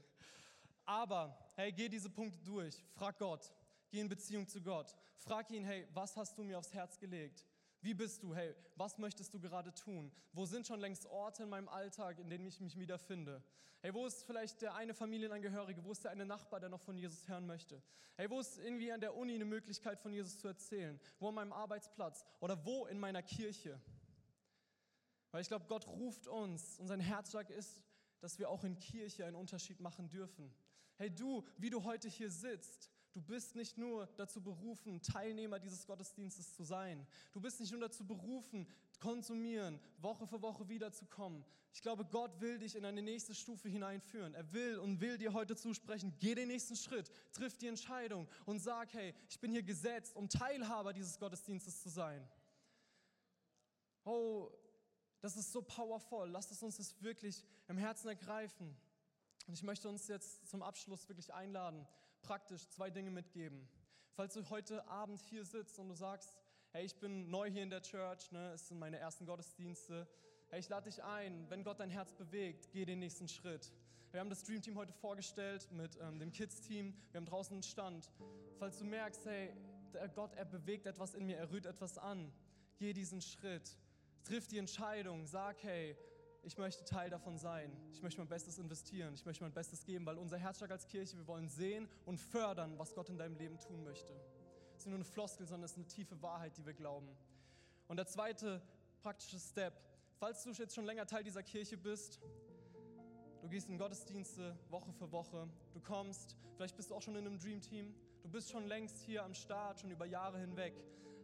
Aber, 0.84 1.36
hey, 1.56 1.72
geh 1.72 1.88
diese 1.88 2.08
Punkte 2.08 2.38
durch. 2.44 2.80
Frag 2.94 3.18
Gott. 3.18 3.52
Geh 3.90 3.98
in 3.98 4.08
Beziehung 4.08 4.46
zu 4.46 4.62
Gott. 4.62 4.96
Frag 5.16 5.50
ihn, 5.50 5.64
hey, 5.64 5.84
was 5.92 6.16
hast 6.16 6.38
du 6.38 6.44
mir 6.44 6.60
aufs 6.60 6.72
Herz 6.72 6.96
gelegt? 6.96 7.44
Wie 7.82 7.94
bist 7.94 8.22
du? 8.22 8.34
Hey, 8.34 8.54
was 8.76 8.98
möchtest 8.98 9.32
du 9.32 9.40
gerade 9.40 9.72
tun? 9.72 10.12
Wo 10.32 10.44
sind 10.44 10.66
schon 10.66 10.80
längst 10.80 11.06
Orte 11.06 11.44
in 11.44 11.48
meinem 11.48 11.68
Alltag, 11.68 12.18
in 12.18 12.28
denen 12.28 12.46
ich 12.46 12.60
mich 12.60 12.78
wiederfinde? 12.78 13.42
Hey, 13.80 13.94
wo 13.94 14.06
ist 14.06 14.24
vielleicht 14.24 14.60
der 14.60 14.74
eine 14.74 14.92
Familienangehörige? 14.92 15.82
Wo 15.82 15.92
ist 15.92 16.04
der 16.04 16.10
eine 16.10 16.26
Nachbar, 16.26 16.60
der 16.60 16.68
noch 16.68 16.80
von 16.80 16.98
Jesus 16.98 17.26
hören 17.26 17.46
möchte? 17.46 17.82
Hey, 18.16 18.28
wo 18.28 18.38
ist 18.38 18.58
irgendwie 18.58 18.92
an 18.92 19.00
der 19.00 19.16
Uni 19.16 19.34
eine 19.34 19.46
Möglichkeit 19.46 19.98
von 19.98 20.12
Jesus 20.12 20.38
zu 20.38 20.48
erzählen? 20.48 21.00
Wo 21.18 21.28
an 21.28 21.34
meinem 21.36 21.52
Arbeitsplatz? 21.54 22.26
Oder 22.40 22.62
wo 22.66 22.84
in 22.84 22.98
meiner 22.98 23.22
Kirche? 23.22 23.80
Weil 25.30 25.40
ich 25.40 25.48
glaube, 25.48 25.64
Gott 25.66 25.86
ruft 25.86 26.26
uns 26.26 26.78
und 26.78 26.86
sein 26.86 27.00
Herzschlag 27.00 27.48
ist, 27.48 27.80
dass 28.20 28.38
wir 28.38 28.50
auch 28.50 28.64
in 28.64 28.78
Kirche 28.78 29.24
einen 29.24 29.36
Unterschied 29.36 29.80
machen 29.80 30.10
dürfen. 30.10 30.54
Hey, 30.96 31.10
du, 31.10 31.46
wie 31.56 31.70
du 31.70 31.84
heute 31.84 32.10
hier 32.10 32.30
sitzt, 32.30 32.90
Du 33.12 33.20
bist 33.20 33.56
nicht 33.56 33.76
nur 33.76 34.06
dazu 34.16 34.40
berufen, 34.40 35.02
Teilnehmer 35.02 35.58
dieses 35.58 35.84
Gottesdienstes 35.84 36.54
zu 36.54 36.62
sein. 36.62 37.06
Du 37.32 37.40
bist 37.40 37.58
nicht 37.58 37.72
nur 37.72 37.80
dazu 37.80 38.06
berufen, 38.06 38.68
konsumieren, 39.00 39.80
Woche 39.98 40.28
für 40.28 40.40
Woche 40.40 40.68
wiederzukommen. 40.68 41.44
Ich 41.72 41.82
glaube, 41.82 42.04
Gott 42.04 42.40
will 42.40 42.58
dich 42.58 42.76
in 42.76 42.84
eine 42.84 43.02
nächste 43.02 43.34
Stufe 43.34 43.68
hineinführen. 43.68 44.34
Er 44.34 44.52
will 44.52 44.78
und 44.78 45.00
will 45.00 45.18
dir 45.18 45.32
heute 45.32 45.56
zusprechen, 45.56 46.14
geh 46.20 46.36
den 46.36 46.48
nächsten 46.48 46.76
Schritt, 46.76 47.10
triff 47.32 47.56
die 47.58 47.66
Entscheidung 47.66 48.28
und 48.46 48.60
sag, 48.60 48.92
hey, 48.92 49.12
ich 49.28 49.40
bin 49.40 49.50
hier 49.50 49.64
gesetzt, 49.64 50.14
um 50.14 50.28
Teilhaber 50.28 50.92
dieses 50.92 51.18
Gottesdienstes 51.18 51.82
zu 51.82 51.88
sein. 51.88 52.28
Oh, 54.04 54.50
das 55.20 55.36
ist 55.36 55.52
so 55.52 55.62
powerful. 55.62 56.28
Lasst 56.28 56.52
es 56.52 56.62
uns 56.62 56.76
das 56.76 57.00
wirklich 57.02 57.44
im 57.66 57.76
Herzen 57.76 58.08
ergreifen. 58.08 58.76
Und 59.46 59.54
ich 59.54 59.62
möchte 59.62 59.88
uns 59.88 60.06
jetzt 60.06 60.48
zum 60.48 60.62
Abschluss 60.62 61.08
wirklich 61.08 61.34
einladen, 61.34 61.86
praktisch 62.22 62.68
zwei 62.68 62.90
Dinge 62.90 63.10
mitgeben. 63.10 63.68
Falls 64.12 64.34
du 64.34 64.48
heute 64.50 64.86
Abend 64.88 65.20
hier 65.20 65.44
sitzt 65.44 65.78
und 65.78 65.88
du 65.88 65.94
sagst, 65.94 66.36
hey, 66.72 66.84
ich 66.84 66.96
bin 66.96 67.30
neu 67.30 67.50
hier 67.50 67.62
in 67.62 67.70
der 67.70 67.82
Church, 67.82 68.30
ne, 68.32 68.52
es 68.52 68.68
sind 68.68 68.78
meine 68.78 68.98
ersten 68.98 69.26
Gottesdienste, 69.26 70.06
hey, 70.48 70.60
ich 70.60 70.68
lade 70.68 70.90
dich 70.90 71.02
ein, 71.02 71.48
wenn 71.48 71.64
Gott 71.64 71.80
dein 71.80 71.90
Herz 71.90 72.12
bewegt, 72.12 72.70
geh 72.72 72.84
den 72.84 72.98
nächsten 72.98 73.28
Schritt. 73.28 73.72
Wir 74.12 74.20
haben 74.20 74.30
das 74.30 74.42
Dream 74.42 74.60
Team 74.60 74.76
heute 74.76 74.92
vorgestellt 74.92 75.68
mit 75.72 75.96
ähm, 76.00 76.18
dem 76.18 76.32
Kids-Team, 76.32 76.94
wir 77.12 77.18
haben 77.18 77.26
draußen 77.26 77.54
einen 77.54 77.62
Stand. 77.62 78.10
Falls 78.58 78.78
du 78.78 78.84
merkst, 78.84 79.24
hey, 79.26 79.52
Gott, 80.14 80.34
er 80.34 80.44
bewegt 80.44 80.86
etwas 80.86 81.14
in 81.14 81.26
mir, 81.26 81.36
er 81.36 81.50
rührt 81.50 81.66
etwas 81.66 81.98
an, 81.98 82.32
geh 82.78 82.92
diesen 82.92 83.20
Schritt, 83.20 83.78
triff 84.24 84.46
die 84.46 84.58
Entscheidung, 84.58 85.26
sag, 85.26 85.62
hey, 85.62 85.96
ich 86.42 86.56
möchte 86.56 86.84
Teil 86.84 87.10
davon 87.10 87.36
sein. 87.36 87.70
Ich 87.92 88.02
möchte 88.02 88.20
mein 88.20 88.28
Bestes 88.28 88.58
investieren. 88.58 89.14
Ich 89.14 89.24
möchte 89.24 89.44
mein 89.44 89.52
Bestes 89.52 89.84
geben, 89.84 90.06
weil 90.06 90.16
unser 90.16 90.38
Herzschlag 90.38 90.70
als 90.70 90.86
Kirche, 90.86 91.16
wir 91.16 91.26
wollen 91.26 91.48
sehen 91.48 91.88
und 92.06 92.18
fördern, 92.18 92.78
was 92.78 92.94
Gott 92.94 93.08
in 93.08 93.18
deinem 93.18 93.36
Leben 93.36 93.58
tun 93.58 93.84
möchte. 93.84 94.12
Es 94.74 94.80
ist 94.80 94.86
nicht 94.86 94.92
nur 94.92 94.96
eine 94.96 95.04
Floskel, 95.04 95.46
sondern 95.46 95.64
es 95.64 95.72
ist 95.72 95.78
eine 95.78 95.86
tiefe 95.86 96.20
Wahrheit, 96.22 96.56
die 96.56 96.64
wir 96.64 96.72
glauben. 96.72 97.08
Und 97.88 97.96
der 97.96 98.06
zweite 98.06 98.62
praktische 99.02 99.38
Step, 99.38 99.74
falls 100.18 100.42
du 100.42 100.50
jetzt 100.50 100.74
schon 100.74 100.86
länger 100.86 101.06
Teil 101.06 101.24
dieser 101.24 101.42
Kirche 101.42 101.76
bist, 101.76 102.20
du 103.42 103.48
gehst 103.48 103.68
in 103.68 103.78
Gottesdienste 103.78 104.56
Woche 104.70 104.92
für 104.92 105.10
Woche, 105.12 105.48
du 105.72 105.80
kommst, 105.80 106.36
vielleicht 106.56 106.76
bist 106.76 106.90
du 106.90 106.94
auch 106.94 107.02
schon 107.02 107.16
in 107.16 107.26
einem 107.26 107.38
Dream 107.38 107.60
Team, 107.60 107.94
du 108.22 108.28
bist 108.28 108.50
schon 108.50 108.66
längst 108.66 108.98
hier 109.00 109.24
am 109.24 109.34
Start, 109.34 109.80
schon 109.80 109.90
über 109.90 110.06
Jahre 110.06 110.38
hinweg, 110.38 110.74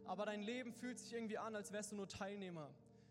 aber 0.05 0.25
dein 0.25 0.41
Leben 0.41 0.73
fühlt 0.73 0.99
sich 0.99 1.13
irgendwie 1.13 1.37
an, 1.37 1.55
als 1.55 1.71
wärst 1.71 1.91
du 1.91 1.95
nur 1.95 2.07
Teilnehmer. 2.07 2.69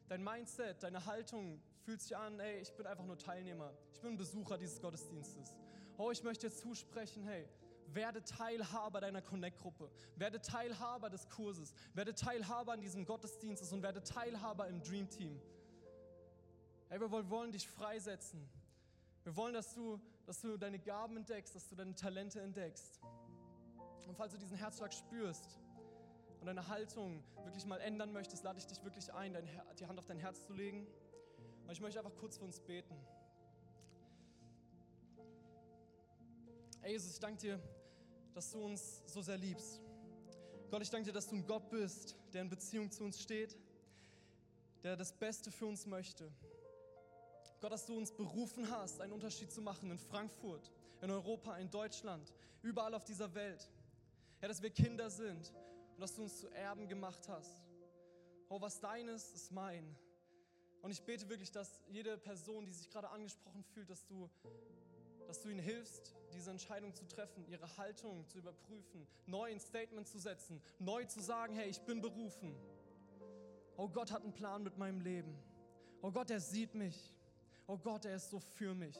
Dein 0.09 0.23
Mindset, 0.23 0.83
deine 0.83 1.07
Haltung 1.07 1.61
fühlt 1.87 2.03
sich 2.03 2.17
an, 2.17 2.41
hey, 2.41 2.61
ich 2.61 2.73
bin 2.73 2.85
einfach 2.85 3.05
nur 3.05 3.17
Teilnehmer. 3.17 3.73
Ich 3.93 4.01
bin 4.01 4.17
Besucher 4.17 4.59
dieses 4.59 4.81
Gottesdienstes. 4.81 5.57
Oh, 5.97 6.11
ich 6.11 6.21
möchte 6.25 6.49
jetzt 6.49 6.59
zusprechen, 6.59 7.23
hey, 7.23 7.49
werde 7.87 8.25
Teilhaber 8.25 9.01
deiner 9.01 9.23
Connect-Gruppe. 9.23 9.89
Werde 10.17 10.41
Teilhaber 10.41 11.09
des 11.11 11.29
Kurses. 11.29 11.73
Werde 11.95 12.13
Teilhaber 12.13 12.73
an 12.73 12.81
diesem 12.81 13.05
Gottesdienstes 13.05 13.73
und 13.73 13.85
werde 13.85 14.03
Teilhaber 14.03 14.67
im 14.67 14.83
Dream 14.83 15.09
Team. 15.09 15.41
Hey, 16.89 17.01
wir 17.01 17.31
wollen 17.31 17.53
dich 17.53 17.69
freisetzen. 17.69 18.49
Wir 19.23 19.37
wollen, 19.37 19.55
dass 19.55 19.73
du, 19.73 20.01
dass 20.27 20.41
du 20.41 20.57
deine 20.57 20.81
Gaben 20.81 21.17
entdeckst, 21.17 21.55
dass 21.55 21.69
du 21.69 21.77
deine 21.77 21.95
Talente 21.95 22.41
entdeckst. 22.41 23.01
Und 24.09 24.17
falls 24.17 24.33
du 24.33 24.39
diesen 24.39 24.57
Herzschlag 24.57 24.93
spürst, 24.93 25.61
und 26.41 26.47
deine 26.47 26.69
Haltung 26.69 27.25
wirklich 27.45 27.65
mal 27.65 27.81
ändern 27.81 28.13
möchtest, 28.13 28.45
lade 28.45 28.59
ich 28.59 28.67
dich 28.67 28.85
wirklich 28.85 29.13
ein, 29.13 29.37
die 29.81 29.87
Hand 29.87 29.99
auf 29.99 30.07
dein 30.07 30.19
Herz 30.19 30.45
zu 30.47 30.53
legen. 30.53 30.87
Und 31.67 31.73
ich 31.73 31.81
möchte 31.81 31.99
einfach 31.99 32.15
kurz 32.15 32.39
für 32.39 32.45
uns 32.45 32.61
beten. 32.61 32.95
Ey 36.83 36.93
Jesus, 36.93 37.15
ich 37.15 37.19
danke 37.19 37.41
dir, 37.41 37.61
dass 38.33 38.53
du 38.53 38.65
uns 38.65 39.03
so 39.07 39.21
sehr 39.21 39.37
liebst. 39.37 39.81
Gott, 40.71 40.83
ich 40.83 40.91
danke 40.91 41.07
dir, 41.07 41.13
dass 41.13 41.29
du 41.29 41.35
ein 41.35 41.45
Gott 41.45 41.69
bist, 41.69 42.15
der 42.33 42.43
in 42.43 42.49
Beziehung 42.49 42.91
zu 42.93 43.03
uns 43.03 43.21
steht, 43.21 43.57
der 44.85 44.97
das 44.97 45.13
Beste 45.13 45.51
für 45.51 45.67
uns 45.67 45.87
möchte. 45.87 46.31
Gott, 47.61 47.73
dass 47.73 47.87
du 47.87 47.97
uns 47.97 48.13
berufen 48.13 48.71
hast, 48.71 49.01
einen 49.01 49.13
Unterschied 49.13 49.51
zu 49.51 49.61
machen 49.61 49.91
in 49.91 49.99
Frankfurt, 49.99 50.71
in 51.01 51.11
Europa, 51.11 51.57
in 51.57 51.69
Deutschland, 51.69 52.33
überall 52.63 52.95
auf 52.95 53.03
dieser 53.03 53.35
Welt. 53.35 53.69
Ja, 54.41 54.47
dass 54.47 54.63
wir 54.63 54.71
Kinder 54.71 55.11
sind 55.11 55.53
und 55.95 56.01
dass 56.01 56.15
du 56.15 56.23
uns 56.23 56.39
zu 56.39 56.49
Erben 56.51 56.87
gemacht 56.87 57.29
hast. 57.29 57.65
Oh, 58.49 58.61
was 58.61 58.79
deines 58.79 59.33
ist 59.33 59.51
mein. 59.51 59.97
Und 60.87 60.93
ich 60.93 61.03
bete 61.03 61.29
wirklich, 61.29 61.51
dass 61.51 61.83
jede 61.89 62.17
Person, 62.17 62.65
die 62.65 62.73
sich 62.73 62.89
gerade 62.89 63.11
angesprochen 63.11 63.65
fühlt, 63.65 63.91
dass 63.91 64.07
du, 64.07 64.31
dass 65.27 65.41
du 65.41 65.49
ihnen 65.49 65.59
hilfst, 65.59 66.15
diese 66.33 66.53
Entscheidung 66.53 66.95
zu 66.95 67.05
treffen, 67.09 67.45
ihre 67.49 67.77
Haltung 67.77 68.25
zu 68.29 68.39
überprüfen, 68.39 69.05
neu 69.27 69.51
ein 69.51 69.59
Statement 69.59 70.07
zu 70.07 70.21
setzen, 70.21 70.63
neu 70.79 71.05
zu 71.07 71.21
sagen, 71.21 71.57
hey, 71.57 71.69
ich 71.69 71.81
bin 71.81 72.01
berufen. 72.01 72.55
Oh 73.77 73.89
Gott 73.89 74.13
hat 74.13 74.23
einen 74.23 74.33
Plan 74.33 74.63
mit 74.63 74.79
meinem 74.79 75.01
Leben. 75.01 75.37
Oh 76.03 76.13
Gott, 76.13 76.31
er 76.31 76.39
sieht 76.39 76.77
mich. 76.77 77.13
Oh 77.67 77.79
Gott, 77.79 78.05
er 78.05 78.15
ist 78.15 78.31
so 78.31 78.39
für 78.39 78.73
mich. 78.73 78.97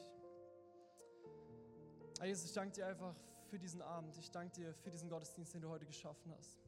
Jesus, 2.21 2.47
ich 2.47 2.53
danke 2.53 2.73
dir 2.73 2.87
einfach 2.87 3.15
für 3.49 3.59
diesen 3.59 3.81
Abend. 3.81 4.17
Ich 4.17 4.29
danke 4.29 4.53
dir 4.55 4.73
für 4.73 4.91
diesen 4.91 5.07
Gottesdienst, 5.07 5.53
den 5.53 5.61
du 5.61 5.69
heute 5.69 5.85
geschaffen 5.85 6.33
hast. 6.37 6.59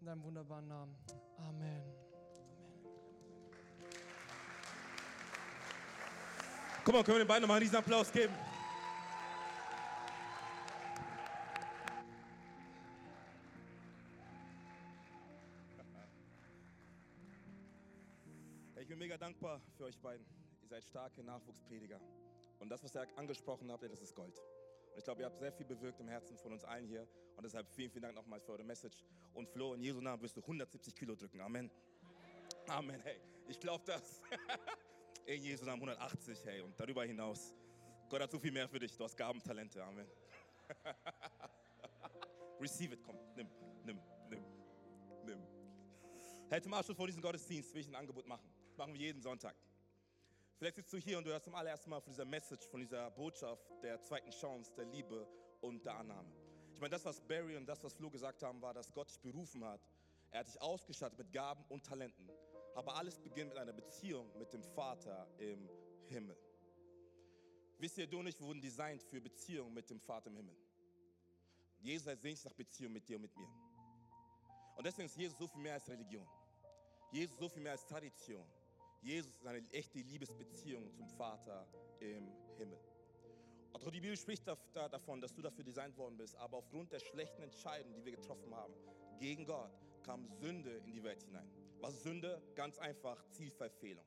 In 0.00 0.06
deinem 0.06 0.24
wunderbaren 0.24 0.66
Namen. 0.66 0.96
Amen. 1.36 2.01
Guck 6.84 6.94
mal, 6.94 7.04
können 7.04 7.18
wir 7.18 7.24
den 7.24 7.28
beiden 7.28 7.42
nochmal 7.42 7.60
riesen 7.60 7.76
Applaus 7.76 8.10
geben? 8.10 8.34
Ich 18.80 18.88
bin 18.88 18.98
mega 18.98 19.16
dankbar 19.16 19.60
für 19.76 19.84
euch 19.84 19.96
beiden. 20.00 20.26
Ihr 20.60 20.68
seid 20.68 20.84
starke 20.84 21.22
Nachwuchsprediger. 21.22 22.00
Und 22.58 22.68
das, 22.68 22.82
was 22.82 22.96
ihr 22.96 23.06
angesprochen 23.16 23.70
habt, 23.70 23.84
das 23.84 24.02
ist 24.02 24.16
Gold. 24.16 24.36
Und 24.90 24.98
ich 24.98 25.04
glaube, 25.04 25.22
ihr 25.22 25.26
habt 25.26 25.38
sehr 25.38 25.52
viel 25.52 25.66
bewirkt 25.66 26.00
im 26.00 26.08
Herzen 26.08 26.36
von 26.36 26.52
uns 26.52 26.64
allen 26.64 26.88
hier. 26.88 27.06
Und 27.36 27.44
deshalb 27.44 27.68
vielen, 27.68 27.92
vielen 27.92 28.02
Dank 28.02 28.16
nochmals 28.16 28.44
für 28.44 28.52
eure 28.52 28.64
Message. 28.64 29.04
Und 29.34 29.48
Flo, 29.48 29.74
in 29.74 29.82
Jesu 29.82 30.00
Namen 30.00 30.20
wirst 30.20 30.36
du 30.36 30.40
170 30.40 30.96
Kilo 30.96 31.14
drücken. 31.14 31.40
Amen. 31.40 31.70
Amen, 32.66 33.00
hey. 33.02 33.20
Ich 33.46 33.60
glaube 33.60 33.84
das. 33.86 34.20
In 35.26 35.42
Jesu 35.42 35.64
Namen 35.64 35.82
180, 35.82 36.44
hey. 36.44 36.60
Und 36.62 36.78
darüber 36.78 37.04
hinaus. 37.04 37.54
Gott 38.08 38.20
hat 38.20 38.30
so 38.30 38.38
viel 38.38 38.52
mehr 38.52 38.68
für 38.68 38.78
dich. 38.78 38.96
Du 38.96 39.04
hast 39.04 39.16
Gabentalente. 39.16 39.82
Amen. 39.82 40.06
Receive 42.60 42.94
it, 42.94 43.02
komm. 43.02 43.16
Nimm, 43.36 43.48
nimm, 43.84 44.00
nimm, 44.28 44.44
nimm. 45.24 45.46
Hey, 46.48 46.60
zum 46.60 46.74
Abschluss 46.74 46.96
vor 46.96 47.06
diesem 47.06 47.22
Gottesdienst 47.22 47.72
will 47.72 47.80
ich 47.80 47.88
ein 47.88 47.94
Angebot 47.94 48.26
machen. 48.26 48.48
Das 48.68 48.76
machen 48.76 48.92
wir 48.94 49.00
jeden 49.00 49.22
Sonntag. 49.22 49.54
Vielleicht 50.58 50.76
sitzt 50.76 50.92
du 50.92 50.98
hier 50.98 51.18
und 51.18 51.24
du 51.24 51.30
hörst 51.30 51.44
zum 51.44 51.54
allerersten 51.54 51.90
Mal 51.90 52.00
von 52.00 52.12
dieser 52.12 52.24
Message, 52.24 52.66
von 52.68 52.80
dieser 52.80 53.10
Botschaft 53.10 53.64
der 53.82 54.00
zweiten 54.00 54.30
Chance, 54.30 54.72
der 54.76 54.84
Liebe 54.86 55.26
und 55.60 55.84
der 55.84 55.96
Annahme. 55.96 56.30
Ich 56.74 56.80
meine, 56.80 56.90
das, 56.90 57.04
was 57.04 57.20
Barry 57.20 57.56
und 57.56 57.66
das, 57.66 57.82
was 57.82 57.94
Flo 57.94 58.10
gesagt 58.10 58.42
haben, 58.42 58.60
war, 58.60 58.74
dass 58.74 58.92
Gott 58.92 59.08
dich 59.08 59.20
berufen 59.20 59.64
hat. 59.64 59.80
Er 60.30 60.40
hat 60.40 60.48
dich 60.48 60.60
ausgestattet 60.60 61.18
mit 61.18 61.32
Gaben 61.32 61.64
und 61.68 61.84
Talenten. 61.84 62.28
Aber 62.74 62.96
alles 62.96 63.18
beginnt 63.18 63.50
mit 63.50 63.58
einer 63.58 63.72
Beziehung 63.72 64.30
mit 64.38 64.52
dem 64.52 64.62
Vater 64.62 65.28
im 65.38 65.68
Himmel. 66.06 66.36
Wisst 67.78 67.98
ihr, 67.98 68.06
du 68.06 68.20
und 68.20 68.28
ich 68.28 68.40
wurden 68.40 68.60
designt 68.60 69.02
für 69.02 69.20
Beziehung 69.20 69.72
mit 69.72 69.90
dem 69.90 70.00
Vater 70.00 70.28
im 70.28 70.36
Himmel. 70.36 70.56
Jesus 71.80 72.04
sehnt 72.20 72.38
sich 72.38 72.44
nach 72.44 72.54
Beziehung 72.54 72.92
mit 72.92 73.08
dir 73.08 73.16
und 73.16 73.22
mit 73.22 73.36
mir. 73.36 73.48
Und 74.76 74.86
deswegen 74.86 75.06
ist 75.06 75.16
Jesus 75.16 75.36
so 75.36 75.46
viel 75.48 75.60
mehr 75.60 75.74
als 75.74 75.88
Religion. 75.88 76.26
Jesus 77.10 77.36
so 77.36 77.48
viel 77.48 77.62
mehr 77.62 77.72
als 77.72 77.84
Tradition. 77.84 78.46
Jesus 79.00 79.32
ist 79.32 79.46
eine 79.46 79.68
echte 79.72 79.98
Liebesbeziehung 79.98 80.92
zum 80.92 81.08
Vater 81.08 81.66
im 81.98 82.32
Himmel. 82.56 82.78
Und 83.72 83.94
die 83.94 84.00
Bibel 84.00 84.16
spricht 84.16 84.46
davon, 84.46 85.20
dass 85.20 85.34
du 85.34 85.42
dafür 85.42 85.64
designt 85.64 85.96
worden 85.96 86.16
bist, 86.16 86.36
aber 86.36 86.58
aufgrund 86.58 86.92
der 86.92 87.00
schlechten 87.00 87.42
Entscheidungen, 87.42 87.96
die 87.96 88.04
wir 88.04 88.12
getroffen 88.12 88.54
haben, 88.54 88.74
gegen 89.18 89.44
Gott, 89.44 89.72
kam 90.04 90.28
Sünde 90.28 90.70
in 90.86 90.92
die 90.92 91.02
Welt 91.02 91.22
hinein. 91.22 91.50
Was 91.82 91.94
ist 91.94 92.04
Sünde? 92.04 92.40
Ganz 92.54 92.78
einfach 92.78 93.28
Zielverfehlung. 93.32 94.04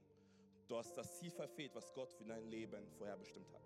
Du 0.69 0.77
hast 0.77 0.95
das 0.95 1.19
Ziel 1.19 1.29
verfehlt, 1.29 1.75
was 1.75 1.93
Gott 1.93 2.09
für 2.13 2.23
dein 2.23 2.47
Leben 2.47 2.89
vorherbestimmt 2.97 3.51
hat. 3.51 3.61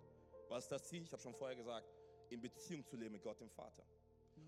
Was 0.48 0.64
ist 0.64 0.72
das 0.72 0.88
Ziel? 0.88 1.04
Ich 1.04 1.12
habe 1.12 1.22
schon 1.22 1.34
vorher 1.34 1.56
gesagt, 1.56 1.88
in 2.28 2.40
Beziehung 2.40 2.84
zu 2.84 2.96
leben 2.96 3.12
mit 3.12 3.22
Gott, 3.22 3.40
dem 3.40 3.50
Vater. 3.50 3.84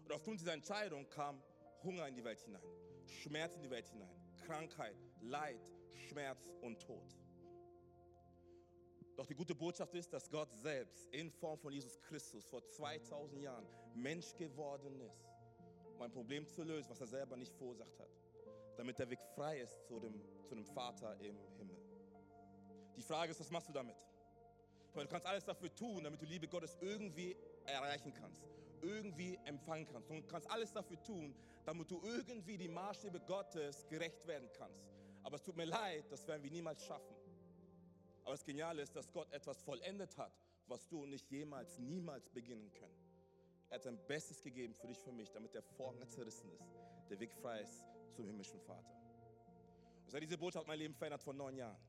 Und 0.05 0.13
aufgrund 0.13 0.41
dieser 0.41 0.53
Entscheidung 0.53 1.09
kam 1.09 1.41
Hunger 1.85 2.09
in 2.09 2.17
die 2.17 2.25
Welt 2.25 2.41
hinein, 2.41 2.63
Schmerz 3.07 3.55
in 3.55 3.63
die 3.63 3.71
Welt 3.71 3.87
hinein, 3.87 4.11
Krankheit, 4.45 4.97
Leid, 5.21 5.73
Schmerz 6.09 6.51
und 6.61 6.83
Tod. 6.83 7.17
Doch 9.17 9.27
die 9.27 9.35
gute 9.37 9.55
Botschaft 9.55 9.95
ist, 9.95 10.13
dass 10.13 10.29
Gott 10.29 10.53
selbst 10.57 11.07
in 11.13 11.31
Form 11.31 11.59
von 11.61 11.73
Jesus 11.73 12.01
Christus 12.01 12.45
vor 12.47 12.67
2000 12.67 13.41
Jahren 13.41 13.67
Mensch 13.95 14.35
geworden 14.35 15.01
ist, 15.03 15.25
um 15.95 16.03
ein 16.03 16.11
Problem 16.11 16.49
zu 16.49 16.65
lösen, 16.65 16.91
was 16.91 17.01
er 17.01 17.07
selber 17.07 17.37
nicht 17.37 17.55
verursacht 17.55 17.97
hat, 18.01 18.11
damit 18.83 18.99
der 18.99 19.09
Weg 19.09 19.23
frei 19.37 19.61
ist 19.61 19.87
zu 19.87 20.01
dem, 20.01 20.21
zu 20.45 20.57
dem 20.57 20.65
Vater 20.65 21.17
im 21.21 21.39
Himmel. 21.57 21.77
Die 22.97 23.03
Frage 23.03 23.31
ist, 23.31 23.39
was 23.39 23.49
machst 23.49 23.69
du 23.69 23.73
damit? 23.73 23.95
Du 24.93 25.07
kannst 25.07 25.25
alles 25.25 25.45
dafür 25.45 25.73
tun, 25.73 26.03
damit 26.03 26.21
du 26.21 26.27
Liebe 26.27 26.49
Gottes 26.49 26.77
irgendwie 26.81 27.37
erreichen 27.65 28.13
kannst, 28.13 28.43
irgendwie 28.81 29.39
empfangen 29.45 29.87
kannst. 29.87 30.11
Du 30.11 30.21
kannst 30.23 30.51
alles 30.51 30.73
dafür 30.73 31.01
tun, 31.01 31.33
damit 31.65 31.93
du 31.93 32.01
irgendwie 32.03 32.59
die 32.59 32.67
Maßstäbe 32.67 33.21
Gottes 33.21 33.87
gerecht 33.87 34.27
werden 34.27 34.51
kannst. 34.59 34.83
Aber 35.23 35.37
es 35.37 35.45
tut 35.45 35.57
mir 35.57 35.67
leid, 35.67 36.11
das 36.11 36.27
werden 36.27 36.43
wir 36.43 36.51
niemals 36.51 36.85
schaffen. 36.85 37.15
Aber 38.25 38.33
das 38.33 38.45
Geniale 38.45 38.83
ist, 38.83 38.97
dass 38.97 39.13
Gott 39.13 39.33
etwas 39.33 39.63
vollendet 39.63 40.19
hat, 40.19 40.33
was 40.67 40.89
du 40.89 41.07
nicht 41.07 41.31
jemals, 41.31 41.79
niemals 41.79 42.29
beginnen 42.31 42.73
können. 42.73 42.99
Er 43.71 43.77
hat 43.77 43.85
sein 43.85 44.05
Bestes 44.09 44.43
gegeben 44.43 44.75
für 44.75 44.89
dich, 44.89 44.99
für 44.99 45.13
mich, 45.13 45.31
damit 45.31 45.55
der 45.55 45.63
Vorhang 45.63 46.09
zerrissen 46.09 46.51
ist, 46.51 46.67
der 47.09 47.21
Weg 47.21 47.33
frei 47.33 47.61
ist 47.61 47.92
zum 48.13 48.27
himmlischen 48.27 48.61
Vater. 48.61 48.95
Und 50.05 50.11
seit 50.11 50.23
diese 50.23 50.39
Botschaft 50.39 50.67
mein 50.67 50.79
Leben 50.79 50.95
verändert 50.95 51.23
vor 51.23 51.35
neun 51.35 51.57
Jahren. 51.57 51.81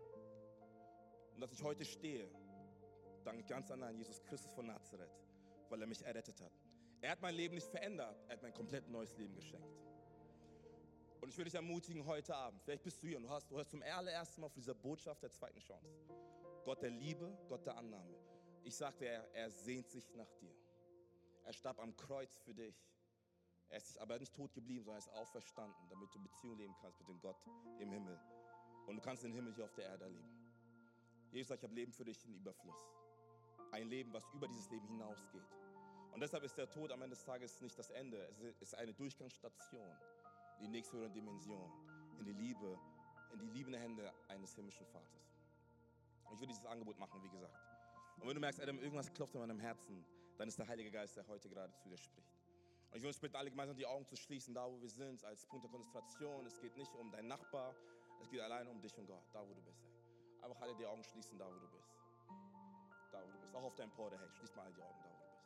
Und 1.33 1.41
dass 1.41 1.51
ich 1.51 1.63
heute 1.63 1.83
stehe, 1.85 2.29
danke 3.23 3.43
ganz 3.43 3.71
an 3.71 3.95
Jesus 3.95 4.21
Christus 4.23 4.53
von 4.53 4.67
Nazareth, 4.67 5.11
weil 5.69 5.81
er 5.81 5.87
mich 5.87 6.03
errettet 6.03 6.39
hat. 6.41 6.51
Er 7.01 7.11
hat 7.11 7.21
mein 7.21 7.35
Leben 7.35 7.55
nicht 7.55 7.67
verändert, 7.67 8.15
er 8.27 8.35
hat 8.35 8.41
mir 8.41 8.47
ein 8.47 8.53
komplett 8.53 8.87
neues 8.87 9.17
Leben 9.17 9.35
geschenkt. 9.35 9.67
Und 11.19 11.29
ich 11.29 11.37
würde 11.37 11.49
dich 11.49 11.55
ermutigen 11.55 12.05
heute 12.05 12.35
Abend, 12.35 12.61
vielleicht 12.63 12.83
bist 12.83 13.01
du 13.01 13.07
hier 13.07 13.17
und 13.17 13.23
du, 13.23 13.29
hast, 13.29 13.49
du 13.49 13.55
hörst 13.55 13.71
zum 13.71 13.81
allerersten 13.81 14.41
Mal 14.41 14.49
von 14.49 14.61
dieser 14.61 14.75
Botschaft 14.75 15.23
der 15.23 15.31
zweiten 15.31 15.59
Chance. 15.59 15.87
Gott 16.63 16.81
der 16.81 16.91
Liebe, 16.91 17.37
Gott 17.47 17.65
der 17.65 17.77
Annahme. 17.77 18.17
Ich 18.63 18.75
sagte, 18.75 19.05
er, 19.05 19.33
er 19.33 19.49
sehnt 19.49 19.89
sich 19.89 20.13
nach 20.15 20.31
dir. 20.33 20.53
Er 21.43 21.53
starb 21.53 21.79
am 21.79 21.95
Kreuz 21.95 22.37
für 22.39 22.53
dich. 22.53 22.75
Er 23.69 23.77
ist 23.77 23.97
aber 23.97 24.19
nicht 24.19 24.33
tot 24.33 24.53
geblieben, 24.53 24.83
sondern 24.83 25.01
er 25.01 25.07
ist 25.07 25.13
auferstanden, 25.13 25.89
damit 25.89 26.13
du 26.13 26.19
Beziehung 26.21 26.57
leben 26.57 26.75
kannst 26.81 26.99
mit 26.99 27.07
dem 27.07 27.19
Gott 27.19 27.37
im 27.79 27.91
Himmel. 27.91 28.19
Und 28.85 28.95
du 28.95 29.01
kannst 29.01 29.23
den 29.23 29.33
Himmel 29.33 29.53
hier 29.53 29.65
auf 29.65 29.73
der 29.73 29.85
Erde 29.85 30.05
erleben. 30.05 30.29
Jesus 31.31 31.47
sagt, 31.47 31.63
ich 31.63 31.63
habe 31.63 31.75
Leben 31.75 31.91
für 31.91 32.05
dich 32.05 32.23
in 32.25 32.35
Überfluss. 32.35 32.77
Ein 33.71 33.87
Leben, 33.87 34.13
was 34.13 34.27
über 34.33 34.47
dieses 34.47 34.69
Leben 34.69 34.87
hinausgeht. 34.87 35.49
Und 36.11 36.19
deshalb 36.19 36.43
ist 36.43 36.55
der 36.57 36.69
Tod 36.69 36.91
am 36.91 37.01
Ende 37.01 37.15
des 37.15 37.25
Tages 37.25 37.59
nicht 37.61 37.77
das 37.79 37.89
Ende. 37.89 38.17
Es 38.59 38.61
ist 38.61 38.75
eine 38.75 38.93
Durchgangsstation 38.93 39.97
die 40.59 40.67
nächste 40.67 41.09
Dimension, 41.09 41.71
in 42.19 42.25
die 42.25 42.33
Liebe, 42.33 42.79
in 43.33 43.39
die 43.39 43.47
liebende 43.47 43.79
Hände 43.79 44.13
eines 44.27 44.55
himmlischen 44.55 44.85
Vaters. 44.87 45.35
Und 46.25 46.35
ich 46.35 46.39
will 46.39 46.47
dieses 46.47 46.65
Angebot 46.65 46.97
machen, 46.99 47.21
wie 47.23 47.29
gesagt. 47.29 47.57
Und 48.17 48.27
wenn 48.27 48.35
du 48.35 48.39
merkst, 48.39 48.61
Adam, 48.61 48.79
irgendwas 48.79 49.11
klopft 49.13 49.35
in 49.35 49.41
meinem 49.41 49.59
Herzen, 49.59 50.05
dann 50.37 50.47
ist 50.47 50.57
der 50.57 50.67
Heilige 50.67 50.91
Geist, 50.91 51.17
der 51.17 51.27
heute 51.27 51.49
gerade 51.49 51.73
zu 51.75 51.89
dir 51.89 51.97
spricht. 51.97 52.32
Und 52.93 52.99
ich 52.99 53.05
uns 53.05 53.19
bitten, 53.19 53.35
alle 53.35 53.49
gemeinsam 53.49 53.75
die 53.75 53.85
Augen 53.85 54.05
zu 54.05 54.15
schließen, 54.15 54.53
da 54.53 54.69
wo 54.69 54.79
wir 54.79 54.89
sind, 54.89 55.23
als 55.23 55.45
Punkt 55.47 55.65
der 55.65 55.71
Konzentration. 55.71 56.45
Es 56.45 56.59
geht 56.59 56.77
nicht 56.77 56.93
um 56.95 57.11
deinen 57.11 57.27
Nachbar, 57.27 57.75
es 58.21 58.29
geht 58.29 58.39
allein 58.39 58.67
um 58.67 58.79
dich 58.79 58.95
und 58.97 59.07
Gott, 59.07 59.23
da 59.33 59.41
wo 59.41 59.53
du 59.53 59.61
bist. 59.61 59.83
Ey. 59.83 60.43
Einfach 60.43 60.61
alle 60.61 60.75
die 60.75 60.85
Augen 60.85 61.03
schließen, 61.03 61.37
da 61.37 61.47
wo 61.47 61.57
du 61.59 61.67
bist. 61.69 61.89
Da 63.11 63.21
wo 63.21 63.31
du 63.31 63.39
bist. 63.39 63.55
Auch 63.55 63.63
auf 63.63 63.75
deinem 63.75 63.91
Porter, 63.91 64.17
hey, 64.19 64.29
schließ 64.37 64.55
mal 64.55 64.63
alle 64.63 64.73
die 64.73 64.81
Augen, 64.83 64.99
da 65.03 65.09
wo 65.09 65.15
du 65.15 65.23
bist. 65.25 65.43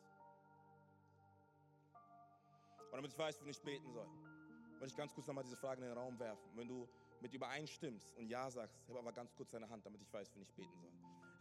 Und 2.85 2.93
damit 2.93 3.11
ich 3.11 3.17
weiß, 3.17 3.45
wie 3.45 3.49
ich 3.49 3.61
beten 3.61 3.91
soll 3.91 4.07
möchte 4.79 4.93
ich 4.93 4.97
ganz 4.97 5.13
kurz 5.13 5.27
nochmal 5.27 5.43
diese 5.43 5.57
Frage 5.57 5.81
in 5.81 5.87
den 5.87 5.97
Raum 5.97 6.17
werfen. 6.19 6.49
Wenn 6.55 6.67
du 6.67 6.87
mit 7.21 7.33
übereinstimmst 7.33 8.15
und 8.15 8.27
Ja 8.27 8.49
sagst, 8.49 8.87
heb 8.87 8.95
aber 8.95 9.11
ganz 9.11 9.33
kurz 9.35 9.51
deine 9.51 9.67
Hand, 9.69 9.85
damit 9.85 10.01
ich 10.01 10.13
weiß, 10.13 10.33
wenn 10.35 10.43
ich 10.43 10.53
beten 10.53 10.79
soll. 10.79 10.91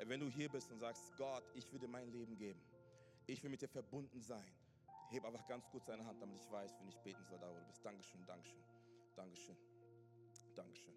Wenn 0.09 0.21
du 0.21 0.29
hier 0.29 0.49
bist 0.49 0.71
und 0.71 0.79
sagst, 0.79 1.17
Gott, 1.17 1.45
ich 1.55 1.71
will 1.73 1.79
dir 1.79 1.89
mein 1.89 2.11
Leben 2.11 2.37
geben, 2.37 2.61
ich 3.27 3.43
will 3.43 3.51
mit 3.51 3.61
dir 3.61 3.69
verbunden 3.69 4.21
sein, 4.21 4.53
heb 5.11 5.25
einfach 5.25 5.47
ganz 5.47 5.69
kurz 5.69 5.85
deine 5.85 6.05
Hand, 6.05 6.21
damit 6.21 6.37
ich 6.43 6.51
weiß, 6.51 6.79
wenn 6.81 6.89
ich 6.89 6.99
beten 6.99 7.25
soll, 7.25 7.39
da 7.39 7.49
wo 7.49 7.55
du 7.55 7.65
bist. 7.67 7.85
Dankeschön, 7.85 8.25
Dankeschön, 8.27 8.63
Dankeschön, 9.15 9.57
Dankeschön, 10.57 10.95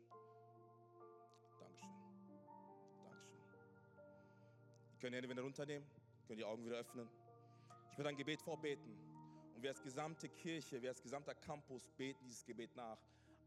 Dankeschön, 1.60 1.90
Dankeschön. 3.04 3.40
Ihr 4.92 5.00
könnt 5.00 5.14
die 5.14 5.18
Hände 5.18 5.30
wieder 5.30 5.44
runternehmen, 5.44 5.88
könnt 6.28 6.40
die 6.40 6.46
Augen 6.46 6.66
wieder 6.66 6.78
öffnen. 6.78 7.08
Ich 7.92 7.98
werde 7.98 8.10
ein 8.10 8.18
Gebet 8.18 8.42
vorbeten. 8.42 8.98
Und 9.56 9.64
wir 9.64 9.72
als 9.72 9.82
gesamte 9.82 10.30
Kirche, 10.30 10.82
wir 10.82 10.90
als 10.90 11.02
gesamter 11.02 11.36
Campus 11.36 11.90
beten 11.98 12.24
dieses 12.24 12.46
Gebet 12.46 12.76
nach. 12.76 12.98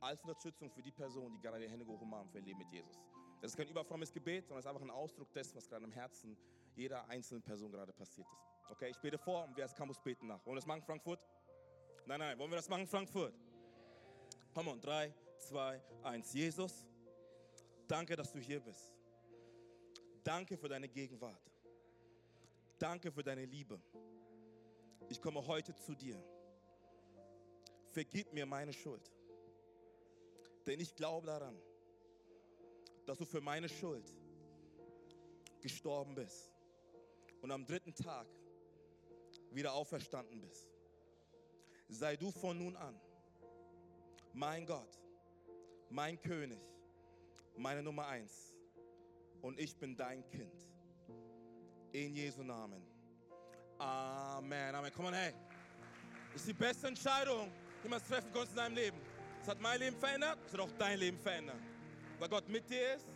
Als 0.01 0.21
Unterstützung 0.23 0.71
für 0.71 0.83
die 0.83 0.91
Person, 0.91 1.33
die 1.33 1.41
gerade 1.41 1.61
die 1.61 1.71
Hände 1.71 1.85
gehoben 1.85 2.15
haben 2.15 2.29
für 2.29 2.39
ihr 2.39 2.45
Leben 2.45 2.59
mit 2.59 2.71
Jesus. 2.71 3.01
Das 3.41 3.53
ist 3.53 3.57
kein 3.57 3.69
überfrommes 3.69 4.13
Gebet, 4.13 4.47
sondern 4.47 4.61
es 4.61 4.67
ist 4.67 4.71
einfach 4.71 4.83
ein 4.83 4.91
Ausdruck 4.91 5.33
dessen, 5.33 5.57
was 5.57 5.69
gerade 5.69 5.85
im 5.85 5.91
Herzen 5.91 6.37
jeder 6.75 7.09
einzelnen 7.09 7.43
Person 7.43 7.73
gerade 7.73 7.93
passiert 7.93 8.27
ist. 8.31 8.52
Okay, 8.73 8.91
ich 8.91 8.99
bete 8.99 9.19
vor 9.19 9.45
und 9.45 9.57
wir 9.57 9.65
als 9.65 9.75
Campus 9.75 10.01
beten 10.01 10.27
nach. 10.27 10.45
Wollen 10.45 10.57
wir 10.57 10.61
das 10.61 10.67
machen, 10.67 10.83
Frankfurt? 10.83 11.21
Nein, 12.07 12.19
nein, 12.19 12.39
wollen 12.39 12.51
wir 12.51 12.57
das 12.57 12.69
machen, 12.69 12.87
Frankfurt? 12.87 13.35
Komm 14.53 14.69
on, 14.69 14.81
drei, 14.81 15.15
zwei, 15.39 15.81
eins. 16.03 16.33
Jesus, 16.33 16.85
danke, 17.87 18.17
dass 18.17 18.33
du 18.33 18.41
hier 18.41 18.61
bist. 18.61 18.93
Danke 20.25 20.57
für 20.57 20.69
deine 20.69 20.89
Gegenwart. 20.89 21.51
Danke 22.79 23.13
für 23.13 23.23
deine 23.23 23.45
Liebe 23.45 23.81
ich 25.13 25.21
komme 25.21 25.47
heute 25.47 25.75
zu 25.75 25.95
dir. 25.95 26.17
Vergib 27.91 28.33
mir 28.33 28.47
meine 28.47 28.73
Schuld. 28.73 29.13
Denn 30.67 30.81
ich 30.81 30.95
glaube 30.95 31.27
daran, 31.27 31.61
dass 33.05 33.19
du 33.19 33.27
für 33.27 33.43
meine 33.43 33.69
Schuld 33.69 34.11
gestorben 35.61 36.15
bist 36.15 36.51
und 37.43 37.51
am 37.51 37.67
dritten 37.67 37.95
Tag 37.95 38.27
wieder 39.55 39.73
auferstanden 39.73 40.41
bist. 40.41 40.69
Sei 41.89 42.17
du 42.17 42.31
von 42.31 42.59
nun 42.59 42.77
an 42.77 42.99
mein 44.35 44.67
Gott, 44.67 44.99
mein 45.91 46.21
König, 46.21 46.61
meine 47.57 47.83
Nummer 47.83 48.07
eins. 48.07 48.55
Und 49.41 49.59
ich 49.59 49.77
bin 49.77 49.97
dein 49.97 50.25
Kind. 50.31 50.55
In 51.93 52.15
Jesu 52.15 52.43
Namen. 52.43 52.83
Amen, 53.79 54.75
Amen. 54.75 54.93
Komm 54.95 55.07
on, 55.07 55.15
hey. 55.15 55.35
Das 56.33 56.43
ist 56.43 56.49
die 56.49 56.55
beste 56.55 56.87
Entscheidung, 56.87 57.51
die 57.85 57.89
man 57.89 58.03
treffen 58.03 58.33
konnte 58.33 58.51
in 58.51 58.57
deinem 58.57 58.75
Leben. 58.75 58.97
Es 59.43 59.49
hat 59.49 59.61
mein 59.61 59.79
Leben 59.79 59.97
verändert, 59.97 60.39
es 60.47 60.53
wird 60.53 60.63
auch 60.63 60.71
dein 60.79 60.99
Leben 60.99 61.19
verändern. 61.19 61.61
Weil 62.19 62.29
Gott 62.29 62.49
mit 62.49 62.69
dir 62.71 62.95
ist, 62.95 63.07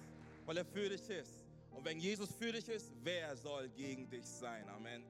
weil 0.44 0.58
er 0.58 0.64
für 0.64 0.88
dich 0.88 1.08
ist. 1.08 1.46
Und 1.70 1.84
wenn 1.84 1.98
Jesus 1.98 2.34
für 2.34 2.52
dich 2.52 2.68
ist, 2.68 2.92
wer 3.02 3.36
soll 3.36 3.68
gegen 3.70 4.10
dich 4.10 4.26
sein? 4.26 4.68
Amen. 4.68 5.04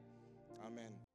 Amen. 0.61 1.06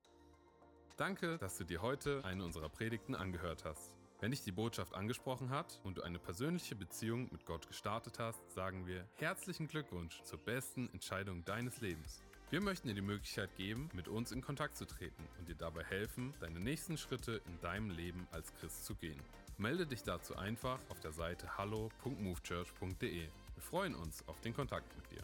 Danke, 0.98 1.38
dass 1.38 1.58
du 1.58 1.64
dir 1.64 1.82
heute 1.82 2.24
eine 2.26 2.44
unserer 2.44 2.70
Predigten 2.70 3.16
angehört 3.16 3.66
hast. 3.66 3.92
Wenn 4.20 4.32
dich 4.32 4.44
die 4.44 4.52
Botschaft 4.52 4.94
angesprochen 4.94 5.50
hat 5.50 5.80
und 5.84 5.98
du 5.98 6.04
eine 6.04 6.20
persönliche 6.20 6.76
Beziehung 6.76 7.28
mit 7.32 7.46
Gott 7.46 7.68
gestartet 7.68 8.20
hast, 8.20 8.52
sagen 8.52 8.86
wir 8.86 9.08
herzlichen 9.16 9.68
Glückwunsch 9.68 10.22
zur 10.24 10.38
besten 10.38 10.89
Entscheidung 10.94 11.44
deines 11.44 11.82
Lebens. 11.82 12.22
Wir 12.52 12.62
möchten 12.62 12.89
dir 12.89 12.94
die 12.94 13.02
Möglichkeit 13.02 13.56
geben, 13.56 13.89
mit 13.94 14.08
uns 14.08 14.32
in 14.32 14.42
Kontakt 14.42 14.78
zu 14.78 14.86
treten 14.86 15.28
und 15.39 15.48
dir 15.48 15.56
dabei 15.56 15.84
helfen, 15.84 16.34
deine 16.39 16.60
nächsten 16.60 16.98
Schritte 16.98 17.42
in 17.48 17.60
deinem 17.62 17.89
Leben 17.89 18.28
als 18.32 18.54
Christ 18.56 18.86
zu 18.86 18.94
gehen. 18.94 19.20
Melde 19.58 19.88
dich 19.88 20.04
dazu 20.04 20.36
einfach 20.36 20.80
auf 20.89 21.00
der 21.00 21.14
Seite 21.14 21.58
hallo.movechurch.de. 21.58 23.22
Wir 23.22 23.64
freuen 23.64 23.96
uns 23.96 24.28
auf 24.28 24.39
den 24.42 24.54
Kontakt 24.54 24.96
mit 24.98 25.10
dir. 25.12 25.24